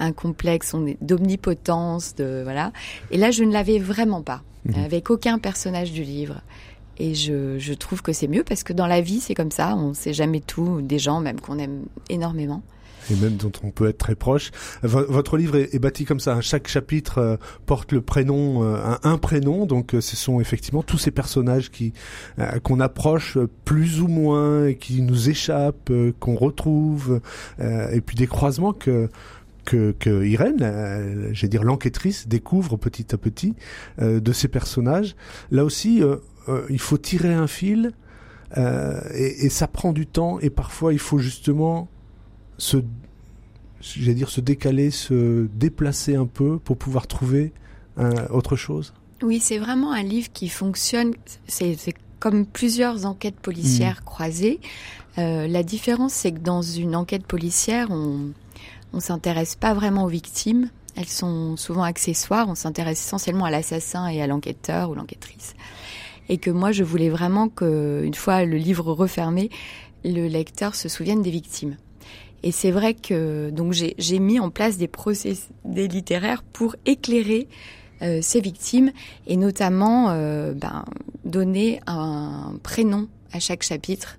un 0.00 0.12
complexe 0.12 0.74
d'omnipotence, 1.00 2.14
de 2.16 2.42
voilà. 2.42 2.72
Et 3.10 3.18
là, 3.18 3.30
je 3.30 3.44
ne 3.44 3.52
l'avais 3.52 3.78
vraiment 3.78 4.22
pas, 4.22 4.42
mmh. 4.64 4.84
avec 4.84 5.10
aucun 5.10 5.38
personnage 5.38 5.92
du 5.92 6.02
livre. 6.02 6.40
Et 6.98 7.14
je, 7.14 7.58
je 7.58 7.74
trouve 7.74 8.02
que 8.02 8.12
c'est 8.12 8.28
mieux 8.28 8.42
parce 8.42 8.62
que 8.62 8.72
dans 8.72 8.86
la 8.86 9.00
vie, 9.00 9.20
c'est 9.20 9.34
comme 9.34 9.50
ça, 9.50 9.76
on 9.76 9.94
sait 9.94 10.14
jamais 10.14 10.40
tout 10.40 10.80
des 10.80 10.98
gens, 10.98 11.20
même 11.20 11.40
qu'on 11.40 11.58
aime 11.58 11.84
énormément 12.08 12.62
et 13.10 13.16
même 13.16 13.36
dont 13.36 13.52
on 13.62 13.70
peut 13.70 13.88
être 13.88 13.98
très 13.98 14.14
proche. 14.14 14.50
votre 14.82 15.36
livre 15.36 15.56
est, 15.56 15.78
bâti 15.78 16.04
comme 16.04 16.20
ça. 16.20 16.40
Chaque 16.40 16.68
chapitre 16.68 17.18
euh, 17.18 17.36
porte 17.66 17.92
le 17.92 18.00
prénom, 18.00 18.64
euh, 18.64 18.78
un, 19.02 19.18
prénom. 19.18 19.66
Donc, 19.66 19.94
euh, 19.94 20.00
ce 20.00 20.16
sont 20.16 20.40
effectivement 20.40 20.82
tous 20.82 20.98
ces 20.98 21.10
personnages 21.10 21.70
qui 21.70 21.92
qu'on 22.62 22.80
approche 22.80 23.38
plus 23.64 24.00
ou 24.00 24.08
moins, 24.08 24.72
qui 24.74 25.02
nous 25.02 25.30
échappent, 25.30 25.92
qu'on 26.20 26.34
retrouve, 26.34 27.20
et 27.60 28.00
puis 28.00 28.16
des 28.16 28.26
croisements 28.26 28.72
que 28.72 29.08
que, 29.64 29.92
que 29.98 30.24
Irène, 30.24 31.30
j'ai 31.32 31.48
dire 31.48 31.64
l'enquêtrice, 31.64 32.28
découvre 32.28 32.76
petit 32.76 33.14
à 33.14 33.18
petit 33.18 33.54
de 33.98 34.32
ces 34.32 34.48
personnages. 34.48 35.16
Là 35.50 35.64
aussi, 35.64 36.02
il 36.68 36.78
faut 36.78 36.98
tirer 36.98 37.32
un 37.32 37.46
fil. 37.46 37.92
et, 38.56 39.48
ça 39.48 39.66
prend 39.66 39.92
du 39.92 40.06
temps 40.06 40.38
et 40.40 40.50
parfois 40.50 40.92
il 40.92 40.98
faut 40.98 41.18
justement 41.18 41.88
se, 42.58 42.78
j'allais 43.80 44.14
dire, 44.14 44.30
se 44.30 44.40
décaler, 44.40 44.90
se 44.90 45.46
déplacer 45.54 46.16
un 46.16 46.26
peu 46.26 46.58
pour 46.58 46.76
pouvoir 46.76 47.06
trouver 47.06 47.52
autre 48.30 48.56
chose? 48.56 48.92
Oui, 49.22 49.40
c'est 49.40 49.56
vraiment 49.56 49.92
un 49.92 50.02
livre 50.02 50.28
qui 50.30 50.50
fonctionne. 50.50 51.14
C'est 51.46 51.76
comme 52.20 52.44
plusieurs 52.44 53.06
enquêtes 53.06 53.40
policières 53.40 54.00
mmh. 54.02 54.04
croisées. 54.04 54.60
Euh, 55.16 55.46
la 55.46 55.62
différence, 55.62 56.12
c'est 56.12 56.32
que 56.32 56.40
dans 56.40 56.60
une 56.60 56.94
enquête 56.94 57.26
policière, 57.26 57.88
on 57.90 58.32
on 58.92 59.00
s'intéresse 59.00 59.56
pas 59.56 59.74
vraiment 59.74 60.04
aux 60.04 60.08
victimes. 60.08 60.70
Elles 60.96 61.08
sont 61.08 61.56
souvent 61.56 61.82
accessoires. 61.82 62.48
On 62.48 62.54
s'intéresse 62.54 63.04
essentiellement 63.04 63.44
à 63.44 63.50
l'assassin 63.50 64.08
et 64.08 64.22
à 64.22 64.26
l'enquêteur 64.26 64.90
ou 64.90 64.94
l'enquêtrice. 64.94 65.54
Et 66.28 66.38
que 66.38 66.50
moi, 66.50 66.72
je 66.72 66.82
voulais 66.82 67.10
vraiment 67.10 67.48
que, 67.48 68.02
une 68.04 68.14
fois 68.14 68.44
le 68.44 68.56
livre 68.56 68.92
refermé, 68.92 69.50
le 70.04 70.28
lecteur 70.28 70.74
se 70.74 70.88
souvienne 70.88 71.22
des 71.22 71.30
victimes. 71.30 71.76
Et 72.42 72.52
c'est 72.52 72.70
vrai 72.70 72.94
que 72.94 73.50
donc 73.50 73.72
j'ai 73.72 74.18
mis 74.18 74.40
en 74.40 74.50
place 74.50 74.76
des 74.76 74.88
procédés 74.88 75.88
littéraires 75.88 76.42
pour 76.42 76.76
éclairer 76.84 77.48
euh, 78.02 78.20
ces 78.22 78.40
victimes 78.40 78.92
et 79.26 79.36
notamment 79.36 80.10
euh, 80.10 80.52
ben, 80.52 80.84
donner 81.24 81.80
un 81.86 82.58
prénom 82.62 83.08
à 83.32 83.40
chaque 83.40 83.62
chapitre 83.62 84.18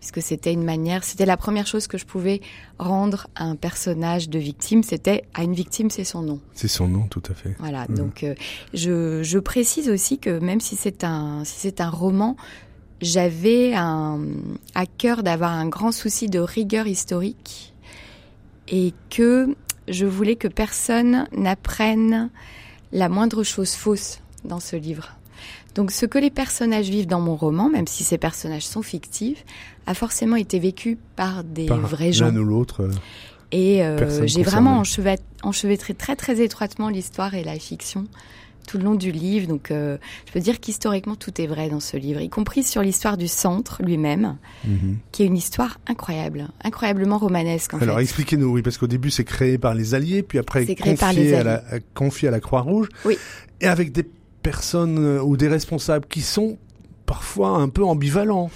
puisque 0.00 0.22
c'était 0.22 0.54
une 0.54 0.64
manière, 0.64 1.04
c'était 1.04 1.26
la 1.26 1.36
première 1.36 1.66
chose 1.66 1.86
que 1.86 1.98
je 1.98 2.06
pouvais 2.06 2.40
rendre 2.78 3.26
à 3.34 3.44
un 3.44 3.56
personnage 3.56 4.30
de 4.30 4.38
victime, 4.38 4.82
c'était 4.82 5.24
à 5.34 5.44
une 5.44 5.52
victime 5.52 5.90
c'est 5.90 6.04
son 6.04 6.22
nom. 6.22 6.40
C'est 6.54 6.68
son 6.68 6.88
nom, 6.88 7.02
tout 7.08 7.22
à 7.30 7.34
fait. 7.34 7.54
Voilà, 7.58 7.86
donc 7.86 8.24
euh, 8.24 8.34
je, 8.72 9.22
je 9.22 9.38
précise 9.38 9.90
aussi 9.90 10.18
que 10.18 10.38
même 10.38 10.60
si 10.60 10.76
c'est 10.76 11.04
un 11.04 11.44
si 11.44 11.58
c'est 11.58 11.82
un 11.82 11.90
roman, 11.90 12.36
j'avais 13.00 13.74
à 13.74 14.16
cœur 14.98 15.22
d'avoir 15.22 15.52
un 15.52 15.68
grand 15.68 15.92
souci 15.92 16.28
de 16.28 16.38
rigueur 16.38 16.86
historique 16.86 17.74
et 18.68 18.94
que 19.10 19.54
je 19.88 20.06
voulais 20.06 20.36
que 20.36 20.48
personne 20.48 21.26
n'apprenne 21.32 22.30
la 22.92 23.08
moindre 23.08 23.42
chose 23.42 23.72
fausse 23.72 24.20
dans 24.44 24.60
ce 24.60 24.76
livre. 24.76 25.16
Donc 25.74 25.92
ce 25.92 26.06
que 26.06 26.18
les 26.18 26.30
personnages 26.30 26.88
vivent 26.88 27.06
dans 27.06 27.20
mon 27.20 27.36
roman, 27.36 27.68
même 27.68 27.86
si 27.86 28.04
ces 28.04 28.18
personnages 28.18 28.66
sont 28.66 28.82
fictifs, 28.82 29.44
a 29.86 29.94
forcément 29.94 30.36
été 30.36 30.58
vécu 30.58 30.98
par 31.16 31.44
des 31.44 31.66
vrais 31.66 32.12
gens. 32.12 32.26
L'un 32.26 32.36
ou 32.36 32.44
l'autre. 32.44 32.82
Euh, 32.82 32.90
et 33.52 33.84
euh, 33.84 34.26
j'ai 34.26 34.42
vraiment 34.42 34.82
enchevêtré 35.42 35.94
très 35.94 36.16
très 36.16 36.40
étroitement 36.40 36.88
l'histoire 36.88 37.34
et 37.34 37.42
la 37.42 37.58
fiction 37.58 38.06
tout 38.70 38.78
le 38.78 38.84
long 38.84 38.94
du 38.94 39.10
livre. 39.10 39.48
Donc, 39.48 39.70
euh, 39.70 39.98
je 40.26 40.32
peux 40.32 40.40
dire 40.40 40.60
qu'historiquement, 40.60 41.16
tout 41.16 41.40
est 41.40 41.46
vrai 41.46 41.68
dans 41.68 41.80
ce 41.80 41.96
livre, 41.96 42.20
y 42.20 42.28
compris 42.28 42.62
sur 42.62 42.82
l'histoire 42.82 43.16
du 43.16 43.26
centre 43.26 43.82
lui-même, 43.82 44.36
mhm. 44.64 44.98
qui 45.10 45.24
est 45.24 45.26
une 45.26 45.36
histoire 45.36 45.78
incroyable, 45.88 46.48
incroyablement 46.62 47.18
romanesque. 47.18 47.74
Alors, 47.80 47.98
expliquez-nous, 47.98 48.46
oui, 48.46 48.62
parce 48.62 48.78
qu'au 48.78 48.86
début, 48.86 49.10
c'est 49.10 49.24
créé 49.24 49.58
par 49.58 49.74
les 49.74 49.94
Alliés, 49.94 50.22
puis 50.22 50.38
après, 50.38 50.66
confié, 50.66 51.34
à 51.34 51.42
la, 51.42 51.62
confié 51.94 52.28
à 52.28 52.30
la 52.30 52.40
Croix-Rouge. 52.40 52.88
Oui. 53.04 53.18
Et 53.60 53.66
avec 53.66 53.90
des 53.92 54.04
personnes 54.42 54.98
euh, 54.98 55.22
ou 55.22 55.36
des 55.36 55.48
responsables 55.48 56.06
qui 56.06 56.22
sont 56.22 56.58
parfois 57.06 57.50
un 57.50 57.68
peu 57.68 57.84
ambivalents. 57.84 58.50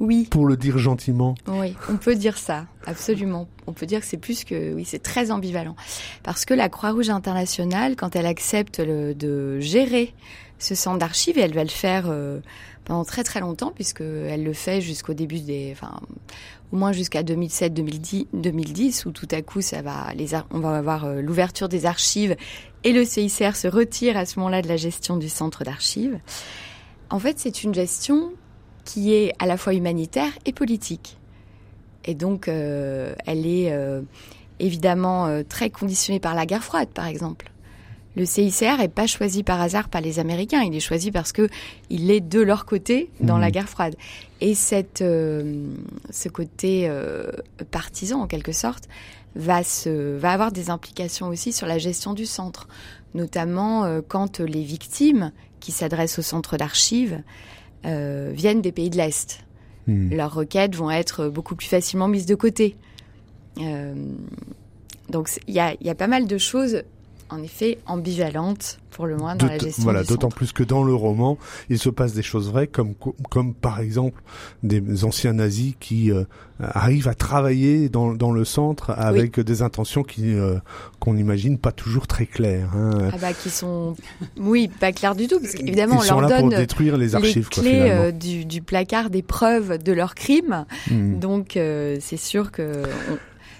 Oui. 0.00 0.26
Pour 0.30 0.46
le 0.46 0.56
dire 0.56 0.78
gentiment. 0.78 1.34
Oui, 1.46 1.76
on 1.88 1.96
peut 1.96 2.14
dire 2.14 2.38
ça, 2.38 2.66
absolument. 2.86 3.48
On 3.66 3.72
peut 3.72 3.86
dire 3.86 4.00
que 4.00 4.06
c'est 4.06 4.16
plus 4.16 4.44
que, 4.44 4.74
oui, 4.74 4.84
c'est 4.84 5.02
très 5.02 5.30
ambivalent. 5.30 5.76
Parce 6.22 6.44
que 6.44 6.54
la 6.54 6.68
Croix-Rouge 6.68 7.10
internationale, 7.10 7.96
quand 7.96 8.16
elle 8.16 8.26
accepte 8.26 8.80
de 8.80 9.60
gérer 9.60 10.14
ce 10.58 10.74
centre 10.74 10.98
d'archives, 10.98 11.38
et 11.38 11.42
elle 11.42 11.54
va 11.54 11.64
le 11.64 11.70
faire 11.70 12.04
euh, 12.08 12.40
pendant 12.84 13.04
très 13.04 13.24
très 13.24 13.40
longtemps, 13.40 13.72
puisque 13.74 14.00
elle 14.00 14.44
le 14.44 14.52
fait 14.52 14.80
jusqu'au 14.80 15.14
début 15.14 15.40
des, 15.40 15.70
enfin, 15.72 16.00
au 16.72 16.76
moins 16.76 16.92
jusqu'à 16.92 17.22
2007-2010, 17.22 18.28
2010, 18.32 19.06
où 19.06 19.10
tout 19.10 19.28
à 19.30 19.42
coup, 19.42 19.60
ça 19.60 19.82
va, 19.82 20.12
les, 20.14 20.34
on 20.50 20.60
va 20.60 20.76
avoir 20.76 21.04
euh, 21.04 21.20
l'ouverture 21.20 21.68
des 21.68 21.86
archives 21.86 22.36
et 22.84 22.92
le 22.92 23.04
CICR 23.04 23.54
se 23.54 23.68
retire 23.68 24.16
à 24.16 24.24
ce 24.24 24.38
moment-là 24.38 24.62
de 24.62 24.68
la 24.68 24.76
gestion 24.76 25.16
du 25.16 25.28
centre 25.28 25.64
d'archives. 25.64 26.18
En 27.10 27.18
fait, 27.18 27.38
c'est 27.38 27.62
une 27.62 27.74
gestion 27.74 28.32
qui 28.84 29.14
est 29.14 29.32
à 29.38 29.46
la 29.46 29.56
fois 29.56 29.74
humanitaire 29.74 30.32
et 30.44 30.52
politique. 30.52 31.16
Et 32.04 32.14
donc, 32.14 32.48
euh, 32.48 33.14
elle 33.26 33.46
est 33.46 33.72
euh, 33.72 34.02
évidemment 34.58 35.26
euh, 35.26 35.42
très 35.48 35.70
conditionnée 35.70 36.20
par 36.20 36.34
la 36.34 36.46
guerre 36.46 36.64
froide, 36.64 36.88
par 36.88 37.06
exemple. 37.06 37.50
Le 38.14 38.26
CICR 38.26 38.80
est 38.80 38.92
pas 38.92 39.06
choisi 39.06 39.42
par 39.42 39.60
hasard 39.60 39.88
par 39.88 40.02
les 40.02 40.18
Américains, 40.18 40.60
il 40.60 40.74
est 40.74 40.80
choisi 40.80 41.10
parce 41.10 41.32
que 41.32 41.48
il 41.88 42.10
est 42.10 42.20
de 42.20 42.40
leur 42.40 42.66
côté 42.66 43.08
dans 43.20 43.38
la 43.38 43.48
mmh. 43.48 43.52
guerre 43.52 43.68
froide. 43.70 43.96
Et 44.42 44.54
cette, 44.54 44.98
ce 44.98 46.28
côté 46.28 46.90
partisan, 47.70 48.20
en 48.20 48.26
quelque 48.26 48.52
sorte, 48.52 48.86
va 49.34 49.64
se, 49.64 50.18
va 50.18 50.32
avoir 50.32 50.52
des 50.52 50.68
implications 50.68 51.28
aussi 51.28 51.54
sur 51.54 51.66
la 51.66 51.78
gestion 51.78 52.12
du 52.12 52.26
centre, 52.26 52.68
notamment 53.14 54.02
quand 54.08 54.40
les 54.40 54.62
victimes 54.62 55.32
qui 55.60 55.72
s'adressent 55.72 56.18
au 56.18 56.22
centre 56.22 56.58
d'archives 56.58 57.22
euh, 57.84 58.30
viennent 58.34 58.62
des 58.62 58.72
pays 58.72 58.90
de 58.90 58.96
l'Est. 58.96 59.44
Hmm. 59.86 60.10
Leurs 60.10 60.34
requêtes 60.34 60.74
vont 60.74 60.90
être 60.90 61.28
beaucoup 61.28 61.56
plus 61.56 61.66
facilement 61.66 62.08
mises 62.08 62.26
de 62.26 62.34
côté. 62.34 62.76
Euh, 63.58 63.94
donc 65.10 65.28
il 65.46 65.54
y 65.54 65.60
a, 65.60 65.74
y 65.80 65.90
a, 65.90 65.94
pas 65.94 66.06
mal 66.06 66.26
de 66.26 66.38
choses 66.38 66.82
en 67.32 67.42
effet 67.42 67.78
ambivalente 67.86 68.78
pour 68.90 69.06
le 69.06 69.16
moins 69.16 69.34
dans 69.34 69.46
la 69.46 69.58
gestion 69.58 69.84
voilà 69.84 70.04
d'autant 70.04 70.28
plus 70.28 70.52
que 70.52 70.62
dans 70.62 70.84
le 70.84 70.94
roman 70.94 71.38
il 71.70 71.78
se 71.78 71.88
passe 71.88 72.12
des 72.12 72.22
choses 72.22 72.50
vraies 72.50 72.66
comme 72.66 72.94
comme 73.30 73.54
par 73.54 73.80
exemple 73.80 74.22
des 74.62 75.04
anciens 75.04 75.32
nazis 75.32 75.72
qui 75.80 76.12
euh, 76.12 76.24
arrivent 76.60 77.08
à 77.08 77.14
travailler 77.14 77.88
dans, 77.88 78.12
dans 78.12 78.32
le 78.32 78.44
centre 78.44 78.90
avec 78.90 79.40
des 79.40 79.62
intentions 79.62 80.02
qui 80.02 80.34
euh, 80.34 80.58
qu'on 81.00 81.16
imagine 81.16 81.56
pas 81.56 81.72
toujours 81.72 82.06
très 82.06 82.26
claires 82.26 82.68
hein. 82.76 83.08
ah 83.12 83.16
bah 83.18 83.32
qui 83.32 83.48
sont 83.48 83.96
oui 84.36 84.68
pas 84.68 84.92
claires 84.92 85.14
du 85.14 85.26
tout 85.26 85.40
parce 85.40 85.54
qu'évidemment 85.54 85.98
on 85.98 86.20
leur 86.20 86.28
donne 86.28 86.40
pour 86.40 86.48
détruire 86.50 86.98
les 86.98 87.14
archives 87.14 87.48
les 87.56 87.62
clés 87.62 87.80
euh, 87.90 88.12
du, 88.12 88.44
du, 88.44 88.60
placard 88.60 89.08
des 89.08 89.22
preuves 89.22 89.78
de 89.78 89.92
leurs 89.92 90.14
crimes 90.14 90.66
hmm. 90.90 91.18
donc 91.18 91.52
c'est 91.54 92.16
sûr 92.18 92.52
que 92.52 92.82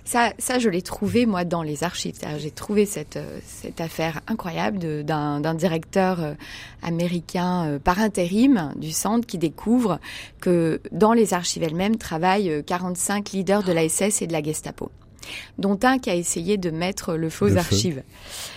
ça, 0.04 0.32
ça 0.38 0.58
je 0.58 0.68
l'ai 0.68 0.82
trouvé 0.82 1.26
moi 1.26 1.44
dans 1.44 1.62
les 1.62 1.84
archives. 1.84 2.16
J'ai 2.38 2.50
trouvé 2.50 2.86
cette, 2.86 3.16
euh, 3.16 3.38
cette 3.46 3.80
affaire 3.80 4.20
incroyable 4.26 5.04
d'un 5.04 5.54
directeur 5.54 6.22
euh, 6.22 6.34
américain 6.82 7.66
euh, 7.66 7.78
par 7.78 8.00
intérim 8.00 8.72
du 8.76 8.90
centre 8.90 9.26
qui 9.26 9.38
découvre 9.38 10.00
que 10.40 10.80
dans 10.90 11.12
les 11.12 11.34
archives 11.34 11.62
elles-mêmes 11.62 11.96
travaillent 11.96 12.62
45 12.66 13.30
leaders 13.32 13.62
de 13.62 13.72
la 13.72 13.88
SS 13.88 14.22
et 14.22 14.26
de 14.26 14.32
la 14.32 14.42
Gestapo 14.42 14.90
dont 15.56 15.78
un 15.84 15.98
qui 15.98 16.10
a 16.10 16.16
essayé 16.16 16.58
de 16.58 16.70
mettre 16.70 17.14
le 17.14 17.30
faux 17.30 17.46
aux 17.46 17.56
archives. 17.56 18.02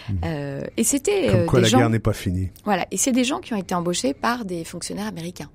Mmh. 0.10 0.14
Euh, 0.26 0.62
et 0.78 0.84
c'était 0.84 1.28
Comme 1.30 1.46
quoi 1.46 1.62
la 1.62 1.70
guerre 1.70 1.90
n'est 1.92 2.00
pas 2.00 2.14
finie. 2.14 2.50
Voilà, 2.64 2.88
et 2.90 2.98
c'est 2.98 3.12
des 3.12 3.24
gens 3.24 3.40
qui 3.40 3.54
ont 3.54 3.58
été 3.58 3.76
embauchés 3.76 4.16
par 4.16 4.46
des 4.46 4.64
fonctionnaires 4.64 5.06
américains 5.06 5.50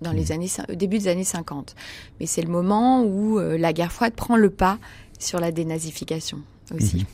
dans 0.00 0.10
les 0.10 0.26
mmh. 0.26 0.32
années 0.32 0.48
début 0.74 0.98
des 0.98 1.08
années 1.08 1.22
50. 1.22 1.76
Mais 2.18 2.26
c'est 2.26 2.42
le 2.42 2.48
moment 2.48 3.04
où 3.04 3.38
la 3.38 3.72
guerre 3.72 3.92
froide 3.92 4.14
prend 4.14 4.36
le 4.36 4.50
pas 4.50 4.78
sur 5.22 5.40
la 5.40 5.52
dénazification 5.52 6.38
aussi. 6.74 6.98
Mhm. 6.98 7.04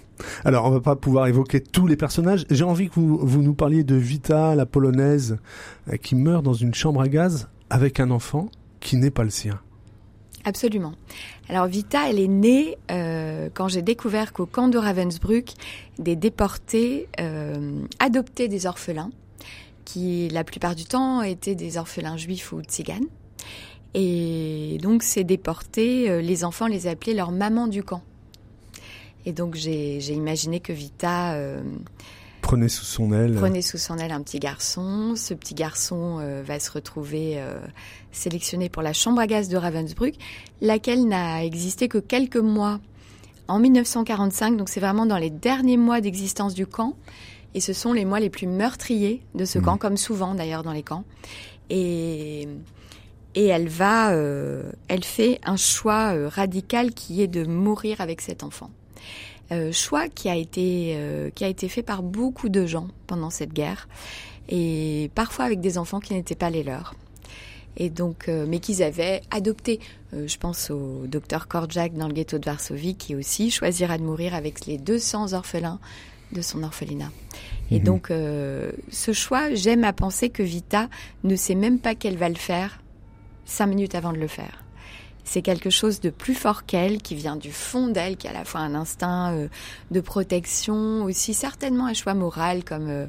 Alors, 0.44 0.66
on 0.66 0.70
va 0.70 0.80
pas 0.80 0.96
pouvoir 0.96 1.26
évoquer 1.26 1.60
tous 1.60 1.86
les 1.86 1.96
personnages. 1.96 2.44
J'ai 2.50 2.64
envie 2.64 2.88
que 2.88 2.94
vous, 2.94 3.18
vous, 3.18 3.42
nous 3.42 3.54
parliez 3.54 3.84
de 3.84 3.94
Vita, 3.94 4.54
la 4.54 4.66
polonaise, 4.66 5.38
euh, 5.88 5.96
qui 5.96 6.14
meurt 6.14 6.42
dans 6.42 6.54
une 6.54 6.74
chambre 6.74 7.00
à 7.00 7.08
gaz 7.08 7.48
avec 7.70 8.00
un 8.00 8.10
enfant 8.10 8.50
qui 8.80 8.96
n'est 8.96 9.10
pas 9.10 9.24
le 9.24 9.30
sien. 9.30 9.60
Absolument. 10.44 10.92
Alors 11.48 11.66
Vita, 11.66 12.08
elle 12.08 12.18
est 12.18 12.28
née 12.28 12.78
euh, 12.90 13.48
quand 13.52 13.68
j'ai 13.68 13.82
découvert 13.82 14.32
qu'au 14.32 14.46
camp 14.46 14.68
de 14.68 14.78
Ravensbrück, 14.78 15.52
des 15.98 16.16
déportés 16.16 17.08
euh, 17.20 17.84
adoptaient 17.98 18.48
des 18.48 18.66
orphelins, 18.66 19.10
qui 19.84 20.28
la 20.28 20.44
plupart 20.44 20.74
du 20.74 20.84
temps 20.84 21.22
étaient 21.22 21.54
des 21.54 21.76
orphelins 21.76 22.16
juifs 22.16 22.52
ou 22.52 22.62
tziganes. 22.62 23.06
Et 23.94 24.78
donc, 24.82 25.02
ces 25.02 25.24
déportés, 25.24 26.22
les 26.22 26.44
enfants 26.44 26.66
les 26.66 26.86
appelaient 26.86 27.14
leur 27.14 27.32
maman 27.32 27.66
du 27.66 27.82
camp. 27.82 28.02
Et 29.28 29.32
donc, 29.32 29.56
j'ai 29.56 29.98
imaginé 30.14 30.58
que 30.58 30.72
Vita 30.72 31.38
prenait 32.40 32.70
sous 32.70 32.86
son 32.86 33.12
aile. 33.12 33.34
Prenait 33.34 33.60
sous 33.60 33.76
son 33.76 33.98
aile 33.98 34.10
un 34.10 34.22
petit 34.22 34.38
garçon. 34.38 35.16
Ce 35.16 35.34
petit 35.34 35.54
garçon 35.54 36.16
va 36.46 36.58
se 36.58 36.70
retrouver 36.70 37.38
sélectionné 38.10 38.70
pour 38.70 38.80
la 38.80 38.94
chambre 38.94 39.20
à 39.20 39.26
gaz 39.26 39.50
de 39.50 39.58
Ravensbrück, 39.58 40.14
laquelle 40.62 41.06
n'a 41.06 41.44
existé 41.44 41.88
que 41.88 41.98
quelques 41.98 42.38
mois 42.38 42.80
en 43.48 43.58
1945. 43.58 44.56
Donc 44.56 44.70
c'est 44.70 44.80
vraiment 44.80 45.04
dans 45.04 45.18
les 45.18 45.28
derniers 45.28 45.76
mois 45.76 46.00
d'existence 46.00 46.54
du 46.54 46.66
camp. 46.66 46.96
Et 47.54 47.60
ce 47.60 47.74
sont 47.74 47.92
les 47.92 48.06
mois 48.06 48.20
les 48.20 48.30
plus 48.30 48.46
meurtriers 48.46 49.22
de 49.34 49.44
ce 49.44 49.58
mmh. 49.58 49.62
camp, 49.62 49.76
comme 49.76 49.98
souvent 49.98 50.34
d'ailleurs 50.34 50.62
dans 50.62 50.72
les 50.72 50.82
camps. 50.82 51.04
Et, 51.68 52.48
et 53.34 53.46
elle 53.46 53.68
va, 53.68 54.12
euh, 54.12 54.70
elle 54.88 55.04
fait 55.04 55.38
un 55.44 55.56
choix 55.56 56.14
euh, 56.14 56.28
radical 56.28 56.92
qui 56.92 57.22
est 57.22 57.28
de 57.28 57.44
mourir 57.44 58.00
avec 58.00 58.20
cet 58.20 58.42
enfant. 58.42 58.70
Euh, 59.50 59.72
choix 59.72 60.08
qui 60.08 60.28
a 60.28 60.36
été 60.36 60.98
qui 61.34 61.42
a 61.44 61.48
été 61.48 61.68
fait 61.68 61.82
par 61.82 62.02
beaucoup 62.02 62.50
de 62.50 62.66
gens 62.66 62.88
pendant 63.06 63.30
cette 63.30 63.54
guerre 63.54 63.88
et 64.50 65.10
parfois 65.14 65.46
avec 65.46 65.60
des 65.60 65.78
enfants 65.78 66.00
qui 66.00 66.12
n'étaient 66.12 66.34
pas 66.34 66.50
les 66.50 66.62
leurs 66.62 66.94
et 67.78 67.90
donc, 67.90 68.28
euh, 68.28 68.44
mais 68.46 68.58
qu'ils 68.58 68.82
avaient 68.82 69.22
adopté. 69.30 69.80
Euh, 70.12 70.26
je 70.26 70.36
pense 70.36 70.70
au 70.70 71.06
docteur 71.06 71.48
Korczak 71.48 71.94
dans 71.94 72.08
le 72.08 72.12
ghetto 72.12 72.38
de 72.38 72.44
Varsovie 72.44 72.96
qui 72.96 73.14
aussi 73.14 73.50
choisira 73.50 73.98
de 73.98 74.02
mourir 74.02 74.34
avec 74.34 74.66
les 74.66 74.78
200 74.78 75.32
orphelins 75.32 75.78
de 76.32 76.42
son 76.42 76.62
orphelinat. 76.62 77.10
Et 77.70 77.78
mhm. 77.78 77.84
donc, 77.84 78.10
euh, 78.10 78.72
ce 78.90 79.12
choix, 79.12 79.54
j'aime 79.54 79.84
à 79.84 79.92
penser 79.92 80.28
que 80.28 80.42
Vita 80.42 80.88
ne 81.24 81.36
sait 81.36 81.54
même 81.54 81.78
pas 81.78 81.94
qu'elle 81.94 82.18
va 82.18 82.28
le 82.28 82.34
faire 82.34 82.82
cinq 83.44 83.68
minutes 83.68 83.94
avant 83.94 84.12
de 84.12 84.18
le 84.18 84.28
faire. 84.28 84.64
C'est 85.28 85.42
quelque 85.42 85.68
chose 85.68 86.00
de 86.00 86.08
plus 86.08 86.34
fort 86.34 86.64
qu'elle, 86.64 87.02
qui 87.02 87.14
vient 87.14 87.36
du 87.36 87.52
fond 87.52 87.88
d'elle, 87.88 88.16
qui 88.16 88.26
a 88.28 88.30
à 88.30 88.32
la 88.32 88.44
fois 88.44 88.60
un 88.60 88.74
instinct 88.74 89.48
de 89.90 90.00
protection, 90.00 91.04
aussi 91.04 91.34
certainement 91.34 91.86
un 91.86 91.92
choix 91.92 92.14
moral, 92.14 92.64
comme 92.64 93.08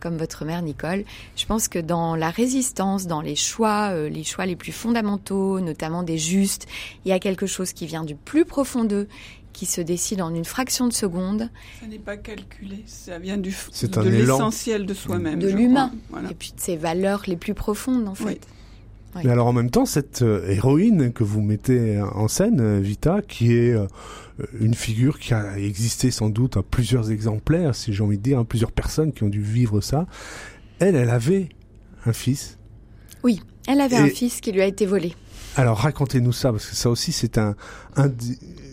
comme 0.00 0.16
votre 0.16 0.44
mère 0.44 0.62
Nicole. 0.62 1.04
Je 1.36 1.46
pense 1.46 1.68
que 1.68 1.78
dans 1.78 2.14
la 2.14 2.30
résistance, 2.30 3.06
dans 3.06 3.20
les 3.20 3.36
choix, 3.36 3.90
euh, 3.92 4.08
les 4.08 4.24
choix 4.24 4.46
les 4.46 4.56
plus 4.56 4.72
fondamentaux, 4.72 5.60
notamment 5.60 6.02
des 6.02 6.18
justes, 6.18 6.66
il 7.04 7.08
y 7.08 7.12
a 7.12 7.18
quelque 7.18 7.46
chose 7.46 7.72
qui 7.72 7.86
vient 7.86 8.04
du 8.04 8.14
plus 8.14 8.44
profond 8.44 8.84
d'eux, 8.84 9.08
qui 9.52 9.66
se 9.66 9.80
décide 9.80 10.22
en 10.22 10.34
une 10.34 10.44
fraction 10.44 10.86
de 10.86 10.92
seconde. 10.92 11.50
Ça 11.80 11.86
n'est 11.86 11.98
pas 11.98 12.16
calculé, 12.16 12.84
ça 12.86 13.18
vient 13.18 13.38
du 13.38 13.50
de 13.50 14.08
l'essentiel 14.08 14.86
de 14.86 14.94
soi-même, 14.94 15.40
de 15.40 15.48
l'humain, 15.48 15.92
et 16.30 16.34
puis 16.34 16.52
de 16.54 16.60
ses 16.60 16.76
valeurs 16.76 17.22
les 17.26 17.36
plus 17.36 17.54
profondes 17.54 18.08
en 18.08 18.14
fait. 18.14 18.46
Mais 19.14 19.30
alors 19.30 19.46
en 19.46 19.52
même 19.52 19.70
temps, 19.70 19.86
cette 19.86 20.22
euh, 20.22 20.48
héroïne 20.48 21.12
que 21.12 21.24
vous 21.24 21.40
mettez 21.40 22.00
en 22.00 22.28
scène, 22.28 22.60
euh, 22.60 22.78
Vita, 22.80 23.20
qui 23.26 23.54
est 23.54 23.72
euh, 23.72 23.86
une 24.60 24.74
figure 24.74 25.18
qui 25.18 25.34
a 25.34 25.58
existé 25.58 26.10
sans 26.10 26.28
doute 26.28 26.56
à 26.56 26.62
plusieurs 26.62 27.10
exemplaires, 27.10 27.74
si 27.74 27.92
j'ai 27.92 28.02
envie 28.02 28.18
de 28.18 28.22
dire, 28.22 28.38
à 28.38 28.44
plusieurs 28.44 28.72
personnes 28.72 29.12
qui 29.12 29.24
ont 29.24 29.28
dû 29.28 29.42
vivre 29.42 29.80
ça, 29.80 30.06
elle, 30.78 30.94
elle 30.94 31.10
avait 31.10 31.48
un 32.06 32.12
fils. 32.12 32.58
Oui, 33.24 33.40
elle 33.66 33.80
avait 33.80 33.96
un 33.96 34.08
fils 34.08 34.40
qui 34.40 34.52
lui 34.52 34.60
a 34.60 34.66
été 34.66 34.86
volé. 34.86 35.14
Alors 35.56 35.78
racontez-nous 35.78 36.32
ça, 36.32 36.52
parce 36.52 36.66
que 36.66 36.76
ça 36.76 36.88
aussi 36.88 37.10
c'est 37.10 37.38
un, 37.38 37.56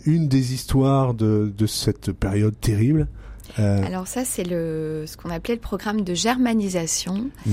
une 0.04 0.28
des 0.28 0.54
histoires 0.54 1.14
de, 1.14 1.52
de 1.56 1.66
cette 1.66 2.12
période 2.12 2.54
terrible. 2.60 3.08
Alors 3.56 4.06
ça 4.06 4.24
c'est 4.24 4.44
le 4.44 5.04
ce 5.06 5.16
qu'on 5.16 5.30
appelait 5.30 5.54
le 5.54 5.60
programme 5.60 6.02
de 6.02 6.14
germanisation. 6.14 7.30
Mm 7.46 7.52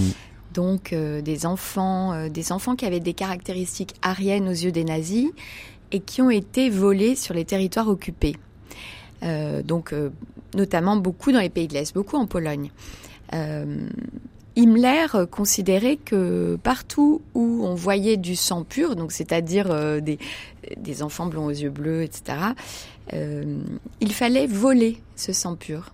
donc 0.54 0.93
euh, 0.93 1.22
des 1.22 1.45
enfants, 1.45 2.14
euh, 2.14 2.30
des 2.30 2.51
enfants 2.51 2.76
qui 2.76 2.86
avaient 2.86 2.99
des 2.99 3.14
caractéristiques 3.14 3.95
ariennes 4.01 4.47
aux 4.47 4.51
yeux 4.51 4.72
des 4.72 4.84
nazis 4.84 5.30
et 5.91 5.99
qui 5.99 6.22
ont 6.22 6.30
été 6.30 6.70
volés 6.70 7.16
sur 7.16 7.34
les 7.34 7.45
territoires 7.45 7.88
occupés. 7.88 8.36
Euh, 9.24 9.62
donc 9.62 9.93
notamment 10.54 10.95
beaucoup 10.95 11.32
dans 11.32 11.39
les 11.39 11.49
pays 11.49 11.68
de 11.68 11.74
l'Est, 11.74 11.93
beaucoup 11.93 12.18
en 12.18 12.28
Pologne. 12.28 12.72
Himmler 14.56 15.08
considérait 15.32 15.95
que 15.95 16.60
partout 16.62 17.22
où 17.34 17.62
on 17.64 17.74
voyait 17.74 18.18
du 18.18 18.36
sang 18.36 18.64
pur, 18.64 18.95
donc 18.95 19.12
c'est-à-dire 19.12 20.01
des, 20.01 20.20
des, 20.78 21.01
enfants 21.01 21.26
blonds 21.26 21.45
aux 21.45 21.49
yeux 21.49 21.72
bleus, 21.72 22.04
etc., 22.04 22.38
il 23.12 24.14
fallait 24.14 24.45
voler 24.45 25.01
ce 25.16 25.34
sang 25.34 25.56
pur. 25.56 25.93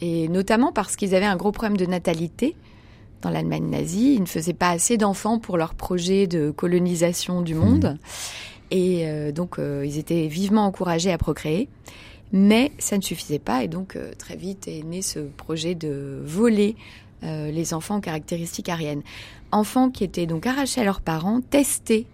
Et 0.00 0.26
notamment 0.26 0.72
parce 0.72 0.96
qu'ils 0.96 1.14
avaient 1.14 1.26
un 1.26 1.36
gros 1.36 1.52
problème 1.52 1.76
de 1.76 1.86
natalité 1.86 2.56
dans 3.22 3.30
l'Allemagne 3.30 3.68
nazie. 3.68 4.14
Ils 4.14 4.20
ne 4.20 4.26
faisaient 4.26 4.52
pas 4.52 4.70
assez 4.70 4.96
d'enfants 4.96 5.38
pour 5.38 5.56
leur 5.56 5.74
projet 5.74 6.26
de 6.26 6.50
colonisation 6.50 7.42
du 7.42 7.54
monde. 7.54 7.94
Mmh. 7.94 8.66
Et 8.70 9.06
euh, 9.06 9.32
donc, 9.32 9.58
euh, 9.58 9.84
ils 9.86 9.98
étaient 9.98 10.26
vivement 10.26 10.66
encouragés 10.66 11.12
à 11.12 11.18
procréer. 11.18 11.68
Mais 12.32 12.72
ça 12.78 12.96
ne 12.96 13.02
suffisait 13.02 13.38
pas. 13.38 13.62
Et 13.62 13.68
donc, 13.68 13.96
euh, 13.96 14.12
très 14.18 14.36
vite 14.36 14.66
est 14.66 14.82
né 14.82 15.02
ce 15.02 15.20
projet 15.20 15.74
de 15.74 16.20
voler 16.24 16.76
les 17.22 17.74
enfants 17.74 17.96
aux 17.96 18.00
caractéristiques 18.00 18.68
ariennes. 18.68 19.02
Enfants 19.50 19.90
qui 19.90 20.04
étaient 20.04 20.26
donc 20.26 20.46
arrachés 20.46 20.82
à 20.82 20.84
leurs 20.84 21.00
parents, 21.00 21.40
testés 21.40 22.06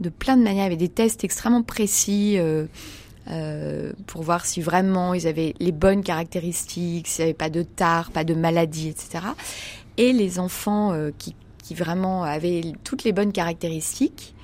de 0.00 0.08
plein 0.08 0.38
de 0.38 0.42
manières, 0.42 0.64
avec 0.64 0.78
des 0.78 0.88
tests 0.88 1.22
extrêmement 1.22 1.62
précis. 1.62 2.38
pour 4.06 4.22
voir 4.22 4.46
si 4.46 4.62
vraiment 4.62 5.12
ils 5.12 5.26
avaient 5.26 5.54
les 5.58 5.72
bonnes 5.72 6.02
caractéristiques, 6.02 7.08
s'il 7.08 7.24
n'y 7.24 7.30
avait 7.30 7.36
pas 7.36 7.50
de 7.50 7.62
tard, 7.62 8.10
pas 8.10 8.24
de 8.24 8.32
maladie, 8.32 8.88
etc 8.88 9.20
et 9.96 10.12
les 10.12 10.38
enfants 10.38 10.92
euh, 10.92 11.10
qui, 11.16 11.34
qui, 11.62 11.74
vraiment 11.74 12.24
avaient 12.24 12.62
toutes 12.84 13.04
les 13.04 13.12
bonnes 13.12 13.32
caractéristiques 13.32 14.34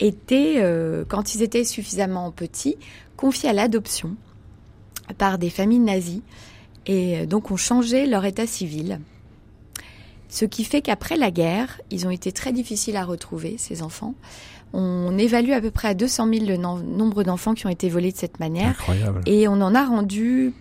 étaient, 0.00 0.54
euh, 0.58 1.04
quand 1.06 1.34
ils 1.34 1.42
étaient 1.42 1.64
suffisamment 1.64 2.30
petits, 2.30 2.76
confiés 3.16 3.50
à 3.50 3.52
l'adoption 3.52 4.16
par 5.16 5.38
des 5.38 5.50
familles 5.50 5.78
nazies 5.78 6.22
et 6.86 7.18
euh, 7.18 7.26
donc 7.26 7.50
ont 7.50 7.56
changé 7.56 8.06
leur 8.06 8.24
état 8.24 8.46
civil. 8.46 9.00
Ce 10.28 10.44
qui 10.44 10.64
fait 10.64 10.82
qu'après 10.82 11.16
la 11.16 11.30
guerre, 11.30 11.80
ils 11.90 12.06
ont 12.06 12.10
été 12.10 12.32
très 12.32 12.52
difficiles 12.52 12.96
à 12.96 13.04
retrouver, 13.04 13.56
ces 13.56 13.82
enfants. 13.82 14.14
On 14.74 15.16
évalue 15.16 15.52
à 15.52 15.60
peu 15.62 15.70
près 15.70 15.88
à 15.88 15.94
200 15.94 16.28
000 16.30 16.46
le 16.46 16.56
nombre 16.58 17.24
d'enfants 17.24 17.54
qui 17.54 17.66
ont 17.66 17.70
été 17.70 17.88
volés 17.88 18.12
de 18.12 18.16
cette 18.18 18.38
manière. 18.38 18.70
Incroyable. 18.70 19.22
Et 19.24 19.48
on 19.48 19.60
en 19.62 19.74
a 19.74 19.84
rendu 19.84 20.52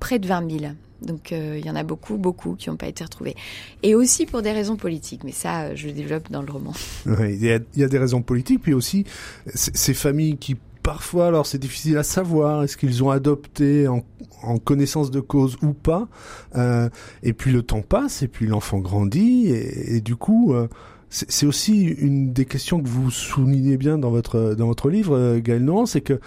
près 0.00 0.18
de 0.18 0.28
20 0.28 0.50
000. 0.60 0.72
Donc 1.02 1.32
euh, 1.32 1.58
il 1.58 1.66
y 1.66 1.70
en 1.70 1.76
a 1.76 1.82
beaucoup, 1.82 2.16
beaucoup 2.16 2.54
qui 2.54 2.70
n'ont 2.70 2.76
pas 2.76 2.88
été 2.88 3.04
retrouvés. 3.04 3.36
Et 3.82 3.94
aussi 3.94 4.26
pour 4.26 4.42
des 4.42 4.52
raisons 4.52 4.76
politiques, 4.76 5.24
mais 5.24 5.32
ça, 5.32 5.62
euh, 5.62 5.72
je 5.74 5.86
le 5.86 5.92
développe 5.92 6.30
dans 6.30 6.42
le 6.42 6.50
roman. 6.50 6.72
il, 7.06 7.44
y 7.44 7.52
a, 7.52 7.88
des 7.88 7.98
raisons 7.98 8.22
politiques, 8.22 8.62
puis 8.62 8.74
aussi 8.74 9.04
ces 9.54 9.94
familles 9.94 10.36
qui 10.36 10.56
parfois, 10.82 11.26
alors 11.26 11.46
c'est 11.46 11.58
difficile 11.58 11.98
à 11.98 12.04
savoir, 12.04 12.62
est-ce 12.62 12.76
qu'ils 12.76 13.02
ont 13.02 13.10
adopté 13.10 13.88
en, 13.88 14.04
connaissance 14.58 15.10
de 15.10 15.18
cause 15.18 15.56
ou 15.62 15.72
pas. 15.72 16.06
Euh, 16.54 16.88
et 17.24 17.32
puis 17.32 17.50
le 17.50 17.62
temps 17.62 17.82
passe, 17.82 18.22
et 18.22 18.28
puis 18.28 18.46
l'enfant 18.46 18.78
grandit, 18.78 19.48
et, 19.48 20.00
du 20.00 20.14
coup, 20.14 20.54
c'est 21.08 21.46
aussi 21.46 21.84
une 21.84 22.32
des 22.32 22.44
questions 22.44 22.82
que 22.82 22.88
vous 22.88 23.10
soulignez 23.10 23.76
bien 23.76 23.96
dans 23.96 24.10
votre 24.10 24.54
dans 24.54 24.66
votre 24.66 24.90
livre, 24.90 25.16
euh, 25.16 25.40
Gaël 25.40 25.64
Nohan, 25.64 25.86
c'est 25.86 26.00
que 26.00 26.20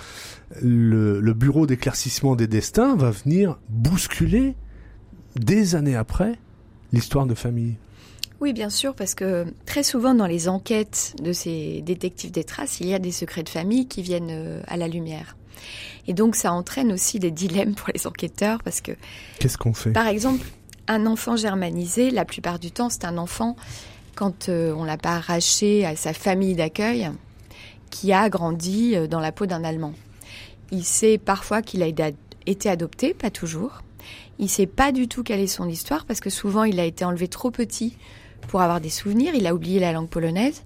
le, 0.61 1.19
le 1.19 1.34
bureau 1.34 1.67
d'éclaircissement 1.67 2.36
des 2.36 2.47
destins 2.47 2.95
va 2.95 3.11
venir 3.11 3.59
bousculer 3.69 4.55
des 5.36 5.75
années 5.75 5.95
après 5.95 6.39
l'histoire 6.93 7.25
de 7.25 7.36
famille. 7.36 7.75
Oui, 8.41 8.53
bien 8.53 8.69
sûr, 8.69 8.95
parce 8.95 9.15
que 9.15 9.45
très 9.65 9.84
souvent 9.84 10.15
dans 10.15 10.25
les 10.25 10.47
enquêtes 10.47 11.13
de 11.21 11.34
ces 11.34 11.82
détectives 11.82 12.32
des 12.32 12.45
traces, 12.45 12.80
il 12.80 12.88
y 12.88 12.93
a 12.93 12.99
des 12.99 13.11
secrets 13.11 13.43
de 13.43 13.49
famille 13.49 13.88
qui 13.88 14.01
viennent 14.01 14.32
euh, 14.32 14.61
à 14.67 14.77
la 14.77 14.88
lumière. 14.88 15.36
Et 16.07 16.13
donc 16.13 16.36
ça 16.36 16.53
entraîne 16.53 16.93
aussi 16.93 17.19
des 17.19 17.32
dilemmes 17.32 17.75
pour 17.75 17.89
les 17.93 18.07
enquêteurs 18.07 18.63
parce 18.63 18.80
que... 18.80 18.93
Qu'est-ce 19.39 19.57
qu'on 19.57 19.73
fait? 19.73 19.91
Par 19.91 20.07
exemple, 20.07 20.45
un 20.88 21.05
enfant 21.05 21.36
germanisé, 21.36 22.11
la 22.11 22.23
plupart 22.23 22.59
du 22.59 22.71
temps, 22.71 22.89
c'est 22.89 23.03
un 23.03 23.17
enfant 23.17 23.57
quand 24.20 24.49
euh, 24.49 24.74
on 24.76 24.84
l'a 24.84 24.97
pas 24.97 25.15
arraché 25.15 25.86
à 25.86 25.95
sa 25.95 26.11
famille 26.11 26.53
d'accueil, 26.53 27.09
qui 27.89 28.11
a 28.11 28.28
grandi 28.28 28.93
euh, 28.93 29.07
dans 29.07 29.22
la 29.22 29.32
peau 29.32 29.45
d'un 29.45 29.63
Allemand. 29.63 29.93
Il 30.72 30.84
sait 30.84 31.17
parfois 31.17 31.61
qu'il 31.61 31.82
a 31.84 31.88
été 32.45 32.70
adopté, 32.70 33.13
pas 33.13 33.30
toujours. 33.30 33.82
Il 34.38 34.49
sait 34.49 34.65
pas 34.65 34.91
du 34.91 35.07
tout 35.07 35.24
quelle 35.24 35.39
est 35.39 35.47
son 35.47 35.70
histoire 35.70 36.03
parce 36.03 36.20
que 36.20 36.30
souvent 36.30 36.65
il 36.65 36.82
a 36.82 36.86
été 36.86 37.05
enlevé 37.05 37.30
trop 37.30 37.49
petit 37.49 37.95
pour 38.49 38.59
avoir 38.59 38.82
des 38.82 38.89
souvenirs. 38.89 39.36
Il 39.36 39.47
a 39.47 39.55
oublié 39.55 39.80
la 39.80 39.93
langue 39.93 40.09
polonaise. 40.09 40.63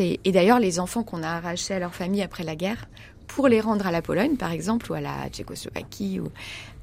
et 0.00 0.32
d'ailleurs 0.32 0.58
les 0.58 0.80
enfants 0.80 1.02
qu'on 1.02 1.22
a 1.22 1.28
arrachés 1.28 1.74
à 1.74 1.78
leur 1.78 1.94
famille 1.94 2.22
après 2.22 2.42
la 2.42 2.56
guerre 2.56 2.88
pour 3.26 3.48
les 3.48 3.60
rendre 3.60 3.86
à 3.86 3.90
la 3.90 4.00
Pologne 4.00 4.36
par 4.36 4.50
exemple 4.50 4.90
ou 4.90 4.94
à 4.94 5.02
la 5.02 5.28
Tchécoslovaquie 5.30 6.20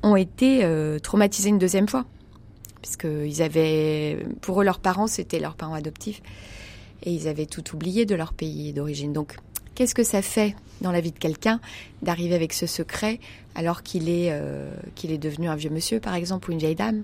ont 0.03 0.15
été 0.15 0.63
euh, 0.63 0.99
traumatisés 0.99 1.49
une 1.49 1.59
deuxième 1.59 1.87
fois 1.87 2.05
puisqu'ils 2.81 3.41
avaient, 3.41 4.25
pour 4.41 4.61
eux, 4.61 4.63
leurs 4.63 4.79
parents, 4.79 5.07
c'était 5.07 5.39
leurs 5.39 5.55
parents 5.55 5.73
adoptifs, 5.73 6.21
et 7.03 7.11
ils 7.11 7.27
avaient 7.27 7.45
tout 7.45 7.75
oublié 7.75 8.05
de 8.05 8.15
leur 8.15 8.33
pays 8.33 8.73
d'origine. 8.73 9.13
Donc, 9.13 9.35
qu'est-ce 9.75 9.95
que 9.95 10.03
ça 10.03 10.21
fait 10.21 10.55
dans 10.81 10.91
la 10.91 11.01
vie 11.01 11.11
de 11.11 11.19
quelqu'un 11.19 11.59
d'arriver 12.01 12.35
avec 12.35 12.53
ce 12.53 12.67
secret 12.67 13.19
alors 13.55 13.83
qu'il 13.83 14.09
est, 14.09 14.29
euh, 14.31 14.71
qu'il 14.95 15.11
est 15.11 15.17
devenu 15.17 15.47
un 15.47 15.55
vieux 15.55 15.69
monsieur, 15.69 15.99
par 15.99 16.15
exemple, 16.15 16.49
ou 16.49 16.53
une 16.53 16.59
vieille 16.59 16.75
dame? 16.75 17.03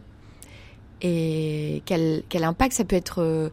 Et 1.01 1.81
quel, 1.85 2.23
quel 2.29 2.43
impact 2.43 2.73
ça 2.73 2.85
peut 2.85 2.95
être 2.95 3.21
euh, 3.21 3.49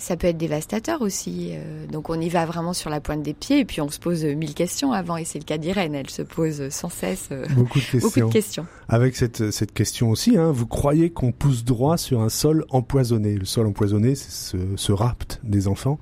ça 0.00 0.16
peut 0.16 0.26
être 0.26 0.38
dévastateur 0.38 1.02
aussi. 1.02 1.50
Euh, 1.52 1.86
donc 1.86 2.08
on 2.10 2.18
y 2.20 2.28
va 2.28 2.46
vraiment 2.46 2.72
sur 2.72 2.90
la 2.90 3.00
pointe 3.00 3.22
des 3.22 3.34
pieds 3.34 3.60
et 3.60 3.64
puis 3.64 3.80
on 3.80 3.90
se 3.90 3.98
pose 3.98 4.24
mille 4.24 4.54
questions 4.54 4.92
avant. 4.92 5.16
Et 5.16 5.24
c'est 5.24 5.38
le 5.38 5.44
cas 5.44 5.58
d'Irène, 5.58 5.94
elle 5.94 6.10
se 6.10 6.22
pose 6.22 6.70
sans 6.70 6.88
cesse 6.88 7.28
euh, 7.30 7.46
beaucoup, 7.54 7.78
de 7.78 7.84
questions. 7.84 8.00
beaucoup, 8.02 8.28
de 8.28 8.32
questions. 8.32 8.66
Avec 8.88 9.14
cette, 9.14 9.50
cette 9.50 9.72
question 9.72 10.10
aussi, 10.10 10.36
hein, 10.36 10.50
vous 10.50 10.66
croyez 10.66 11.10
qu'on 11.10 11.32
pousse 11.32 11.64
droit 11.64 11.98
sur 11.98 12.22
un 12.22 12.30
sol 12.30 12.64
empoisonné? 12.70 13.36
Le 13.36 13.44
sol 13.44 13.66
empoisonné, 13.66 14.14
c'est 14.14 14.30
ce, 14.30 14.56
ce 14.76 14.92
rapt 14.92 15.38
des 15.44 15.68
enfants. 15.68 15.98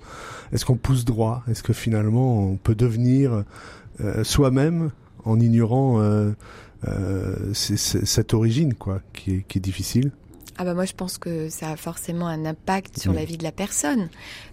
Est-ce 0.53 0.65
qu'on 0.65 0.77
pousse 0.77 1.05
droit? 1.05 1.43
Est-ce 1.51 1.63
que 1.63 1.73
finalement 1.73 2.39
on 2.39 2.57
peut 2.57 2.77
devenir 2.77 3.45
euh, 4.01 4.25
soi-même 4.25 4.91
en 5.25 5.41
ignorant 5.41 6.01
cette 7.53 8.33
origine 8.33 8.75
quoi, 8.75 9.01
qui 9.13 9.35
est, 9.35 9.45
qui 9.47 9.59
est 9.59 9.61
difficile? 9.61 10.13
Ah 10.61 10.65
bah 10.65 10.75
moi 10.75 10.85
je 10.85 10.93
pense 10.93 11.19
que 11.19 11.49
ça 11.49 11.71
a 11.71 11.77
forcément 11.77 12.27
un 12.27 12.45
impact 12.45 12.99
sur 12.99 13.13
la 13.13 13.25
vie 13.25 13.37
de 13.37 13.45
la 13.45 13.53
personne. 13.53 14.09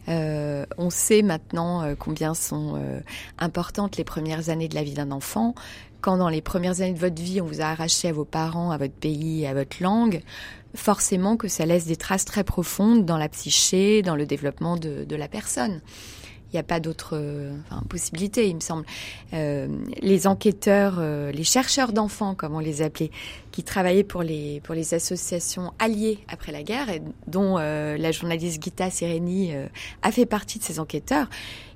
Euh, 0.07 0.63
on 0.77 0.91
sait 0.91 1.23
maintenant 1.23 1.81
euh, 1.81 1.95
combien 1.97 2.35
sont 2.35 2.75
euh, 2.75 2.99
importantes 3.39 3.97
les 3.97 4.03
premières 4.03 4.49
années 4.49 4.67
de 4.67 4.75
la 4.75 4.83
vie 4.83 4.93
d'un 4.93 5.09
enfant. 5.09 5.55
Quand 6.01 6.17
dans 6.17 6.29
les 6.29 6.41
premières 6.41 6.81
années 6.81 6.93
de 6.93 6.99
votre 6.99 7.19
vie 7.19 7.41
on 7.41 7.47
vous 7.47 7.59
a 7.59 7.65
arraché 7.65 8.09
à 8.09 8.13
vos 8.13 8.23
parents, 8.23 8.69
à 8.69 8.77
votre 8.77 8.93
pays, 8.93 9.47
à 9.47 9.55
votre 9.55 9.81
langue, 9.81 10.21
forcément 10.75 11.37
que 11.37 11.47
ça 11.47 11.65
laisse 11.65 11.85
des 11.85 11.95
traces 11.95 12.25
très 12.25 12.43
profondes 12.43 13.03
dans 13.03 13.17
la 13.17 13.27
psyché, 13.27 14.03
dans 14.03 14.15
le 14.15 14.27
développement 14.27 14.77
de, 14.77 15.05
de 15.05 15.15
la 15.15 15.27
personne 15.27 15.81
n'y 16.53 16.59
a 16.59 16.63
pas 16.63 16.79
d'autre 16.79 17.19
enfin, 17.69 17.81
possibilité, 17.89 18.47
il 18.47 18.55
me 18.55 18.59
semble. 18.59 18.85
Euh, 19.33 19.67
les 20.01 20.27
enquêteurs, 20.27 20.95
euh, 20.99 21.31
les 21.31 21.43
chercheurs 21.43 21.91
d'enfants, 21.91 22.35
comme 22.35 22.55
on 22.55 22.59
les 22.59 22.81
appelait, 22.81 23.11
qui 23.51 23.63
travaillaient 23.63 24.03
pour 24.03 24.23
les, 24.23 24.61
associations 24.93 25.73
alliées 25.79 26.19
après 26.27 26.51
la 26.51 26.63
guerre, 26.63 26.87
dont 27.27 27.57
euh, 27.57 27.97
la 27.97 28.11
journaliste 28.11 28.63
Gita 28.63 28.89
Sereni 28.89 29.53
a 30.01 30.11
fait 30.11 30.25
partie 30.25 30.59
de 30.59 30.63
ces 30.63 30.79
enquêteurs, 30.79 31.27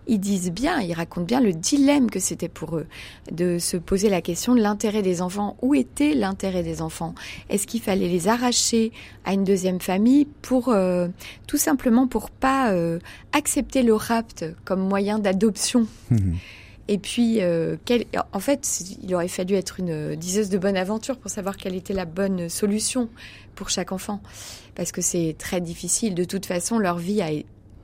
ils 0.09 0.19
disent 0.19 0.51
bien, 0.51 0.81
ils 0.81 0.93
racontent 0.93 1.25
bien 1.25 1.39
le 1.39 1.53
dilemme 1.53 2.09
que 2.09 2.19
c'était 2.19 2.49
pour 2.49 2.77
eux 2.77 2.87
de 3.31 3.59
se 3.59 3.77
poser 3.77 4.09
la 4.09 4.21
question 4.21 4.55
de 4.55 4.59
l'intérêt 4.59 5.03
des 5.03 5.21
enfants. 5.21 5.55
Où 5.61 5.75
était 5.75 6.15
l'intérêt 6.15 6.63
des 6.63 6.81
enfants? 6.81 7.13
Est-ce 7.49 7.67
qu'il 7.67 7.79
fallait 7.79 8.09
les 8.09 8.27
arracher 8.27 8.91
à 9.23 9.33
une 9.33 9.43
deuxième 9.43 9.79
famille 9.79 10.25
pour 10.41 10.69
euh, 10.69 11.07
tout 11.45 11.57
simplement 11.57 12.07
pour 12.07 12.31
pas 12.31 12.71
euh, 12.71 12.97
accepter 13.33 13.83
le 13.83 13.93
rapt 13.93 14.45
comme 14.65 14.81
moyen 14.81 15.19
d'adoption? 15.19 15.85
Mmh. 16.09 16.33
Et 16.87 16.97
puis, 16.97 17.37
euh, 17.41 17.75
en 18.33 18.39
fait, 18.39 18.81
il 19.03 19.13
aurait 19.13 19.27
fallu 19.27 19.53
être 19.53 19.79
une 19.79 20.15
diseuse 20.15 20.49
de 20.49 20.57
bonne 20.57 20.75
aventure 20.75 21.17
pour 21.17 21.29
savoir 21.29 21.55
quelle 21.55 21.75
était 21.75 21.93
la 21.93 22.05
bonne 22.05 22.49
solution 22.49 23.09
pour 23.53 23.69
chaque 23.69 23.91
enfant. 23.91 24.23
Parce 24.73 24.91
que 24.91 25.01
c'est 25.01 25.35
très 25.37 25.61
difficile. 25.61 26.15
De 26.15 26.23
toute 26.23 26.47
façon, 26.47 26.79
leur 26.79 26.97
vie 26.97 27.21
a 27.21 27.29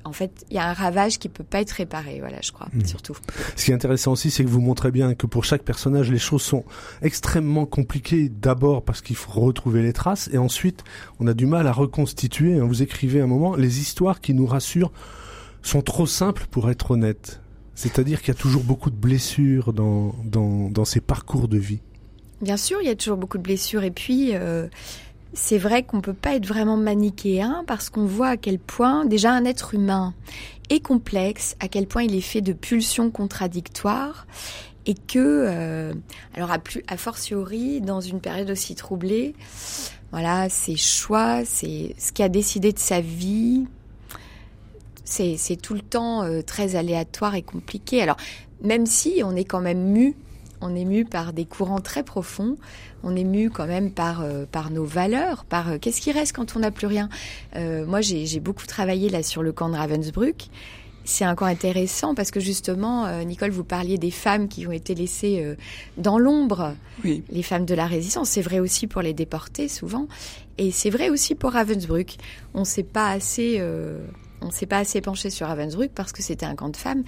en 0.06 0.14
fait, 0.14 0.46
il 0.52 0.56
y 0.56 0.60
a 0.60 0.70
un 0.70 0.74
ravage 0.74 1.18
qui 1.18 1.30
peut 1.30 1.44
pas 1.44 1.62
être 1.62 1.72
réparé, 1.72 2.20
voilà, 2.20 2.38
je 2.42 2.52
crois, 2.52 2.68
hmm. 2.74 2.86
surtout. 2.86 3.16
Ce 3.56 3.66
qui 3.66 3.72
est 3.72 3.74
intéressant 3.74 4.12
aussi, 4.12 4.30
c'est 4.30 4.44
que 4.44 4.50
vous 4.50 4.62
montrez 4.62 4.92
bien 4.92 5.16
que 5.16 5.26
pour 5.26 5.44
chaque 5.44 5.64
personnage, 5.64 6.12
les 6.12 6.20
choses 6.20 6.44
sont 6.44 6.64
extrêmement 7.02 7.66
compliquées. 7.66 8.30
D'abord 8.30 8.84
parce 8.84 9.02
qu'il 9.02 9.16
faut 9.16 9.42
retrouver 9.42 9.82
les 9.82 9.94
traces, 9.94 10.30
et 10.32 10.38
ensuite, 10.38 10.84
on 11.20 11.26
a 11.26 11.34
du 11.34 11.48
mal 11.48 11.66
à 11.68 11.72
reconstituer. 11.72 12.60
Vous 12.60 12.84
écrivez 12.84 13.20
un 13.20 13.28
moment, 13.28 13.56
les 13.56 13.80
histoires 13.80 14.22
qui 14.22 14.36
nous 14.36 14.46
rassurent 14.46 14.92
sont 15.64 15.82
trop 15.82 16.06
simples 16.06 16.46
pour 16.52 16.70
être 16.70 16.92
honnêtes. 16.92 17.42
C'est-à-dire 17.74 18.22
qu'il 18.22 18.30
y 18.30 18.38
a 18.38 18.40
toujours 18.40 18.64
beaucoup 18.64 18.92
de 18.92 18.96
blessures 18.96 19.74
dans, 19.74 20.16
dans, 20.24 20.70
dans 20.70 20.86
ces 20.86 21.02
parcours 21.02 21.48
de 21.48 21.58
vie. 21.58 21.82
Bien 22.42 22.58
sûr, 22.58 22.78
il 22.82 22.88
y 22.88 22.92
a 22.92 22.96
toujours 22.96 23.18
beaucoup 23.18 23.38
de 23.38 23.44
blessures. 23.44 23.84
Et 23.84 23.92
puis, 23.92 24.36
euh, 24.36 24.68
c'est 25.36 25.58
vrai 25.58 25.84
qu'on 25.84 25.98
ne 25.98 26.02
peut 26.02 26.14
pas 26.14 26.36
être 26.36 26.46
vraiment 26.46 26.78
manichéen 26.78 27.64
parce 27.68 27.90
qu'on 27.90 28.06
voit 28.06 28.30
à 28.30 28.38
quel 28.38 28.58
point 28.58 29.06
déjà 29.06 29.32
un 29.32 29.46
être 29.46 29.74
humain 29.74 30.14
est 30.70 30.80
complexe, 30.80 31.56
à 31.60 31.68
quel 31.68 31.88
point 31.88 32.04
il 32.04 32.16
est 32.16 32.22
fait 32.22 32.42
de 32.42 32.54
pulsions 32.54 33.12
contradictoires 33.12 34.26
et 34.86 34.94
que, 34.94 35.20
euh, 35.20 35.94
alors 36.36 36.52
à, 36.52 36.60
plus, 36.60 36.84
fortiori, 36.98 37.82
dans 37.82 38.02
une 38.02 38.22
période 38.22 38.50
aussi 38.50 38.76
troublée, 38.76 39.36
voilà, 40.12 40.48
ses 40.50 40.76
choix, 40.76 41.44
c'est 41.44 41.96
ce 41.98 42.12
qui 42.12 42.24
a 42.24 42.30
décidé 42.30 42.72
de 42.72 42.80
sa 42.80 43.02
vie, 43.02 43.66
c'est 45.04 45.62
tout 45.62 45.74
le 45.74 45.82
temps 45.82 46.24
euh, 46.24 46.42
très 46.42 46.76
aléatoire 46.76 47.36
et 47.36 47.42
compliqué. 47.42 48.02
Alors, 48.02 48.18
même 48.62 48.86
si 48.86 49.22
on 49.24 49.36
est 49.36 49.44
quand 49.44 49.62
même 49.62 49.92
mu 49.92 50.16
on 50.62 50.76
est 50.76 50.86
mu 50.86 51.06
par 51.06 51.34
des 51.34 51.46
courants 51.46 51.82
très 51.82 52.04
profonds, 52.04 52.58
on 53.06 53.16
est 53.16 53.24
mu 53.24 53.50
quand 53.50 53.68
même 53.68 53.92
par, 53.92 54.22
euh, 54.22 54.46
par 54.52 54.72
nos 54.72 54.84
valeurs, 54.84 55.46
par 55.46 55.70
euh, 55.70 55.78
qu'est-ce 55.80 56.02
qui 56.02 56.12
reste 56.12 56.36
quand 56.36 56.56
on 56.58 56.60
n'a 56.60 56.72
plus 56.72 56.88
rien? 56.88 57.08
Euh, 57.56 57.86
moi, 57.86 58.02
j'ai 58.02 58.40
beaucoup 58.40 58.66
travaillé 58.66 59.10
là 59.10 59.24
sur 59.24 59.44
le 59.44 59.54
camp 59.54 59.70
de 59.70 59.76
Ravensbrück. 59.76 60.50
C'est 61.06 61.24
un 61.24 61.36
camp 61.36 61.46
intéressant 61.46 62.16
parce 62.16 62.32
que 62.32 62.40
justement, 62.40 63.08
Nicole, 63.26 63.52
vous 63.52 63.64
parliez 63.64 64.00
des 64.00 64.10
femmes 64.10 64.48
qui 64.48 64.66
ont 64.66 64.72
été 64.72 64.96
laissées 64.96 65.56
dans 65.98 66.18
l'ombre, 66.18 66.74
les 67.04 67.44
femmes 67.44 67.66
de 67.66 67.76
la 67.76 67.86
résistance. 67.86 68.30
C'est 68.30 68.42
vrai 68.42 68.60
aussi 68.60 68.88
pour 68.88 69.04
les 69.04 69.14
déportés 69.14 69.68
souvent, 69.68 70.08
et 70.58 70.72
c'est 70.72 70.90
vrai 70.90 71.10
aussi 71.12 71.36
pour 71.36 71.52
Ravensbrück. 71.52 72.18
On 72.56 72.62
ne 72.62 72.66
s'est 72.66 72.82
pas 72.82 73.12
assez 73.12 73.62
on 74.42 74.52
s'est 74.52 74.66
pas 74.66 74.78
assez 74.78 75.02
penché 75.02 75.30
sur 75.30 75.48
Ravensbrück 75.48 75.92
parce 75.94 76.12
que 76.12 76.22
c'était 76.22 76.46
un 76.46 76.56
camp 76.56 76.70
de 76.70 76.78
femmes. 76.78 77.04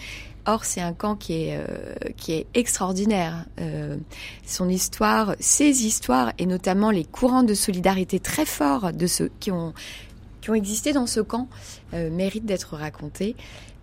Or, 0.48 0.64
c'est 0.64 0.80
un 0.80 0.94
camp 0.94 1.18
qui 1.18 1.34
est, 1.34 1.58
euh, 1.58 1.66
qui 2.16 2.32
est 2.32 2.48
extraordinaire. 2.54 3.46
Euh, 3.60 3.98
son 4.46 4.70
histoire, 4.70 5.36
ses 5.42 5.86
histoires, 5.86 6.32
et 6.38 6.46
notamment 6.46 6.90
les 6.90 7.04
courants 7.04 7.44
de 7.44 7.54
solidarité 7.54 8.22
très 8.22 8.46
forts 8.46 8.94
de 8.94 9.08
ceux 9.08 9.30
qui 9.42 9.52
ont, 9.52 9.74
qui 10.40 10.50
ont 10.50 10.54
existé 10.54 10.94
dans 10.94 11.06
ce 11.06 11.20
camp, 11.20 11.50
euh, 11.94 12.10
méritent 12.10 12.46
d'être 12.46 12.78
racontés. 12.78 13.36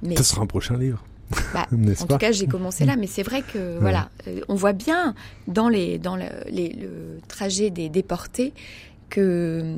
Mais... 0.02 0.16
Ce 0.16 0.22
sera 0.22 0.40
un 0.40 0.46
prochain 0.46 0.78
livre. 0.78 1.04
Bah, 1.52 1.66
en 2.00 2.06
tout 2.06 2.16
cas, 2.16 2.32
j'ai 2.32 2.46
commencé 2.46 2.86
là, 2.86 2.96
mais 2.96 3.08
c'est 3.08 3.22
vrai 3.22 3.42
que 3.42 3.78
voilà, 3.78 4.08
on 4.48 4.54
voit 4.54 4.72
bien 4.72 5.14
dans 5.48 5.68
les 5.68 5.98
dans 5.98 6.16
le, 6.16 6.26
le 6.50 7.20
trajet 7.28 7.70
des 7.70 7.88
déportés 7.90 8.54
que 9.10 9.76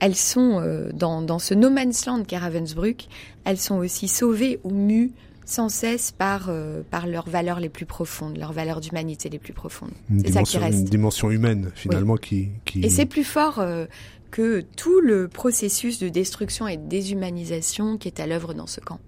elles 0.00 0.16
sont 0.16 0.62
dans, 0.92 1.22
dans 1.22 1.38
ce 1.38 1.54
no 1.54 1.70
man's 1.70 2.04
land 2.06 2.24
qu'est 2.24 2.38
Ravensbrück, 2.38 3.08
elles 3.44 3.58
sont 3.58 3.76
aussi 3.76 4.06
sauvées 4.06 4.60
ou 4.64 4.70
mues 4.70 5.12
sans 5.48 5.70
cesse 5.70 6.12
par, 6.12 6.48
euh, 6.50 6.82
par 6.90 7.06
leurs 7.06 7.28
valeurs 7.28 7.58
les 7.58 7.70
plus 7.70 7.86
profondes, 7.86 8.36
leurs 8.36 8.52
valeurs 8.52 8.82
d'humanité 8.82 9.30
les 9.30 9.38
plus 9.38 9.54
profondes. 9.54 9.90
C'est 10.22 10.32
ça 10.32 10.42
qui 10.42 10.58
reste. 10.58 10.80
Une 10.80 10.84
dimension 10.84 11.30
humaine, 11.30 11.70
finalement, 11.74 12.16
qui, 12.16 12.50
qui, 12.66 12.84
Et 12.84 12.90
c'est 12.90 13.06
plus 13.06 13.24
fort 13.24 13.58
euh, 13.58 13.86
que 14.30 14.62
tout 14.76 15.00
le 15.00 15.26
processus 15.26 15.98
de 16.00 16.10
destruction 16.10 16.68
et 16.68 16.76
de 16.76 16.86
déshumanisation 16.86 17.96
qui 17.96 18.08
est 18.08 18.20
à 18.20 18.26
l'œuvre 18.26 18.52
dans 18.52 18.66
ce 18.66 18.80
camp. 18.80 19.00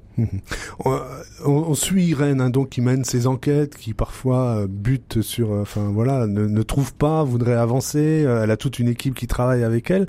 on, 1.45 1.75
suit 1.75 2.07
Irène, 2.07 2.41
hein, 2.41 2.51
donc 2.51 2.71
qui 2.71 2.81
mène 2.81 3.05
ses 3.05 3.27
enquêtes, 3.27 3.77
qui 3.77 3.93
parfois 3.93 4.63
euh, 4.63 4.67
bute 4.67 5.21
sur, 5.21 5.51
enfin 5.51 5.91
voilà, 5.93 6.27
ne, 6.27 6.47
ne, 6.47 6.63
trouve 6.63 6.95
pas, 6.95 7.23
voudrait 7.23 7.55
avancer. 7.55 8.25
elle 8.27 8.51
a 8.51 8.57
toute 8.57 8.79
une 8.79 8.89
équipe 8.89 9.15
qui 9.15 9.27
travaille 9.27 9.63
avec 9.63 9.91
elle. 9.91 10.09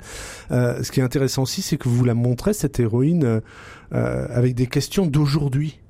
ce 0.50 0.90
qui 0.90 1.00
est 1.00 1.04
intéressant 1.04 1.42
aussi, 1.42 1.60
c'est 1.60 1.76
que 1.76 1.90
vous 1.90 2.04
la 2.06 2.14
montrez 2.14 2.54
cette 2.54 2.80
héroïne 2.80 3.42
avec 3.90 4.54
des 4.54 4.66
questions 4.66 5.04
d'aujourd'hui 5.04 5.81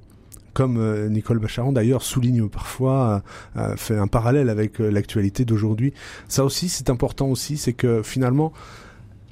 comme 0.53 0.77
euh, 0.79 1.09
Nicole 1.09 1.39
Bacharon 1.39 1.73
d'ailleurs 1.73 2.03
souligne 2.03 2.49
parfois, 2.49 3.23
euh, 3.57 3.61
euh, 3.61 3.77
fait 3.77 3.97
un 3.97 4.07
parallèle 4.07 4.49
avec 4.49 4.79
l'actualité 4.79 5.45
d'aujourd'hui. 5.45 5.93
Ça 6.29 6.45
aussi, 6.45 6.69
c'est 6.69 6.91
important 6.91 7.29
aussi, 7.29 7.57
c'est 7.57 7.73
que 7.73 8.03
finalement, 8.03 8.53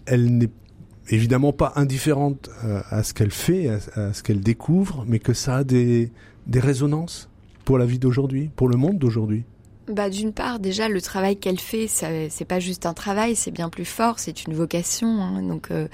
elle 0.06 0.36
n'est 0.36 0.50
évidemment 1.08 1.52
pas 1.52 1.72
indifférente 1.76 2.50
à 2.90 3.02
ce 3.02 3.14
qu'elle 3.14 3.32
fait, 3.32 3.68
à, 3.96 4.12
ce 4.12 4.22
qu'elle 4.22 4.40
découvre, 4.40 5.04
mais 5.08 5.18
que 5.18 5.32
ça 5.32 5.56
a 5.56 5.64
des, 5.64 6.12
des 6.46 6.60
résonances 6.60 7.28
pour 7.64 7.78
la 7.78 7.86
vie 7.86 7.98
d'aujourd'hui, 7.98 8.50
pour 8.54 8.68
le 8.68 8.76
monde 8.76 8.98
d'aujourd'hui. 8.98 9.44
Bah, 9.90 10.08
d'une 10.08 10.32
part, 10.32 10.60
déjà, 10.60 10.88
le 10.88 11.00
travail 11.00 11.36
qu'elle 11.36 11.58
fait, 11.58 11.86
c'est 11.88 12.44
pas 12.44 12.60
juste 12.60 12.86
un 12.86 12.94
travail, 12.94 13.34
c'est 13.34 13.50
bien 13.50 13.68
plus 13.68 13.84
fort, 13.84 14.18
c'est 14.18 14.44
une 14.44 14.54
vocation. 14.54 15.20
Hein, 15.20 15.42
donc, 15.42 15.70
euh, 15.70 15.88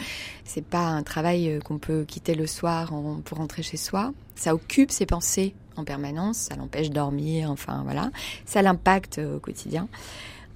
c'est 0.45 0.65
pas 0.65 0.85
un 0.87 1.03
travail 1.03 1.51
euh, 1.51 1.61
qu'on 1.61 1.79
peut 1.79 2.05
quitter 2.07 2.35
le 2.35 2.47
soir 2.47 2.93
pour 3.25 3.39
rentrer 3.39 3.63
chez 3.63 3.77
soi. 3.77 4.13
Ça 4.35 4.55
occupe 4.55 4.91
ses 4.91 5.07
pensées 5.07 5.55
en 5.77 5.85
permanence, 5.85 6.37
ça 6.37 6.57
l'empêche 6.57 6.91
de 6.91 6.95
dormir, 6.95 7.51
enfin 7.51 7.83
voilà. 7.85 8.11
Ça 8.45 8.61
l'impacte 8.61 9.19
euh, 9.19 9.37
au 9.37 9.41
quotidien. 9.41 9.89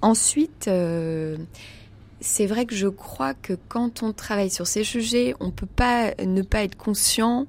Ensuite, 0.01 0.69
c'est 2.21 2.45
vrai 2.47 2.65
que 2.65 2.73
je 2.73 2.87
crois 2.87 3.35
que 3.35 3.53
quand 3.67 4.01
on 4.01 4.13
travaille 4.13 4.49
sur 4.49 4.65
ces 4.65 4.83
sujets, 4.83 5.35
on 5.39 5.51
peut 5.51 5.67
pas 5.67 6.15
ne 6.25 6.41
pas 6.41 6.63
être 6.63 6.75
conscient 6.75 7.45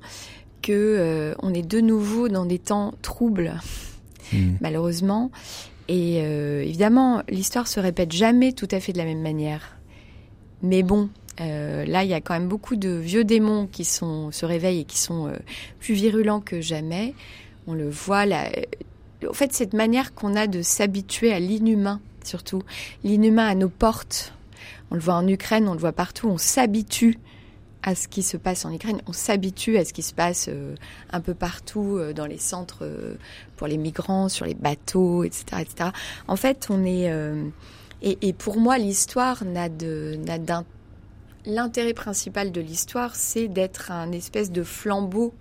que 0.61 1.35
on 1.39 1.55
est 1.55 1.67
de 1.67 1.81
nouveau 1.81 2.29
dans 2.29 2.45
des 2.45 2.59
temps 2.59 2.93
troubles. 3.01 3.55
Mmh. 4.33 4.57
malheureusement. 4.61 5.31
Et 5.93 6.23
euh, 6.23 6.63
évidemment, 6.63 7.23
l'histoire 7.29 7.69
se 7.69 7.79
répète 7.79 8.13
jamais 8.13 8.55
tout 8.55 8.69
à 8.71 8.81
fait 8.81 8.95
de 8.95 8.99
la 8.99 9.05
même 9.05 9.21
manière. 9.21 9.77
Mais 10.63 10.83
bon, 10.83 11.11
euh, 11.43 11.85
là, 11.85 12.03
il 12.03 12.09
y 12.09 12.15
a 12.15 12.23
quand 12.23 12.33
même 12.33 12.49
beaucoup 12.49 12.77
de 12.77 12.89
vieux 12.89 13.25
démons 13.25 13.69
qui 13.71 13.85
se 13.85 14.47
réveillent 14.47 14.81
et 14.81 14.85
qui 14.85 14.97
sont 14.97 15.27
euh, 15.27 15.37
plus 15.81 15.93
virulents 15.93 16.41
que 16.41 16.63
jamais. 16.63 17.13
On 17.67 17.75
le 17.75 17.91
voit 17.91 18.25
là. 18.25 18.49
En 19.29 19.35
fait, 19.35 19.53
cette 19.53 19.75
manière 19.75 20.15
qu'on 20.15 20.35
a 20.35 20.47
de 20.47 20.63
s'habituer 20.63 21.31
à 21.31 21.41
l'inhumain, 21.41 22.01
surtout 22.25 22.63
l'inhumain 23.05 23.47
à 23.47 23.55
nos 23.55 23.69
portes. 23.69 24.33
On 24.91 24.95
le 24.95 25.01
voit 25.03 25.17
en 25.17 25.29
Ukraine, 25.29 25.69
on 25.69 25.75
le 25.75 25.79
voit 25.79 25.93
partout. 25.93 26.27
On 26.27 26.39
s'habitue 26.39 27.19
à 27.83 27.95
ce 27.95 28.09
qui 28.09 28.23
se 28.23 28.37
passe 28.37 28.65
en 28.65 28.73
Ukraine, 28.73 29.01
on 29.07 29.13
s'habitue 29.13 29.77
à 29.77 29.85
ce 29.85 29.93
qui 29.93 30.03
se 30.03 30.15
passe 30.15 30.47
euh, 30.49 30.75
un 31.11 31.21
peu 31.21 31.35
partout 31.35 31.97
euh, 31.97 32.13
dans 32.13 32.27
les 32.27 32.39
centres 32.39 32.81
euh, 32.83 33.15
pour 33.57 33.67
les 33.67 33.77
migrants, 33.77 34.29
sur 34.29 34.47
les 34.47 34.55
bateaux, 34.55 35.25
etc., 35.25 35.45
etc. 35.61 35.91
En 36.29 36.37
fait, 36.37 36.69
on 36.71 36.85
est 36.85 37.13
et, 38.05 38.33
pour 38.33 38.59
moi, 38.59 38.79
l'histoire 38.79 39.45
n'a 39.45 39.69
de 39.69 40.19
l'intérêt 41.47 41.95
principal 41.95 42.51
de 42.51 42.61
l'histoire, 42.61 43.15
c'est 43.15 43.47
d'être 43.47 43.93
un 43.93 44.11
espèce 44.11 44.51
de 44.51 44.65
flambeau 44.65 45.33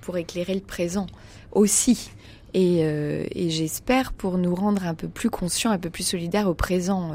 pour 0.00 0.16
éclairer 0.16 0.54
le 0.54 0.60
présent 0.60 1.06
aussi. 1.52 2.10
Et 2.54 2.84
j'espère 3.50 4.12
pour 4.12 4.36
nous 4.36 4.54
rendre 4.56 4.84
un 4.84 4.94
peu 4.94 5.06
plus 5.06 5.30
conscients, 5.30 5.70
un 5.70 5.78
peu 5.78 5.90
plus 5.90 6.02
solidaires 6.02 6.48
au 6.48 6.54
présent. 6.54 7.12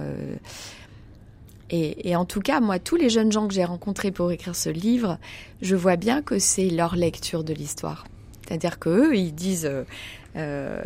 Et, 1.70 2.09
et, 2.09 2.15
en 2.15 2.26
tout 2.26 2.39
cas, 2.39 2.59
moi, 2.59 2.80
tous 2.80 2.95
les 2.95 3.09
jeunes 3.09 3.32
gens 3.32 3.47
que 3.47 3.53
j'ai 3.53 3.65
rencontrés 3.65 4.11
pour 4.11 4.32
écrire 4.32 4.55
ce 4.55 4.70
livre, 4.70 5.18
je 5.61 5.76
vois 5.76 5.97
bien 5.97 6.22
que 6.22 6.39
c'est 6.39 6.70
leur 6.70 6.95
lecture 6.95 7.43
de 7.43 7.53
l'histoire. 7.53 8.05
C'est-à-dire 8.47 8.80
qu'eux, 8.80 9.15
ils 9.15 9.34
disent, 9.34 9.65
euh, 9.65 9.84
euh, 10.38 10.82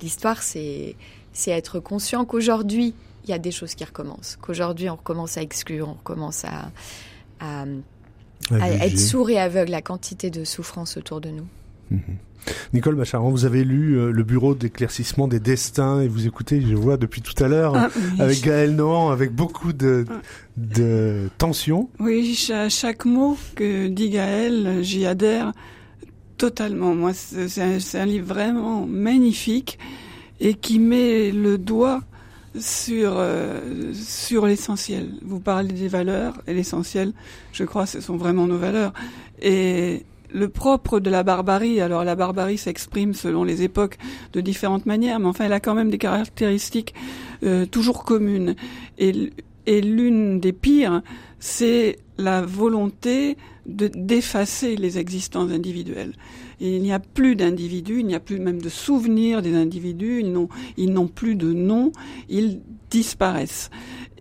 l'histoire, 0.00 0.42
c'est, 0.42 0.96
c'est 1.32 1.52
être 1.52 1.80
conscient 1.80 2.26
qu'aujourd'hui, 2.26 2.94
il 3.24 3.30
y 3.30 3.32
a 3.32 3.38
des 3.38 3.50
choses 3.50 3.74
qui 3.74 3.84
recommencent, 3.84 4.36
qu'aujourd'hui, 4.40 4.90
on 4.90 4.96
recommence 4.96 5.38
à 5.38 5.42
exclure, 5.42 5.88
on 5.88 5.94
recommence 5.94 6.44
à, 6.44 6.70
à, 7.40 7.64
à 8.60 8.70
être 8.70 8.98
sourd 8.98 9.30
et 9.30 9.38
aveugle 9.38 9.72
à 9.72 9.78
la 9.78 9.82
quantité 9.82 10.30
de 10.30 10.44
souffrance 10.44 10.96
autour 10.96 11.20
de 11.20 11.30
nous. 11.30 11.46
Mmh. 11.90 11.98
Nicole 12.72 12.94
Bacharan, 12.94 13.30
vous 13.30 13.44
avez 13.44 13.64
lu 13.64 13.98
euh, 13.98 14.10
le 14.10 14.22
bureau 14.22 14.54
d'éclaircissement 14.54 15.28
des 15.28 15.40
destins 15.40 16.00
et 16.00 16.08
vous 16.08 16.26
écoutez, 16.26 16.60
je 16.60 16.74
vois 16.74 16.96
depuis 16.96 17.22
tout 17.22 17.42
à 17.42 17.48
l'heure, 17.48 17.74
ah, 17.76 17.88
avec 18.18 18.42
Gaël 18.42 18.74
Nohan, 18.74 19.10
avec 19.10 19.32
beaucoup 19.32 19.72
de, 19.72 20.04
ah. 20.08 20.14
de 20.56 21.28
tension. 21.38 21.88
Oui, 21.98 22.38
à 22.52 22.68
chaque 22.68 23.04
mot 23.04 23.36
que 23.54 23.88
dit 23.88 24.10
Gaël, 24.10 24.78
j'y 24.82 25.06
adhère 25.06 25.52
totalement. 26.36 26.94
Moi, 26.94 27.12
c'est 27.14 27.62
un, 27.62 27.78
un, 27.94 28.06
livre 28.06 28.26
vraiment 28.26 28.86
magnifique 28.86 29.78
et 30.40 30.54
qui 30.54 30.78
met 30.78 31.30
le 31.30 31.58
doigt 31.58 32.02
sur 32.58 33.14
euh, 33.16 33.92
sur 33.94 34.46
l'essentiel. 34.46 35.10
Vous 35.22 35.40
parlez 35.40 35.72
des 35.72 35.88
valeurs 35.88 36.34
et 36.46 36.54
l'essentiel, 36.54 37.12
je 37.52 37.64
crois, 37.64 37.86
ce 37.86 38.00
sont 38.00 38.16
vraiment 38.16 38.46
nos 38.46 38.58
valeurs. 38.58 38.92
Et 39.42 40.04
le 40.32 40.48
propre 40.48 41.00
de 41.00 41.10
la 41.10 41.22
barbarie, 41.22 41.80
alors 41.80 42.04
la 42.04 42.14
barbarie 42.14 42.58
s'exprime 42.58 43.14
selon 43.14 43.44
les 43.44 43.62
époques 43.62 43.98
de 44.32 44.40
différentes 44.40 44.86
manières, 44.86 45.18
mais 45.18 45.26
enfin 45.26 45.44
elle 45.44 45.52
a 45.52 45.60
quand 45.60 45.74
même 45.74 45.90
des 45.90 45.98
caractéristiques 45.98 46.94
euh, 47.42 47.66
toujours 47.66 48.04
communes. 48.04 48.54
Et, 48.98 49.32
et 49.66 49.80
l'une 49.80 50.40
des 50.40 50.52
pires, 50.52 51.02
c'est 51.38 51.98
la 52.18 52.42
volonté 52.42 53.36
de 53.66 53.88
d'effacer 53.88 54.76
les 54.76 54.98
existences 54.98 55.50
individuelles. 55.50 56.14
Il 56.60 56.80
n'y 56.80 56.92
a 56.92 57.00
plus 57.00 57.36
d'individus, 57.36 58.00
il 58.00 58.06
n'y 58.06 58.14
a 58.14 58.20
plus 58.20 58.38
même 58.38 58.62
de 58.62 58.68
souvenirs 58.68 59.42
des 59.42 59.54
individus, 59.54 60.20
ils 60.20 60.32
n'ont, 60.32 60.48
ils 60.76 60.90
n'ont 60.92 61.08
plus 61.08 61.34
de 61.34 61.52
nom, 61.52 61.92
ils 62.28 62.60
disparaissent. 62.90 63.70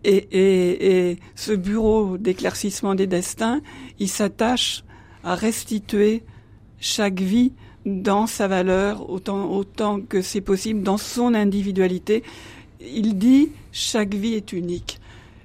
Et, 0.03 0.27
et, 0.31 1.09
et 1.09 1.19
ce 1.35 1.53
bureau 1.53 2.17
d'éclaircissement 2.17 2.93
des 2.93 3.07
destins, 3.07 3.61
il 3.99 4.09
s'attache 4.09 4.83
à 5.25 5.35
restituer 5.35 6.23
chaque 6.79 7.19
vie 7.19 7.51
dans 7.85 8.27
sa 8.27 8.47
valeur 8.47 9.09
autant, 9.09 9.51
autant 9.51 9.99
que 9.99 10.21
c'est 10.21 10.41
possible, 10.41 10.83
dans 10.83 10.97
son 10.97 11.33
individualité. 11.33 12.23
Il 12.79 13.17
dit 13.17 13.49
chaque 13.71 14.13
vie 14.13 14.35
est 14.35 14.53
unique. 14.53 14.99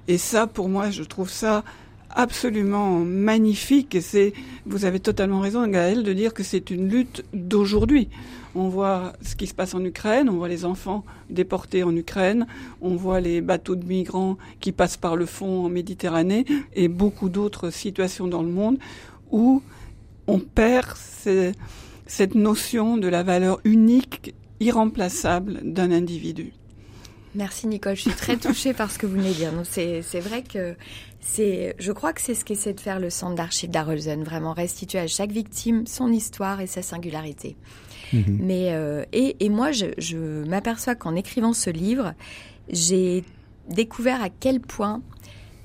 Et 0.07 0.17
ça, 0.17 0.47
pour 0.47 0.69
moi, 0.69 0.89
je 0.89 1.03
trouve 1.03 1.29
ça 1.29 1.63
absolument 2.09 2.99
magnifique. 2.99 3.95
Et 3.95 4.01
c'est, 4.01 4.33
vous 4.65 4.85
avez 4.85 4.99
totalement 4.99 5.39
raison, 5.39 5.65
Gaël, 5.67 6.03
de 6.03 6.13
dire 6.13 6.33
que 6.33 6.43
c'est 6.43 6.69
une 6.69 6.87
lutte 6.89 7.23
d'aujourd'hui. 7.33 8.09
On 8.53 8.67
voit 8.67 9.13
ce 9.21 9.35
qui 9.35 9.47
se 9.47 9.53
passe 9.53 9.73
en 9.73 9.83
Ukraine, 9.85 10.27
on 10.27 10.35
voit 10.35 10.49
les 10.49 10.65
enfants 10.65 11.05
déportés 11.29 11.83
en 11.83 11.95
Ukraine, 11.95 12.47
on 12.81 12.95
voit 12.97 13.21
les 13.21 13.39
bateaux 13.39 13.77
de 13.77 13.85
migrants 13.85 14.37
qui 14.59 14.73
passent 14.73 14.97
par 14.97 15.15
le 15.15 15.25
fond 15.25 15.65
en 15.65 15.69
Méditerranée 15.69 16.45
et 16.73 16.89
beaucoup 16.89 17.29
d'autres 17.29 17.69
situations 17.69 18.27
dans 18.27 18.43
le 18.43 18.49
monde 18.49 18.77
où 19.31 19.61
on 20.27 20.39
perd 20.39 20.95
cette 22.05 22.35
notion 22.35 22.97
de 22.97 23.07
la 23.07 23.23
valeur 23.23 23.59
unique, 23.63 24.33
irremplaçable 24.59 25.59
d'un 25.63 25.91
individu. 25.91 26.53
Merci 27.33 27.67
Nicole, 27.67 27.95
je 27.95 28.01
suis 28.01 28.11
très 28.11 28.37
touchée 28.37 28.73
par 28.73 28.91
ce 28.91 28.99
que 28.99 29.05
vous 29.05 29.15
venez 29.15 29.29
de 29.29 29.35
dire. 29.35 29.51
C'est 29.63 30.19
vrai 30.19 30.43
que 30.43 30.75
c'est, 31.21 31.75
je 31.79 31.91
crois 31.91 32.13
que 32.13 32.21
c'est 32.21 32.33
ce 32.33 32.43
qu'essaie 32.43 32.73
de 32.73 32.79
faire 32.79 32.99
le 32.99 33.09
centre 33.09 33.35
d'archives 33.35 33.69
d'Arolsen, 33.69 34.23
vraiment 34.23 34.53
restituer 34.53 34.99
à 34.99 35.07
chaque 35.07 35.31
victime 35.31 35.87
son 35.87 36.11
histoire 36.11 36.59
et 36.61 36.67
sa 36.67 36.81
singularité. 36.81 37.55
Mhm. 38.11 38.39
Mais 38.41 38.73
euh, 38.73 39.05
et, 39.13 39.37
et, 39.39 39.49
moi, 39.49 39.71
je, 39.71 39.85
je 39.97 40.43
m'aperçois 40.45 40.95
qu'en 40.95 41.15
écrivant 41.15 41.53
ce 41.53 41.69
livre, 41.69 42.13
j'ai 42.69 43.23
découvert 43.69 44.21
à 44.21 44.29
quel 44.29 44.59
point 44.59 45.01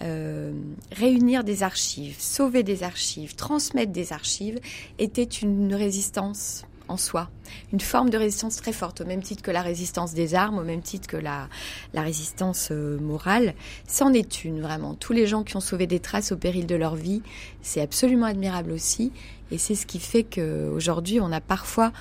euh, 0.03 0.53
réunir 0.93 1.45
des 1.45 1.63
archives, 1.63 2.17
sauver 2.19 2.63
des 2.63 2.83
archives, 2.83 3.35
transmettre 3.35 3.93
des 3.93 4.13
archives 4.13 4.61
était 4.99 5.25
une 5.25 5.75
résistance 5.75 6.65
en 6.89 6.97
soi, 6.97 7.31
une 7.73 7.81
forme 7.81 8.11
de 8.11 8.19
résistance 8.19 8.57
très 8.57 8.73
forte, 8.73 9.01
au 9.01 9.05
même 9.05 9.23
titre 9.23 9.43
que 9.43 9.51
la 9.51 9.63
résistance 9.63 10.15
des 10.15 10.35
armes, 10.35 10.59
au 10.59 10.63
même 10.63 10.83
titre 10.83 11.09
que 11.09 11.17
la, 11.17 11.49
la 11.95 12.03
résistance 12.03 12.69
euh, 12.71 12.99
morale. 13.01 13.55
C'en 13.89 14.13
est 14.13 14.45
une, 14.45 14.61
vraiment. 14.61 14.95
Tous 14.95 15.13
les 15.13 15.27
gens 15.27 15.43
qui 15.43 15.57
ont 15.57 15.61
sauvé 15.61 15.87
des 15.87 16.01
traces 16.01 16.33
au 16.33 16.37
péril 16.37 16.67
de 16.67 16.77
leur 16.77 16.95
vie, 16.95 17.23
c'est 17.63 17.81
absolument 17.81 18.27
admirable 18.27 18.73
aussi. 18.73 19.13
Et 19.51 19.59
c'est 19.59 19.75
ce 19.75 19.87
qui 19.87 19.99
fait 19.99 20.25
qu'aujourd'hui, 20.25 21.21
on 21.21 21.33
a 21.33 21.41
parfois, 21.41 21.93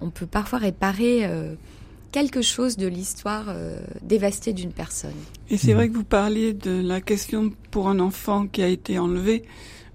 on 0.00 0.10
peut 0.10 0.26
parfois 0.26 0.58
réparer 0.58 1.26
euh, 1.26 1.54
quelque 2.12 2.42
chose 2.42 2.76
de 2.76 2.86
l'histoire 2.86 3.46
euh, 3.48 3.80
dévastée 4.02 4.52
d'une 4.52 4.72
personne. 4.72 5.14
Et 5.48 5.56
c'est 5.56 5.72
vrai 5.72 5.88
que 5.88 5.94
vous 5.94 6.04
parliez 6.04 6.52
de 6.52 6.80
la 6.82 7.00
question 7.00 7.52
pour 7.70 7.88
un 7.88 8.00
enfant 8.00 8.46
qui 8.46 8.62
a 8.62 8.68
été 8.68 8.98
enlevé. 8.98 9.44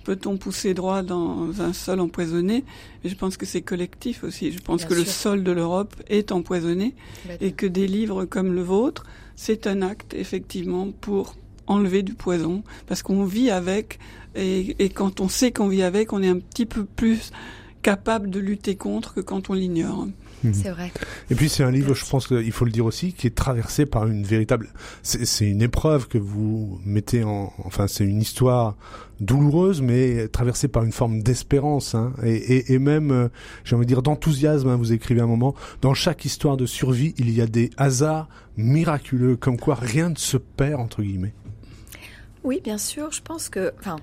Peut-on 0.03 0.37
pousser 0.37 0.75
droit 0.75 1.01
dans 1.01 1.61
un 1.61 1.73
sol 1.73 1.99
empoisonné? 1.99 2.63
Et 3.03 3.09
Je 3.09 3.15
pense 3.15 3.37
que 3.37 3.45
c'est 3.45 3.63
collectif 3.63 4.23
aussi. 4.23 4.51
Je 4.51 4.59
pense 4.59 4.85
que 4.85 4.93
le 4.93 5.03
sol 5.03 5.43
de 5.43 5.51
l'Europe 5.51 5.95
est 6.07 6.31
empoisonné 6.31 6.93
et 7.41 7.51
que 7.53 7.65
des 7.65 7.87
livres 7.87 8.25
comme 8.25 8.53
le 8.53 8.61
vôtre, 8.61 9.03
c'est 9.35 9.65
un 9.65 9.81
acte 9.81 10.13
effectivement 10.13 10.91
pour 10.91 11.35
enlever 11.67 12.03
du 12.03 12.13
poison 12.13 12.63
parce 12.85 13.01
qu'on 13.01 13.25
vit 13.25 13.49
avec 13.49 13.97
et, 14.35 14.75
et 14.77 14.89
quand 14.89 15.21
on 15.21 15.29
sait 15.29 15.51
qu'on 15.51 15.69
vit 15.69 15.81
avec, 15.81 16.13
on 16.13 16.21
est 16.21 16.29
un 16.29 16.39
petit 16.39 16.67
peu 16.67 16.85
plus 16.85 17.31
capable 17.81 18.29
de 18.29 18.39
lutter 18.39 18.75
contre 18.75 19.13
que 19.13 19.21
quand 19.21 19.49
on 19.49 19.53
l'ignore. 19.53 20.07
Mhm. 20.47 20.53
C'est 20.53 20.69
vrai. 20.69 20.91
Et 21.29 21.35
puis 21.35 21.49
c'est 21.49 21.63
un 21.63 21.71
livre, 21.71 21.93
je 21.93 22.05
pense 22.05 22.27
qu'il 22.27 22.51
faut 22.51 22.65
le 22.65 22.71
dire 22.71 22.85
aussi, 22.85 23.13
qui 23.13 23.27
est 23.27 23.35
traversé 23.35 23.85
par 23.85 24.07
une 24.07 24.23
véritable. 24.23 24.69
C'est 25.03 25.47
une 25.47 25.61
épreuve 25.61 26.07
que 26.07 26.17
vous 26.17 26.79
mettez 26.85 27.23
en. 27.23 27.53
Enfin, 27.63 27.87
c'est 27.87 28.05
une 28.05 28.21
histoire 28.21 28.75
douloureuse, 29.19 29.81
mais 29.81 30.27
traversée 30.27 30.67
par 30.67 30.83
une 30.83 30.91
forme 30.91 31.21
d'espérance 31.21 31.95
hein, 31.95 32.11
et, 32.21 32.35
et, 32.35 32.73
et, 32.73 32.79
même, 32.79 33.11
euh, 33.11 33.29
j'ai 33.63 33.75
envie 33.75 33.85
de 33.85 33.87
dire, 33.87 34.01
d'enthousiasme. 34.01 34.67
Hein, 34.67 34.75
vous 34.75 34.91
écrivez 34.91 35.21
un 35.21 35.27
moment. 35.27 35.55
Dans 35.81 35.93
chaque 35.93 36.25
histoire 36.25 36.57
de 36.57 36.65
survie, 36.65 37.13
il 37.17 37.31
y 37.31 37.41
a 37.41 37.47
des 37.47 37.69
hasards 37.77 38.27
miraculeux, 38.57 39.35
comme 39.35 39.57
quoi 39.57 39.75
rien 39.75 40.09
ne 40.09 40.15
se 40.15 40.37
perd 40.37 40.81
entre 40.81 41.01
guillemets. 41.01 41.33
Oui, 42.43 42.61
bien 42.63 42.77
sûr. 42.77 43.11
Je 43.11 43.21
pense 43.21 43.49
que, 43.49 43.73
enfin, 43.79 43.97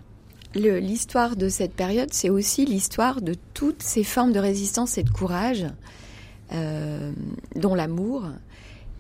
l'histoire 0.55 1.37
de 1.37 1.49
cette 1.49 1.75
période, 1.75 2.13
c'est 2.13 2.31
aussi 2.31 2.65
l'histoire 2.67 3.23
de 3.23 3.35
toutes 3.55 3.83
ces 3.83 4.05
formes 4.05 4.33
de 4.33 4.41
résistance 4.41 4.99
et 4.99 5.03
de 5.03 5.11
courage 5.11 5.67
dont 6.53 7.75
l'amour, 7.75 8.27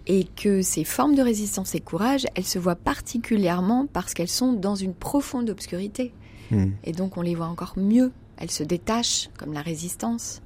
et 0.07 0.25
que 0.25 0.63
ces 0.63 0.85
formes 0.85 1.15
de 1.15 1.23
résistance 1.23 1.75
et 1.75 1.81
courage, 1.81 2.27
elles 2.35 2.45
se 2.45 2.59
voient 2.59 2.77
particulièrement 2.77 3.87
parce 3.93 4.15
qu'elles 4.15 4.29
sont 4.29 4.53
dans 4.53 4.75
une 4.75 4.95
profonde 4.95 5.51
obscurité. 5.51 6.13
Hmm. 6.51 6.71
Et 6.85 6.93
donc 6.93 7.17
on 7.17 7.23
les 7.23 7.35
voit 7.35 7.47
encore 7.47 7.75
mieux. 7.77 8.13
Elles 8.37 8.51
se 8.51 8.65
détachent, 8.65 9.31
comme 9.39 9.53
la 9.53 9.63
résistance. 9.63 10.43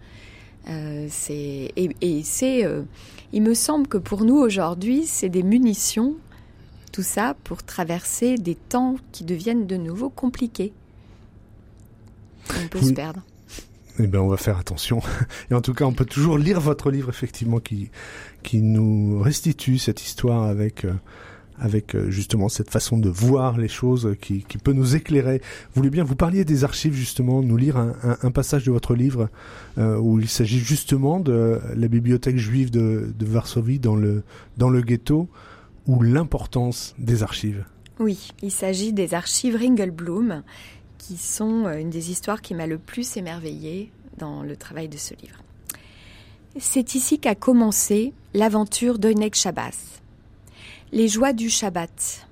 Euh, 0.68 1.06
c'est 1.08 1.72
et, 1.76 1.90
et 2.00 2.22
c'est, 2.22 2.64
euh, 2.66 2.82
il 3.32 3.42
me 3.42 3.54
semble 3.54 3.86
que 3.86 3.98
pour 3.98 4.24
nous 4.24 4.36
aujourd'hui, 4.36 5.04
c'est 5.06 5.28
des 5.28 5.42
munitions, 5.42 6.16
tout 6.92 7.04
ça 7.04 7.34
pour 7.44 7.62
traverser 7.62 8.36
des 8.36 8.56
temps 8.56 8.96
qui 9.12 9.24
deviennent 9.24 9.66
de 9.66 9.76
nouveau 9.76 10.10
compliqués. 10.10 10.72
On 12.50 12.68
peut 12.68 12.82
se 12.82 12.92
perdre. 12.92 13.22
Eh 13.98 14.06
ben, 14.06 14.18
on 14.18 14.28
va 14.28 14.36
faire 14.36 14.58
attention. 14.58 15.00
Et 15.50 15.54
en 15.54 15.60
tout 15.60 15.74
cas, 15.74 15.84
on 15.84 15.92
peut 15.92 16.04
toujours 16.04 16.38
lire 16.38 16.60
votre 16.60 16.90
livre, 16.90 17.08
effectivement, 17.08 17.60
qui, 17.60 17.90
qui 18.42 18.60
nous 18.60 19.20
restitue 19.20 19.78
cette 19.78 20.02
histoire 20.02 20.44
avec, 20.44 20.84
euh, 20.84 20.92
avec 21.58 21.94
euh, 21.94 22.10
justement 22.10 22.48
cette 22.48 22.70
façon 22.70 22.98
de 22.98 23.08
voir 23.08 23.56
les 23.56 23.68
choses 23.68 24.14
qui, 24.20 24.44
qui 24.44 24.58
peut 24.58 24.72
nous 24.72 24.96
éclairer. 24.96 25.38
Vous 25.38 25.80
voulez 25.80 25.90
bien, 25.90 26.04
vous 26.04 26.16
parliez 26.16 26.44
des 26.44 26.64
archives, 26.64 26.92
justement, 26.94 27.42
nous 27.42 27.56
lire 27.56 27.78
un, 27.78 27.94
un, 28.22 28.30
passage 28.30 28.64
de 28.64 28.70
votre 28.70 28.94
livre 28.94 29.30
euh, 29.78 29.96
où 29.96 30.20
il 30.20 30.28
s'agit 30.28 30.58
justement 30.58 31.18
de 31.20 31.58
la 31.74 31.88
bibliothèque 31.88 32.36
juive 32.36 32.70
de, 32.70 33.14
de 33.18 33.26
Varsovie 33.26 33.78
dans 33.78 33.96
le, 33.96 34.24
dans 34.58 34.68
le 34.68 34.82
ghetto, 34.82 35.28
ou 35.86 36.02
l'importance 36.02 36.94
des 36.98 37.22
archives. 37.22 37.64
Oui, 37.98 38.28
il 38.42 38.50
s'agit 38.50 38.92
des 38.92 39.14
archives 39.14 39.56
Ringelblum 39.56 40.42
qui 41.06 41.16
sont 41.18 41.68
une 41.68 41.90
des 41.90 42.10
histoires 42.10 42.42
qui 42.42 42.52
m'a 42.52 42.66
le 42.66 42.78
plus 42.78 43.16
émerveillée 43.16 43.92
dans 44.18 44.42
le 44.42 44.56
travail 44.56 44.88
de 44.88 44.96
ce 44.96 45.14
livre. 45.14 45.38
C'est 46.58 46.96
ici 46.96 47.20
qu'a 47.20 47.36
commencé 47.36 48.12
l'aventure 48.34 48.98
d'Oinek 48.98 49.36
Shabbas. 49.36 50.00
Les 50.90 51.06
joies 51.06 51.32
du 51.32 51.48
Shabbat. 51.48 52.26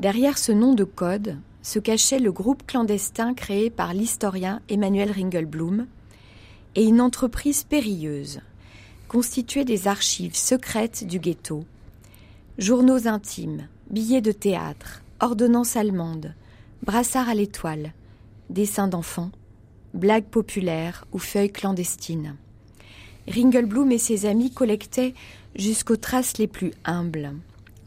Derrière 0.00 0.38
ce 0.38 0.50
nom 0.50 0.74
de 0.74 0.82
code 0.82 1.38
se 1.62 1.78
cachait 1.78 2.18
le 2.18 2.32
groupe 2.32 2.66
clandestin 2.66 3.32
créé 3.32 3.70
par 3.70 3.94
l'historien 3.94 4.60
Emmanuel 4.68 5.12
Ringelblum 5.12 5.86
et 6.74 6.84
une 6.84 7.00
entreprise 7.00 7.62
périlleuse, 7.62 8.40
constituée 9.06 9.64
des 9.64 9.86
archives 9.86 10.34
secrètes 10.34 11.06
du 11.06 11.20
ghetto, 11.20 11.64
journaux 12.58 13.06
intimes, 13.06 13.68
billets 13.88 14.20
de 14.20 14.32
théâtre, 14.32 15.02
ordonnances 15.20 15.76
allemandes, 15.76 16.34
brassards 16.84 17.30
à 17.30 17.34
l'étoile, 17.34 17.94
dessins 18.50 18.88
d'enfants, 18.88 19.30
blagues 19.94 20.26
populaires 20.26 21.06
ou 21.12 21.18
feuilles 21.18 21.50
clandestines. 21.50 22.36
Ringelblum 23.26 23.90
et 23.90 23.98
ses 23.98 24.26
amis 24.26 24.52
collectaient 24.52 25.14
jusqu'aux 25.56 25.96
traces 25.96 26.36
les 26.36 26.46
plus 26.46 26.72
humbles, 26.84 27.32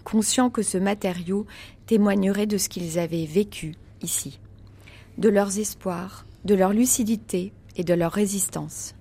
conscients 0.03 0.49
que 0.49 0.63
ce 0.63 0.79
matériau 0.79 1.45
témoignerait 1.85 2.47
de 2.47 2.57
ce 2.57 2.69
qu'ils 2.69 2.97
avaient 2.97 3.27
vécu 3.27 3.75
ici, 4.01 4.39
de 5.19 5.29
leurs 5.29 5.59
espoirs, 5.59 6.25
de 6.43 6.55
leur 6.55 6.73
lucidité 6.73 7.53
et 7.75 7.83
de 7.83 7.93
leur 7.93 8.11
résistance. 8.11 8.95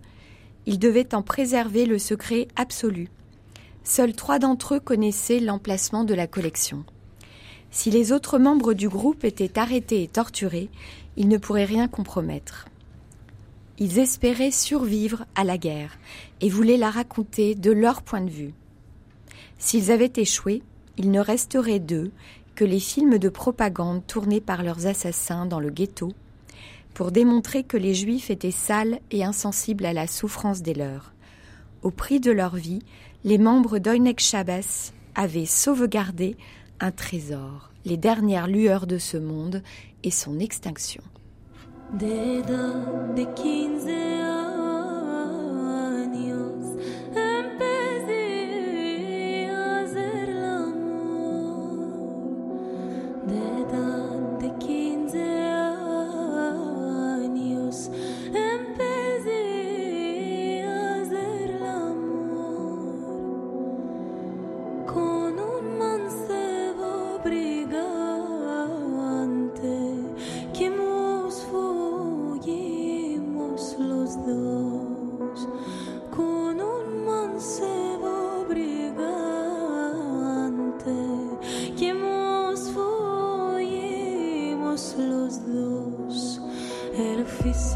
Ils 0.66 0.78
devaient 0.78 1.14
en 1.14 1.22
préserver 1.22 1.86
le 1.86 1.98
secret 1.98 2.48
absolu. 2.56 3.08
Seuls 3.82 4.14
trois 4.14 4.38
d'entre 4.38 4.74
eux 4.74 4.80
connaissaient 4.80 5.40
l'emplacement 5.40 6.04
de 6.04 6.12
la 6.12 6.26
collection. 6.26 6.84
Si 7.76 7.90
les 7.90 8.10
autres 8.10 8.38
membres 8.38 8.72
du 8.72 8.88
groupe 8.88 9.22
étaient 9.22 9.58
arrêtés 9.58 10.02
et 10.02 10.08
torturés, 10.08 10.70
ils 11.18 11.28
ne 11.28 11.36
pourraient 11.36 11.66
rien 11.66 11.88
compromettre. 11.88 12.64
Ils 13.76 13.98
espéraient 13.98 14.50
survivre 14.50 15.26
à 15.34 15.44
la 15.44 15.58
guerre 15.58 15.98
et 16.40 16.48
voulaient 16.48 16.78
la 16.78 16.90
raconter 16.90 17.54
de 17.54 17.70
leur 17.70 18.00
point 18.00 18.22
de 18.22 18.30
vue. 18.30 18.54
S'ils 19.58 19.92
avaient 19.92 20.12
échoué, 20.16 20.62
il 20.96 21.10
ne 21.10 21.20
resterait 21.20 21.78
d'eux 21.78 22.12
que 22.54 22.64
les 22.64 22.80
films 22.80 23.18
de 23.18 23.28
propagande 23.28 24.06
tournés 24.06 24.40
par 24.40 24.62
leurs 24.62 24.86
assassins 24.86 25.44
dans 25.44 25.60
le 25.60 25.68
ghetto 25.68 26.14
pour 26.94 27.12
démontrer 27.12 27.62
que 27.62 27.76
les 27.76 27.94
juifs 27.94 28.30
étaient 28.30 28.50
sales 28.52 29.00
et 29.10 29.22
insensibles 29.22 29.84
à 29.84 29.92
la 29.92 30.06
souffrance 30.06 30.62
des 30.62 30.72
leurs. 30.72 31.12
Au 31.82 31.90
prix 31.90 32.20
de 32.20 32.30
leur 32.30 32.56
vie, 32.56 32.80
les 33.22 33.36
membres 33.36 33.78
d'Oinek 33.78 34.18
Shabbos 34.18 34.94
avaient 35.14 35.44
sauvegardé 35.44 36.38
un 36.80 36.90
trésor, 36.90 37.70
les 37.84 37.96
dernières 37.96 38.48
lueurs 38.48 38.86
de 38.86 38.98
ce 38.98 39.16
monde 39.16 39.62
et 40.02 40.10
son 40.10 40.38
extinction. 40.38 41.02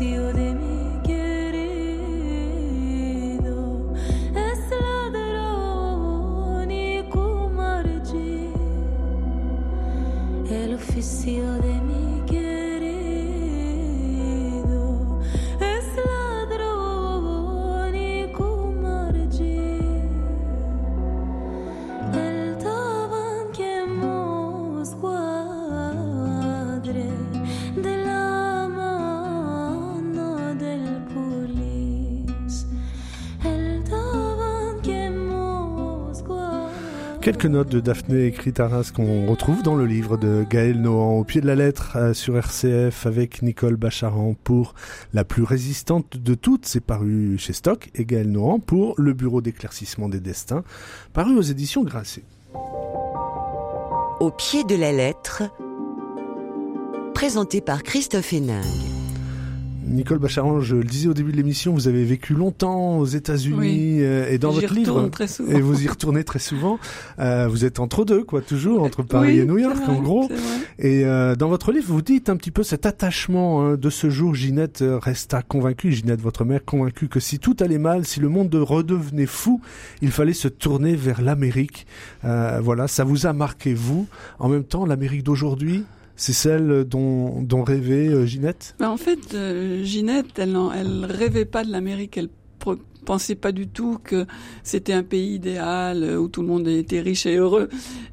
you 0.01 0.40
Quelques 37.31 37.47
notes 37.47 37.69
de 37.69 37.79
Daphné 37.79 38.35
à 38.59 38.67
Reims 38.67 38.91
qu'on 38.91 39.27
retrouve 39.27 39.63
dans 39.63 39.77
le 39.77 39.87
livre 39.87 40.17
de 40.17 40.45
Gaël 40.51 40.81
Nohan 40.81 41.21
au 41.21 41.23
pied 41.23 41.41
de 41.41 41.47
la 41.47 41.55
lettre 41.55 41.93
euh, 41.95 42.13
sur 42.13 42.37
RCF 42.37 43.07
avec 43.07 43.43
Nicole 43.43 43.77
Bacharan 43.77 44.35
pour 44.43 44.75
La 45.15 45.23
plus 45.23 45.45
résistante 45.45 46.17
de 46.17 46.35
toutes, 46.35 46.67
c'est 46.67 46.81
paru 46.81 47.39
chez 47.39 47.53
Stock, 47.53 47.89
et 47.95 48.05
Gaël 48.05 48.29
Nohan 48.33 48.59
pour 48.59 48.97
Le 48.99 49.13
bureau 49.13 49.43
d'éclaircissement 49.43 50.09
des 50.09 50.19
destins, 50.19 50.65
paru 51.13 51.37
aux 51.37 51.43
éditions 51.43 51.85
Grasset. 51.85 52.25
Au 52.53 54.33
pied 54.37 54.65
de 54.65 54.75
la 54.75 54.91
lettre, 54.91 55.45
présenté 57.15 57.61
par 57.61 57.85
Christophe 57.85 58.33
Héningue. 58.33 59.00
Nicole 59.87 60.19
Bacharan, 60.19 60.61
je 60.61 60.77
le 60.77 60.85
disais 60.85 61.09
au 61.09 61.15
début 61.15 61.33
de 61.33 61.37
l'émission, 61.37 61.73
vous 61.73 61.89
avez 61.89 62.05
vécu 62.05 62.35
longtemps 62.35 62.99
aux 62.99 63.07
États-Unis 63.07 63.57
Oui. 63.59 63.97
euh, 64.01 64.31
et 64.31 64.39
dans 64.39 64.51
votre 64.51 64.73
livre, 64.75 65.09
très 65.09 65.27
et 65.49 65.61
vous 65.61 65.83
y 65.85 65.89
retournez 65.89 66.23
très 66.25 66.39
souvent. 66.39 66.79
Euh, 67.19 67.49
vous 67.49 67.65
êtes 67.65 67.81
entre 67.81 68.05
deux, 68.05 68.23
quoi, 68.23 68.41
toujours 68.41 68.83
entre 68.83 69.03
Paris 69.03 69.35
Oui, 69.35 69.39
et 69.39 69.45
New 69.47 69.59
York, 69.59 69.77
vrai, 69.77 69.87
en 69.87 70.01
gros. 70.01 70.29
Et 70.79 71.05
euh, 71.05 71.35
dans 71.35 71.49
votre 71.49 71.73
livre, 71.73 71.87
vous 71.89 72.03
dites 72.03 72.29
un 72.29 72.37
petit 72.37 72.51
peu 72.51 72.63
cet 72.63 72.87
attachement 72.87 73.63
hein, 73.63 73.77
de 73.77 73.91
ce 73.91 74.11
jour. 74.11 74.35
Ginette 74.35 74.83
euh, 74.83 74.99
resta 74.99 75.43
convaincue, 75.43 75.93
Ginette, 75.93 76.21
votre 76.21 76.45
mère, 76.45 76.65
convaincue 76.65 77.09
que 77.09 77.21
si 77.21 77.39
tout 77.39 77.57
allait 77.61 77.79
mal, 77.79 78.05
si 78.05 78.21
le 78.21 78.29
monde 78.29 78.55
redevenait 78.55 79.27
fou, 79.27 79.61
il 80.03 80.11
fallait 80.11 80.35
se 80.35 80.49
tourner 80.49 80.95
vers 80.95 81.23
l'Amérique. 81.23 81.87
Euh, 82.25 82.61
voilà, 82.63 82.87
ça 82.87 83.05
vous 83.05 83.27
a 83.27 83.33
marqué 83.33 83.75
vous. 83.75 84.07
En 84.39 84.49
même 84.49 84.65
temps, 84.65 84.85
l'Amérique 84.85 85.23
d'aujourd'hui, 85.23 85.85
c'est 86.21 86.35
celle 86.35 86.85
dont, 86.85 87.65
rêvait 87.65 88.09
euh, 88.09 88.27
Ginette? 88.27 88.75
Ben, 88.79 88.91
en 88.91 88.99
fait, 88.99 89.33
euh, 89.33 89.83
Ginette, 89.85 90.39
elle, 90.39 90.55
elle 90.79 91.07
rêvait 91.07 91.47
pas 91.47 91.65
de 91.65 91.73
l'Amérique. 91.73 92.19
Elle 92.19 92.29
pensait 93.07 93.35
pas 93.35 93.53
du 93.53 93.69
tout 93.69 93.99
que 94.05 94.27
c'était 94.63 94.93
un 94.93 95.03
pays 95.03 95.37
idéal 95.37 96.03
euh, 96.03 96.19
où 96.19 96.29
tout 96.29 96.43
le 96.43 96.49
monde 96.49 96.69
était 96.69 97.01
riche 97.01 97.25
et 97.25 97.37
heureux. 97.37 97.71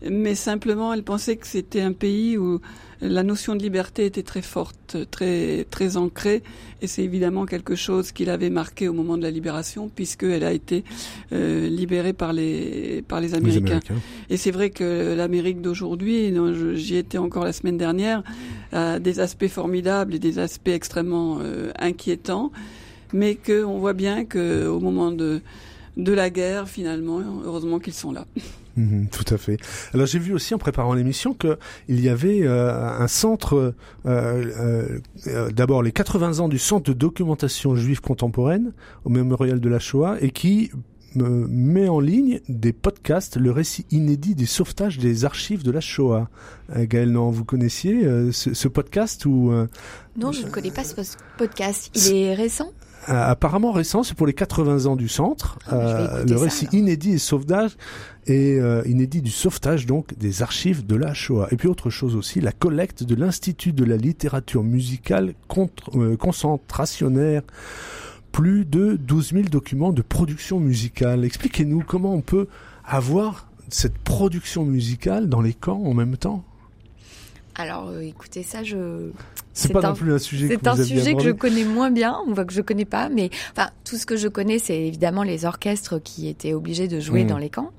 Mais 0.09 0.35
simplement, 0.35 0.93
elle 0.93 1.03
pensait 1.03 1.35
que 1.35 1.45
c'était 1.45 1.81
un 1.81 1.91
pays 1.91 2.37
où 2.37 2.61
la 3.01 3.23
notion 3.23 3.55
de 3.55 3.61
liberté 3.61 4.05
était 4.05 4.23
très 4.23 4.41
forte, 4.41 4.97
très 5.11 5.65
très 5.69 5.97
ancrée. 5.97 6.43
Et 6.81 6.87
c'est 6.87 7.03
évidemment 7.03 7.45
quelque 7.45 7.75
chose 7.75 8.11
qui 8.11 8.25
l'avait 8.25 8.49
marqué 8.49 8.87
au 8.87 8.93
moment 8.93 9.17
de 9.17 9.23
la 9.23 9.31
libération, 9.31 9.89
puisqu'elle 9.93 10.43
a 10.43 10.51
été 10.51 10.83
euh, 11.31 11.67
libérée 11.67 12.13
par 12.13 12.33
les 12.33 13.03
par 13.07 13.21
les 13.21 13.27
Les 13.27 13.33
Américains. 13.35 13.79
Et 14.29 14.37
c'est 14.37 14.51
vrai 14.51 14.69
que 14.69 15.13
l'Amérique 15.15 15.61
d'aujourd'hui, 15.61 16.33
j'y 16.75 16.95
étais 16.95 17.17
encore 17.17 17.43
la 17.43 17.51
semaine 17.51 17.77
dernière, 17.77 18.23
a 18.71 18.99
des 18.99 19.19
aspects 19.19 19.47
formidables 19.47 20.15
et 20.15 20.19
des 20.19 20.39
aspects 20.39 20.69
extrêmement 20.69 21.39
euh, 21.41 21.71
inquiétants, 21.77 22.51
mais 23.11 23.35
qu'on 23.35 23.79
voit 23.79 23.93
bien 23.93 24.23
que 24.23 24.65
au 24.67 24.79
moment 24.79 25.11
de 25.11 25.41
de 25.97 26.13
la 26.13 26.29
guerre, 26.29 26.69
finalement, 26.69 27.19
heureusement 27.43 27.79
qu'ils 27.79 27.93
sont 27.93 28.11
là. 28.11 28.25
Mhm, 28.77 29.07
tout 29.09 29.33
à 29.33 29.37
fait. 29.37 29.57
Alors 29.93 30.05
j'ai 30.05 30.19
vu 30.19 30.33
aussi 30.33 30.53
en 30.53 30.57
préparant 30.57 30.93
l'émission 30.93 31.33
que 31.33 31.57
il 31.87 31.99
y 31.99 32.09
avait 32.09 32.43
euh, 32.43 32.71
un 32.73 33.07
centre, 33.07 33.73
euh, 34.05 34.99
euh, 35.25 35.51
d'abord 35.51 35.81
les 35.83 35.91
80 35.91 36.39
ans 36.39 36.47
du 36.47 36.59
centre 36.59 36.91
de 36.91 36.97
documentation 36.97 37.75
juive 37.75 38.01
contemporaine 38.01 38.73
au 39.03 39.09
mémorial 39.09 39.59
de 39.59 39.69
la 39.69 39.79
Shoah 39.79 40.17
et 40.21 40.29
qui 40.29 40.71
met 41.15 41.87
en 41.87 41.99
ligne 41.99 42.41
des 42.47 42.73
podcasts, 42.73 43.37
le 43.37 43.51
récit 43.51 43.85
inédit 43.91 44.35
du 44.35 44.45
sauvetage 44.45 44.97
des 44.97 45.25
archives 45.25 45.63
de 45.63 45.71
la 45.71 45.81
Shoah. 45.81 46.29
Gaël, 46.75 47.11
non, 47.11 47.29
vous 47.29 47.45
connaissiez 47.45 48.05
euh, 48.05 48.31
ce, 48.31 48.53
ce 48.53 48.67
podcast 48.67 49.25
ou 49.25 49.51
euh, 49.51 49.67
Non, 50.17 50.31
je 50.31 50.43
ne 50.43 50.49
connais 50.49 50.71
pas 50.71 50.83
ce 50.83 50.93
podcast. 51.37 51.89
Il 51.95 52.15
est 52.15 52.33
récent? 52.33 52.71
Apparemment 53.07 53.71
récent, 53.71 54.03
c'est 54.03 54.15
pour 54.15 54.27
les 54.27 54.33
80 54.33 54.85
ans 54.85 54.95
du 54.95 55.07
centre. 55.07 55.57
Ah, 55.67 56.23
le 56.27 56.35
récit 56.35 56.67
inédit 56.71 57.13
et 57.13 57.17
sauvetage 57.17 57.77
et 58.27 58.59
inédit 58.85 59.21
du 59.21 59.31
sauvetage 59.31 59.85
donc 59.85 60.17
des 60.17 60.41
archives 60.41 60.85
de 60.85 60.95
la 60.95 61.13
Shoah. 61.13 61.47
Et 61.51 61.55
puis 61.55 61.67
autre 61.67 61.89
chose 61.89 62.15
aussi, 62.15 62.41
la 62.41 62.51
collecte 62.51 63.03
de 63.03 63.15
l'Institut 63.15 63.73
de 63.73 63.85
la 63.85 63.97
littérature 63.97 64.63
musicale 64.63 65.33
contre, 65.47 66.15
concentrationnaire 66.17 67.43
plus 68.31 68.65
de 68.65 68.97
12 68.97 69.31
000 69.33 69.43
documents 69.45 69.91
de 69.91 70.01
production 70.01 70.59
musicale. 70.59 71.25
Expliquez-nous 71.25 71.83
comment 71.87 72.13
on 72.13 72.21
peut 72.21 72.47
avoir 72.85 73.49
cette 73.69 73.97
production 73.97 74.63
musicale 74.63 75.27
dans 75.27 75.41
les 75.41 75.53
camps 75.53 75.81
en 75.83 75.93
même 75.93 76.17
temps 76.17 76.45
alors, 77.57 77.89
euh, 77.89 78.01
écoutez, 78.01 78.43
ça, 78.43 78.63
je. 78.63 79.09
C'est 79.53 79.73
pas 79.73 79.81
non 79.81 79.95
plus 79.95 80.13
un 80.13 80.19
sujet. 80.19 80.47
C'est 80.47 80.67
un 80.67 80.75
sujet 80.75 81.15
que 81.15 81.23
je 81.23 81.31
connais 81.31 81.63
moins 81.63 81.89
bien, 81.89 82.19
on 82.27 82.33
voit 82.33 82.45
que 82.45 82.53
je 82.53 82.61
connais 82.61 82.85
pas, 82.85 83.09
mais 83.09 83.31
enfin, 83.51 83.71
tout 83.83 83.97
ce 83.97 84.05
que 84.05 84.15
je 84.15 84.27
connais, 84.27 84.59
c'est 84.59 84.79
évidemment 84.79 85.23
les 85.23 85.45
orchestres 85.45 86.01
qui 86.01 86.27
étaient 86.27 86.53
obligés 86.53 86.87
de 86.87 86.99
jouer 86.99 87.23
mmh. 87.23 87.27
dans 87.27 87.37
les 87.39 87.49
camps. 87.49 87.71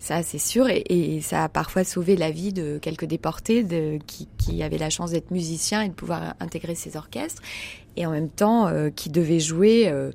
Ça, 0.00 0.22
c'est 0.22 0.38
sûr, 0.38 0.66
et, 0.68 1.20
ça 1.22 1.44
a 1.44 1.48
parfois 1.48 1.84
sauvé 1.84 2.16
la 2.16 2.30
vie 2.30 2.52
de 2.52 2.78
quelques 2.78 3.04
déportés 3.04 3.62
de, 3.62 3.98
qui, 4.06 4.28
qui, 4.38 4.62
avaient 4.62 4.78
la 4.78 4.90
chance 4.90 5.10
d'être 5.10 5.30
musiciens 5.30 5.82
et 5.82 5.88
de 5.90 5.94
pouvoir 5.94 6.34
intégrer 6.40 6.74
ces 6.74 6.96
orchestres, 6.96 7.42
et 7.96 8.06
en 8.06 8.10
même 8.10 8.30
temps 8.30 8.66
euh, 8.66 8.90
qui 8.90 9.10
devaient 9.10 9.40
jouer. 9.40 9.88
Euh, 9.88 10.10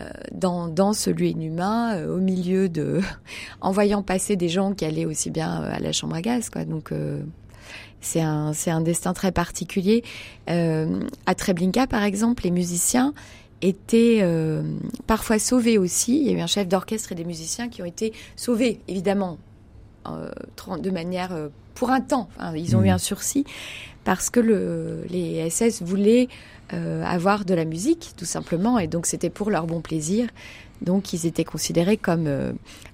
euh, 0.00 0.10
dans, 0.32 0.66
dans 0.66 0.92
ce 0.92 1.08
lieu 1.08 1.26
inhumain, 1.26 1.96
euh, 1.96 2.16
au 2.16 2.18
milieu 2.18 2.68
de, 2.68 3.00
en 3.60 3.70
voyant 3.70 4.02
passer 4.02 4.34
des 4.34 4.48
gens 4.48 4.74
qui 4.74 4.84
allaient 4.84 5.04
aussi 5.04 5.30
bien 5.30 5.62
à 5.62 5.78
la 5.78 5.92
chambre 5.92 6.16
à 6.16 6.20
gaz, 6.20 6.50
quoi. 6.50 6.64
Donc 6.64 6.92
c'est 8.04 8.20
un, 8.20 8.52
c'est 8.52 8.70
un 8.70 8.80
destin 8.80 9.12
très 9.12 9.32
particulier. 9.32 10.04
à 10.46 11.34
Treblinka, 11.34 11.86
par 11.86 12.04
exemple, 12.04 12.44
les 12.44 12.50
musiciens 12.50 13.14
étaient 13.64 14.18
euh, 14.22 14.62
parfois 15.06 15.38
sauvés 15.38 15.78
aussi. 15.78 16.20
Il 16.20 16.26
y 16.26 16.34
a 16.34 16.38
eu 16.38 16.40
un 16.40 16.46
chef 16.46 16.68
d'orchestre 16.68 17.12
et 17.12 17.14
des 17.14 17.24
musiciens 17.24 17.68
qui 17.68 17.82
ont 17.82 17.86
été 17.86 18.12
sauvés, 18.36 18.80
évidemment, 18.88 19.38
euh, 20.06 20.30
de 20.78 20.90
manière 20.90 21.32
euh, 21.32 21.48
pour 21.74 21.90
un 21.90 22.00
temps. 22.00 22.28
ils 22.54 22.76
ont 22.76 22.82
eu 22.82 22.88
mmh. 22.88 22.94
un 22.94 22.98
sursis 22.98 23.44
parce 24.04 24.28
que 24.30 24.38
le, 24.38 25.04
les 25.08 25.48
SS 25.48 25.82
voulaient 25.82 26.28
avoir 26.70 27.44
de 27.44 27.54
la 27.54 27.64
musique, 27.64 28.14
tout 28.16 28.24
simplement, 28.24 28.80
et 28.80 28.88
donc 28.88 29.06
c'était 29.06 29.30
pour 29.30 29.48
leur 29.48 29.66
bon 29.66 29.80
plaisir. 29.80 30.28
Donc 30.82 31.12
ils 31.12 31.24
étaient 31.24 31.44
considérés 31.44 31.96
comme 31.96 32.28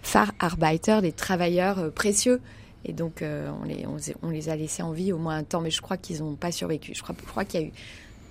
Fahrarbeiter, 0.02 1.00
des 1.00 1.12
travailleurs 1.12 1.90
précieux. 1.92 2.40
Et 2.84 2.92
donc 2.92 3.22
on, 3.22 3.64
les, 3.64 3.86
on, 4.22 4.30
les 4.30 4.48
a 4.48 4.56
laissés 4.56 4.82
en 4.82 4.92
vie 4.92 5.12
au 5.12 5.18
moins 5.18 5.36
un 5.36 5.44
temps, 5.44 5.60
mais 5.60 5.70
je 5.70 5.82
crois 5.82 5.96
qu'ils 5.96 6.20
n'ont 6.20 6.36
pas 6.36 6.50
survécu. 6.50 6.94
Je 6.94 7.02
crois 7.02 7.44
qu'il 7.44 7.60
y 7.60 7.64
a 7.64 7.66
eu 7.66 7.72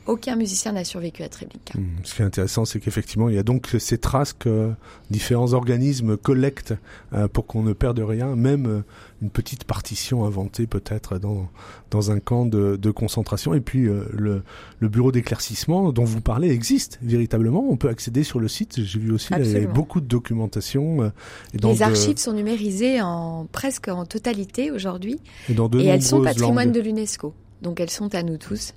aucun 0.05 0.35
musicien 0.35 0.71
n'a 0.71 0.83
survécu 0.83 1.23
à 1.23 1.29
Treblinka. 1.29 1.77
Hmm, 1.77 1.97
ce 2.03 2.15
qui 2.15 2.21
est 2.21 2.25
intéressant, 2.25 2.65
c'est 2.65 2.79
qu'effectivement, 2.79 3.29
il 3.29 3.35
y 3.35 3.37
a 3.37 3.43
donc 3.43 3.75
ces 3.77 3.97
traces 3.97 4.33
que 4.33 4.71
différents 5.09 5.53
organismes 5.53 6.17
collectent 6.17 6.73
euh, 7.13 7.27
pour 7.27 7.45
qu'on 7.45 7.61
ne 7.61 7.73
perde 7.73 7.99
rien, 7.99 8.35
même 8.35 8.65
euh, 8.65 8.81
une 9.21 9.29
petite 9.29 9.65
partition 9.65 10.25
inventée 10.25 10.65
peut-être 10.65 11.19
dans, 11.19 11.47
dans 11.91 12.11
un 12.11 12.19
camp 12.19 12.45
de, 12.45 12.75
de 12.75 12.91
concentration. 12.91 13.53
Et 13.53 13.61
puis 13.61 13.85
euh, 13.85 14.05
le, 14.11 14.41
le, 14.79 14.89
bureau 14.89 15.11
d'éclaircissement 15.11 15.91
dont 15.91 16.05
vous 16.05 16.21
parlez 16.21 16.49
existe 16.49 16.99
véritablement. 17.01 17.65
On 17.69 17.77
peut 17.77 17.89
accéder 17.89 18.23
sur 18.23 18.39
le 18.39 18.47
site. 18.47 18.83
J'ai 18.83 18.99
vu 18.99 19.11
aussi 19.11 19.29
il 19.37 19.61
y 19.61 19.65
beaucoup 19.67 20.01
de 20.01 20.07
documentation. 20.07 21.11
Et 21.53 21.57
Les 21.57 21.81
archives 21.83 22.17
sont 22.17 22.33
numérisées 22.33 23.01
en 23.01 23.47
presque 23.51 23.87
en 23.89 24.05
totalité 24.05 24.71
aujourd'hui. 24.71 25.19
Et, 25.49 25.53
et 25.53 25.85
elles 25.85 26.01
sont 26.01 26.23
patrimoine 26.23 26.71
de 26.71 26.79
l'UNESCO. 26.79 27.33
Donc 27.61 27.79
elles 27.79 27.89
sont 27.89 28.15
à 28.15 28.23
nous 28.23 28.37
tous 28.37 28.73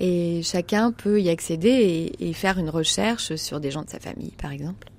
et 0.00 0.42
chacun 0.42 0.92
peut 0.92 1.20
y 1.20 1.28
accéder 1.28 2.12
et, 2.18 2.32
faire 2.32 2.58
une 2.58 2.70
recherche 2.70 3.36
sur 3.36 3.60
des 3.60 3.70
gens 3.70 3.82
de 3.82 3.90
sa 3.90 4.00
famille, 4.00 4.32
par 4.40 4.52
exemple. 4.52 4.90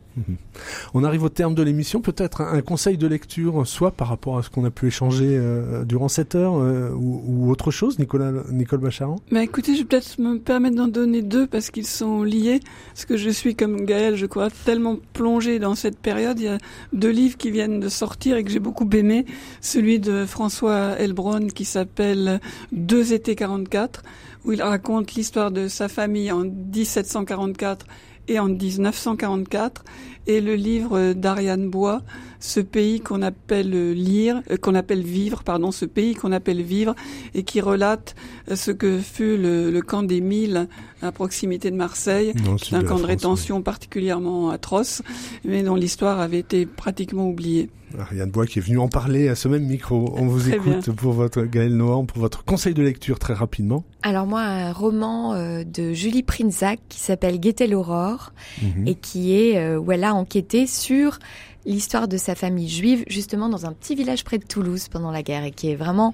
On 0.94 1.04
arrive 1.04 1.24
au 1.24 1.30
terme 1.30 1.56
de 1.56 1.64
l'émission. 1.64 2.02
Peut-être 2.02 2.42
un, 2.42 2.62
conseil 2.62 2.98
de 2.98 3.08
lecture, 3.08 3.68
soit 3.68 3.92
par 3.92 4.08
rapport 4.08 4.38
à 4.38 4.44
ce 4.44 4.50
qu'on 4.50 4.64
a 4.66 4.72
pu 4.72 4.88
échanger 4.88 5.28
euh, 5.28 5.84
durant 5.84 6.08
cette 6.08 6.36
heure, 6.36 6.56
euh, 6.58 6.90
ou, 6.92 7.52
autre 7.52 7.72
chose, 7.72 8.00
Nicolas, 8.00 8.32
Nicole 8.52 8.80
Bacharan? 8.80 9.18
Bah 9.32 9.44
Écoutez, 9.44 9.74
je 9.74 9.80
vais 9.80 9.86
peut-être 9.86 10.20
me 10.20 10.40
permettre 10.40 10.78
d'en 10.78 10.88
donner 10.88 11.22
deux 11.22 11.48
parce 11.48 11.70
qu'ils 11.70 11.86
sont 11.86 12.24
liés. 12.24 12.60
Parce 12.94 13.06
que 13.06 13.18
je 13.18 13.30
suis 13.30 13.56
comme 13.56 13.86
Gaël, 13.86 14.16
je 14.16 14.26
crois, 14.26 14.50
tellement 14.50 14.98
plongé 15.14 15.60
dans 15.60 15.76
cette 15.76 16.00
période. 16.00 16.40
Il 16.40 16.46
y 16.46 16.50
a 16.50 16.58
deux 16.94 17.12
livres 17.12 17.38
qui 17.38 17.52
viennent 17.52 17.80
de 17.80 17.90
sortir 17.90 18.38
et 18.38 18.44
que 18.44 18.52
j'ai 18.52 18.60
beaucoup 18.60 18.90
aimé. 18.92 19.26
Celui 19.62 20.00
de 20.00 20.26
François 20.26 20.98
Elbron 20.98 21.48
qui 21.48 21.66
s'appelle 21.66 22.40
Deux 22.72 23.14
étés 23.14 23.36
44 23.36 24.02
où 24.46 24.52
il 24.52 24.62
raconte 24.62 25.14
l'histoire 25.14 25.52
de 25.52 25.68
sa 25.68 25.88
famille 25.88 26.32
en 26.32 26.44
1744 26.44 27.86
et 28.28 28.40
en 28.40 28.48
1944, 28.48 29.84
et 30.28 30.42
le 30.42 30.56
livre 30.56 31.14
d'Ariane 31.14 31.70
Bois, 31.70 32.02
ce 32.46 32.60
pays 32.60 33.00
qu'on 33.02 33.22
appelle 33.22 33.92
lire, 33.94 34.42
euh, 34.52 34.58
qu'on 34.58 34.76
appelle 34.76 35.02
vivre, 35.02 35.44
pardon, 35.44 35.72
ce 35.72 35.86
pays 35.86 36.16
qu'on 36.16 36.32
appelle 36.32 36.62
vivre, 36.62 36.96
et 37.34 37.44
qui 37.44 37.62
relate 37.62 38.16
euh, 38.50 38.56
ce 38.56 38.72
que 38.72 39.00
fut 39.00 39.38
le, 39.38 39.82
camp 39.82 40.04
des 40.04 40.22
Milles 40.22 40.68
à 41.02 41.12
proximité 41.12 41.70
de 41.70 41.76
Marseille, 41.76 42.34
un 42.72 42.84
camp 42.84 42.98
de 42.98 43.06
rétention 43.06 43.62
particulièrement 43.62 44.50
atroce, 44.50 45.04
mais 45.44 45.62
dont 45.62 45.76
l'histoire 45.76 46.20
avait 46.20 46.40
été 46.40 46.66
pratiquement 46.66 47.30
oubliée. 47.30 47.70
Ariane 48.00 48.32
Bois 48.32 48.46
qui 48.46 48.60
est 48.60 48.62
venue 48.62 48.80
en 48.80 48.90
parler 48.90 49.30
à 49.30 49.36
ce 49.36 49.48
même 49.48 49.64
micro. 49.64 50.14
On 50.18 50.26
vous 50.26 50.50
écoute 50.50 50.92
pour 50.92 51.14
votre 51.14 51.44
Gaël 51.44 51.78
Nohan, 51.78 52.06
pour 52.06 52.18
votre 52.20 52.44
conseil 52.44 52.74
de 52.74 52.82
lecture 52.82 53.20
très 53.20 53.34
rapidement. 53.34 53.84
Alors 54.02 54.26
moi, 54.26 54.42
un 54.42 54.74
roman 54.74 55.34
euh, 55.34 55.64
de 55.64 55.94
Julie 55.94 56.24
Prinzac 56.24 56.80
qui 56.90 57.00
s'appelle 57.00 57.40
Guetter 57.40 57.68
l'aurore 57.68 58.34
mhm. 58.62 58.88
et 58.88 58.96
qui 58.96 59.36
est 59.36 59.76
où 59.78 59.92
elle 59.92 60.04
a 60.04 60.15
enquêté 60.16 60.68
sur 60.68 61.20
l'histoire 61.66 62.08
de 62.08 62.18
sa 62.18 62.36
famille 62.36 62.70
juive 62.70 63.04
justement 63.08 63.50
dans 63.50 63.66
un 63.66 63.74
petit 63.74 63.96
village 63.96 64.24
près 64.24 64.38
de 64.38 64.46
Toulouse 64.46 64.88
pendant 64.88 65.12
la 65.12 65.24
guerre 65.24 65.44
et 65.44 65.52
qui 65.52 65.72
est 65.72 65.76
vraiment 65.76 66.14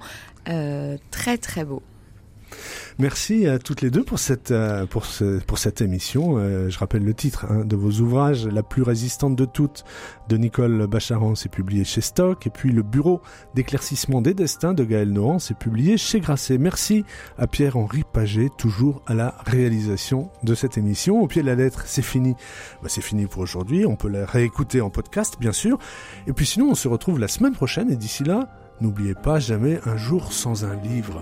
euh, 0.49 0.97
très 1.11 1.37
très 1.37 1.65
beau. 1.65 1.81
Merci 2.99 3.47
à 3.47 3.59
toutes 3.59 3.81
les 3.81 3.89
deux 3.89 4.03
pour 4.03 4.19
cette 4.19 4.51
euh, 4.51 4.85
pour 4.85 5.05
émission. 5.79 6.37
Euh, 6.37 6.69
je 6.69 6.77
rappelle 6.77 7.03
le 7.03 7.13
titre 7.13 7.45
hein, 7.49 7.63
de 7.65 7.75
vos 7.75 7.91
ouvrages, 8.01 8.45
La 8.47 8.63
plus 8.63 8.81
résistante 8.81 9.35
de 9.35 9.45
toutes 9.45 9.83
de 10.27 10.37
Nicole 10.37 10.87
Bacharan, 10.87 11.35
c'est 11.35 11.49
publié 11.49 11.83
chez 11.83 12.01
Stock, 12.01 12.45
et 12.47 12.49
puis 12.49 12.71
Le 12.71 12.83
Bureau 12.83 13.21
d'éclaircissement 13.55 14.21
des 14.21 14.33
destins 14.33 14.73
de 14.73 14.83
Gaël 14.83 15.11
Nohan, 15.11 15.39
c'est 15.39 15.57
publié 15.57 15.97
chez 15.97 16.19
Grasset. 16.19 16.57
Merci 16.57 17.03
à 17.37 17.47
Pierre-Henri 17.47 18.03
Paget, 18.11 18.49
toujours 18.57 19.01
à 19.07 19.13
la 19.13 19.35
réalisation 19.45 20.29
de 20.43 20.55
cette 20.55 20.77
émission. 20.77 21.21
Au 21.21 21.27
pied 21.27 21.41
de 21.41 21.47
la 21.47 21.55
lettre, 21.55 21.83
c'est 21.85 22.01
fini. 22.01 22.35
Bah, 22.81 22.89
c'est 22.89 23.01
fini 23.01 23.25
pour 23.25 23.41
aujourd'hui. 23.41 23.85
On 23.85 23.95
peut 23.95 24.09
la 24.09 24.25
réécouter 24.25 24.81
en 24.81 24.89
podcast, 24.89 25.37
bien 25.39 25.53
sûr. 25.53 25.77
Et 26.27 26.33
puis 26.33 26.45
sinon, 26.45 26.69
on 26.71 26.75
se 26.75 26.87
retrouve 26.87 27.19
la 27.19 27.27
semaine 27.27 27.53
prochaine. 27.53 27.91
Et 27.91 27.95
d'ici 27.95 28.23
là, 28.23 28.49
n'oubliez 28.79 29.15
pas 29.15 29.39
jamais 29.39 29.79
un 29.85 29.97
jour 29.97 30.33
sans 30.33 30.65
un 30.65 30.75
livre. 30.75 31.21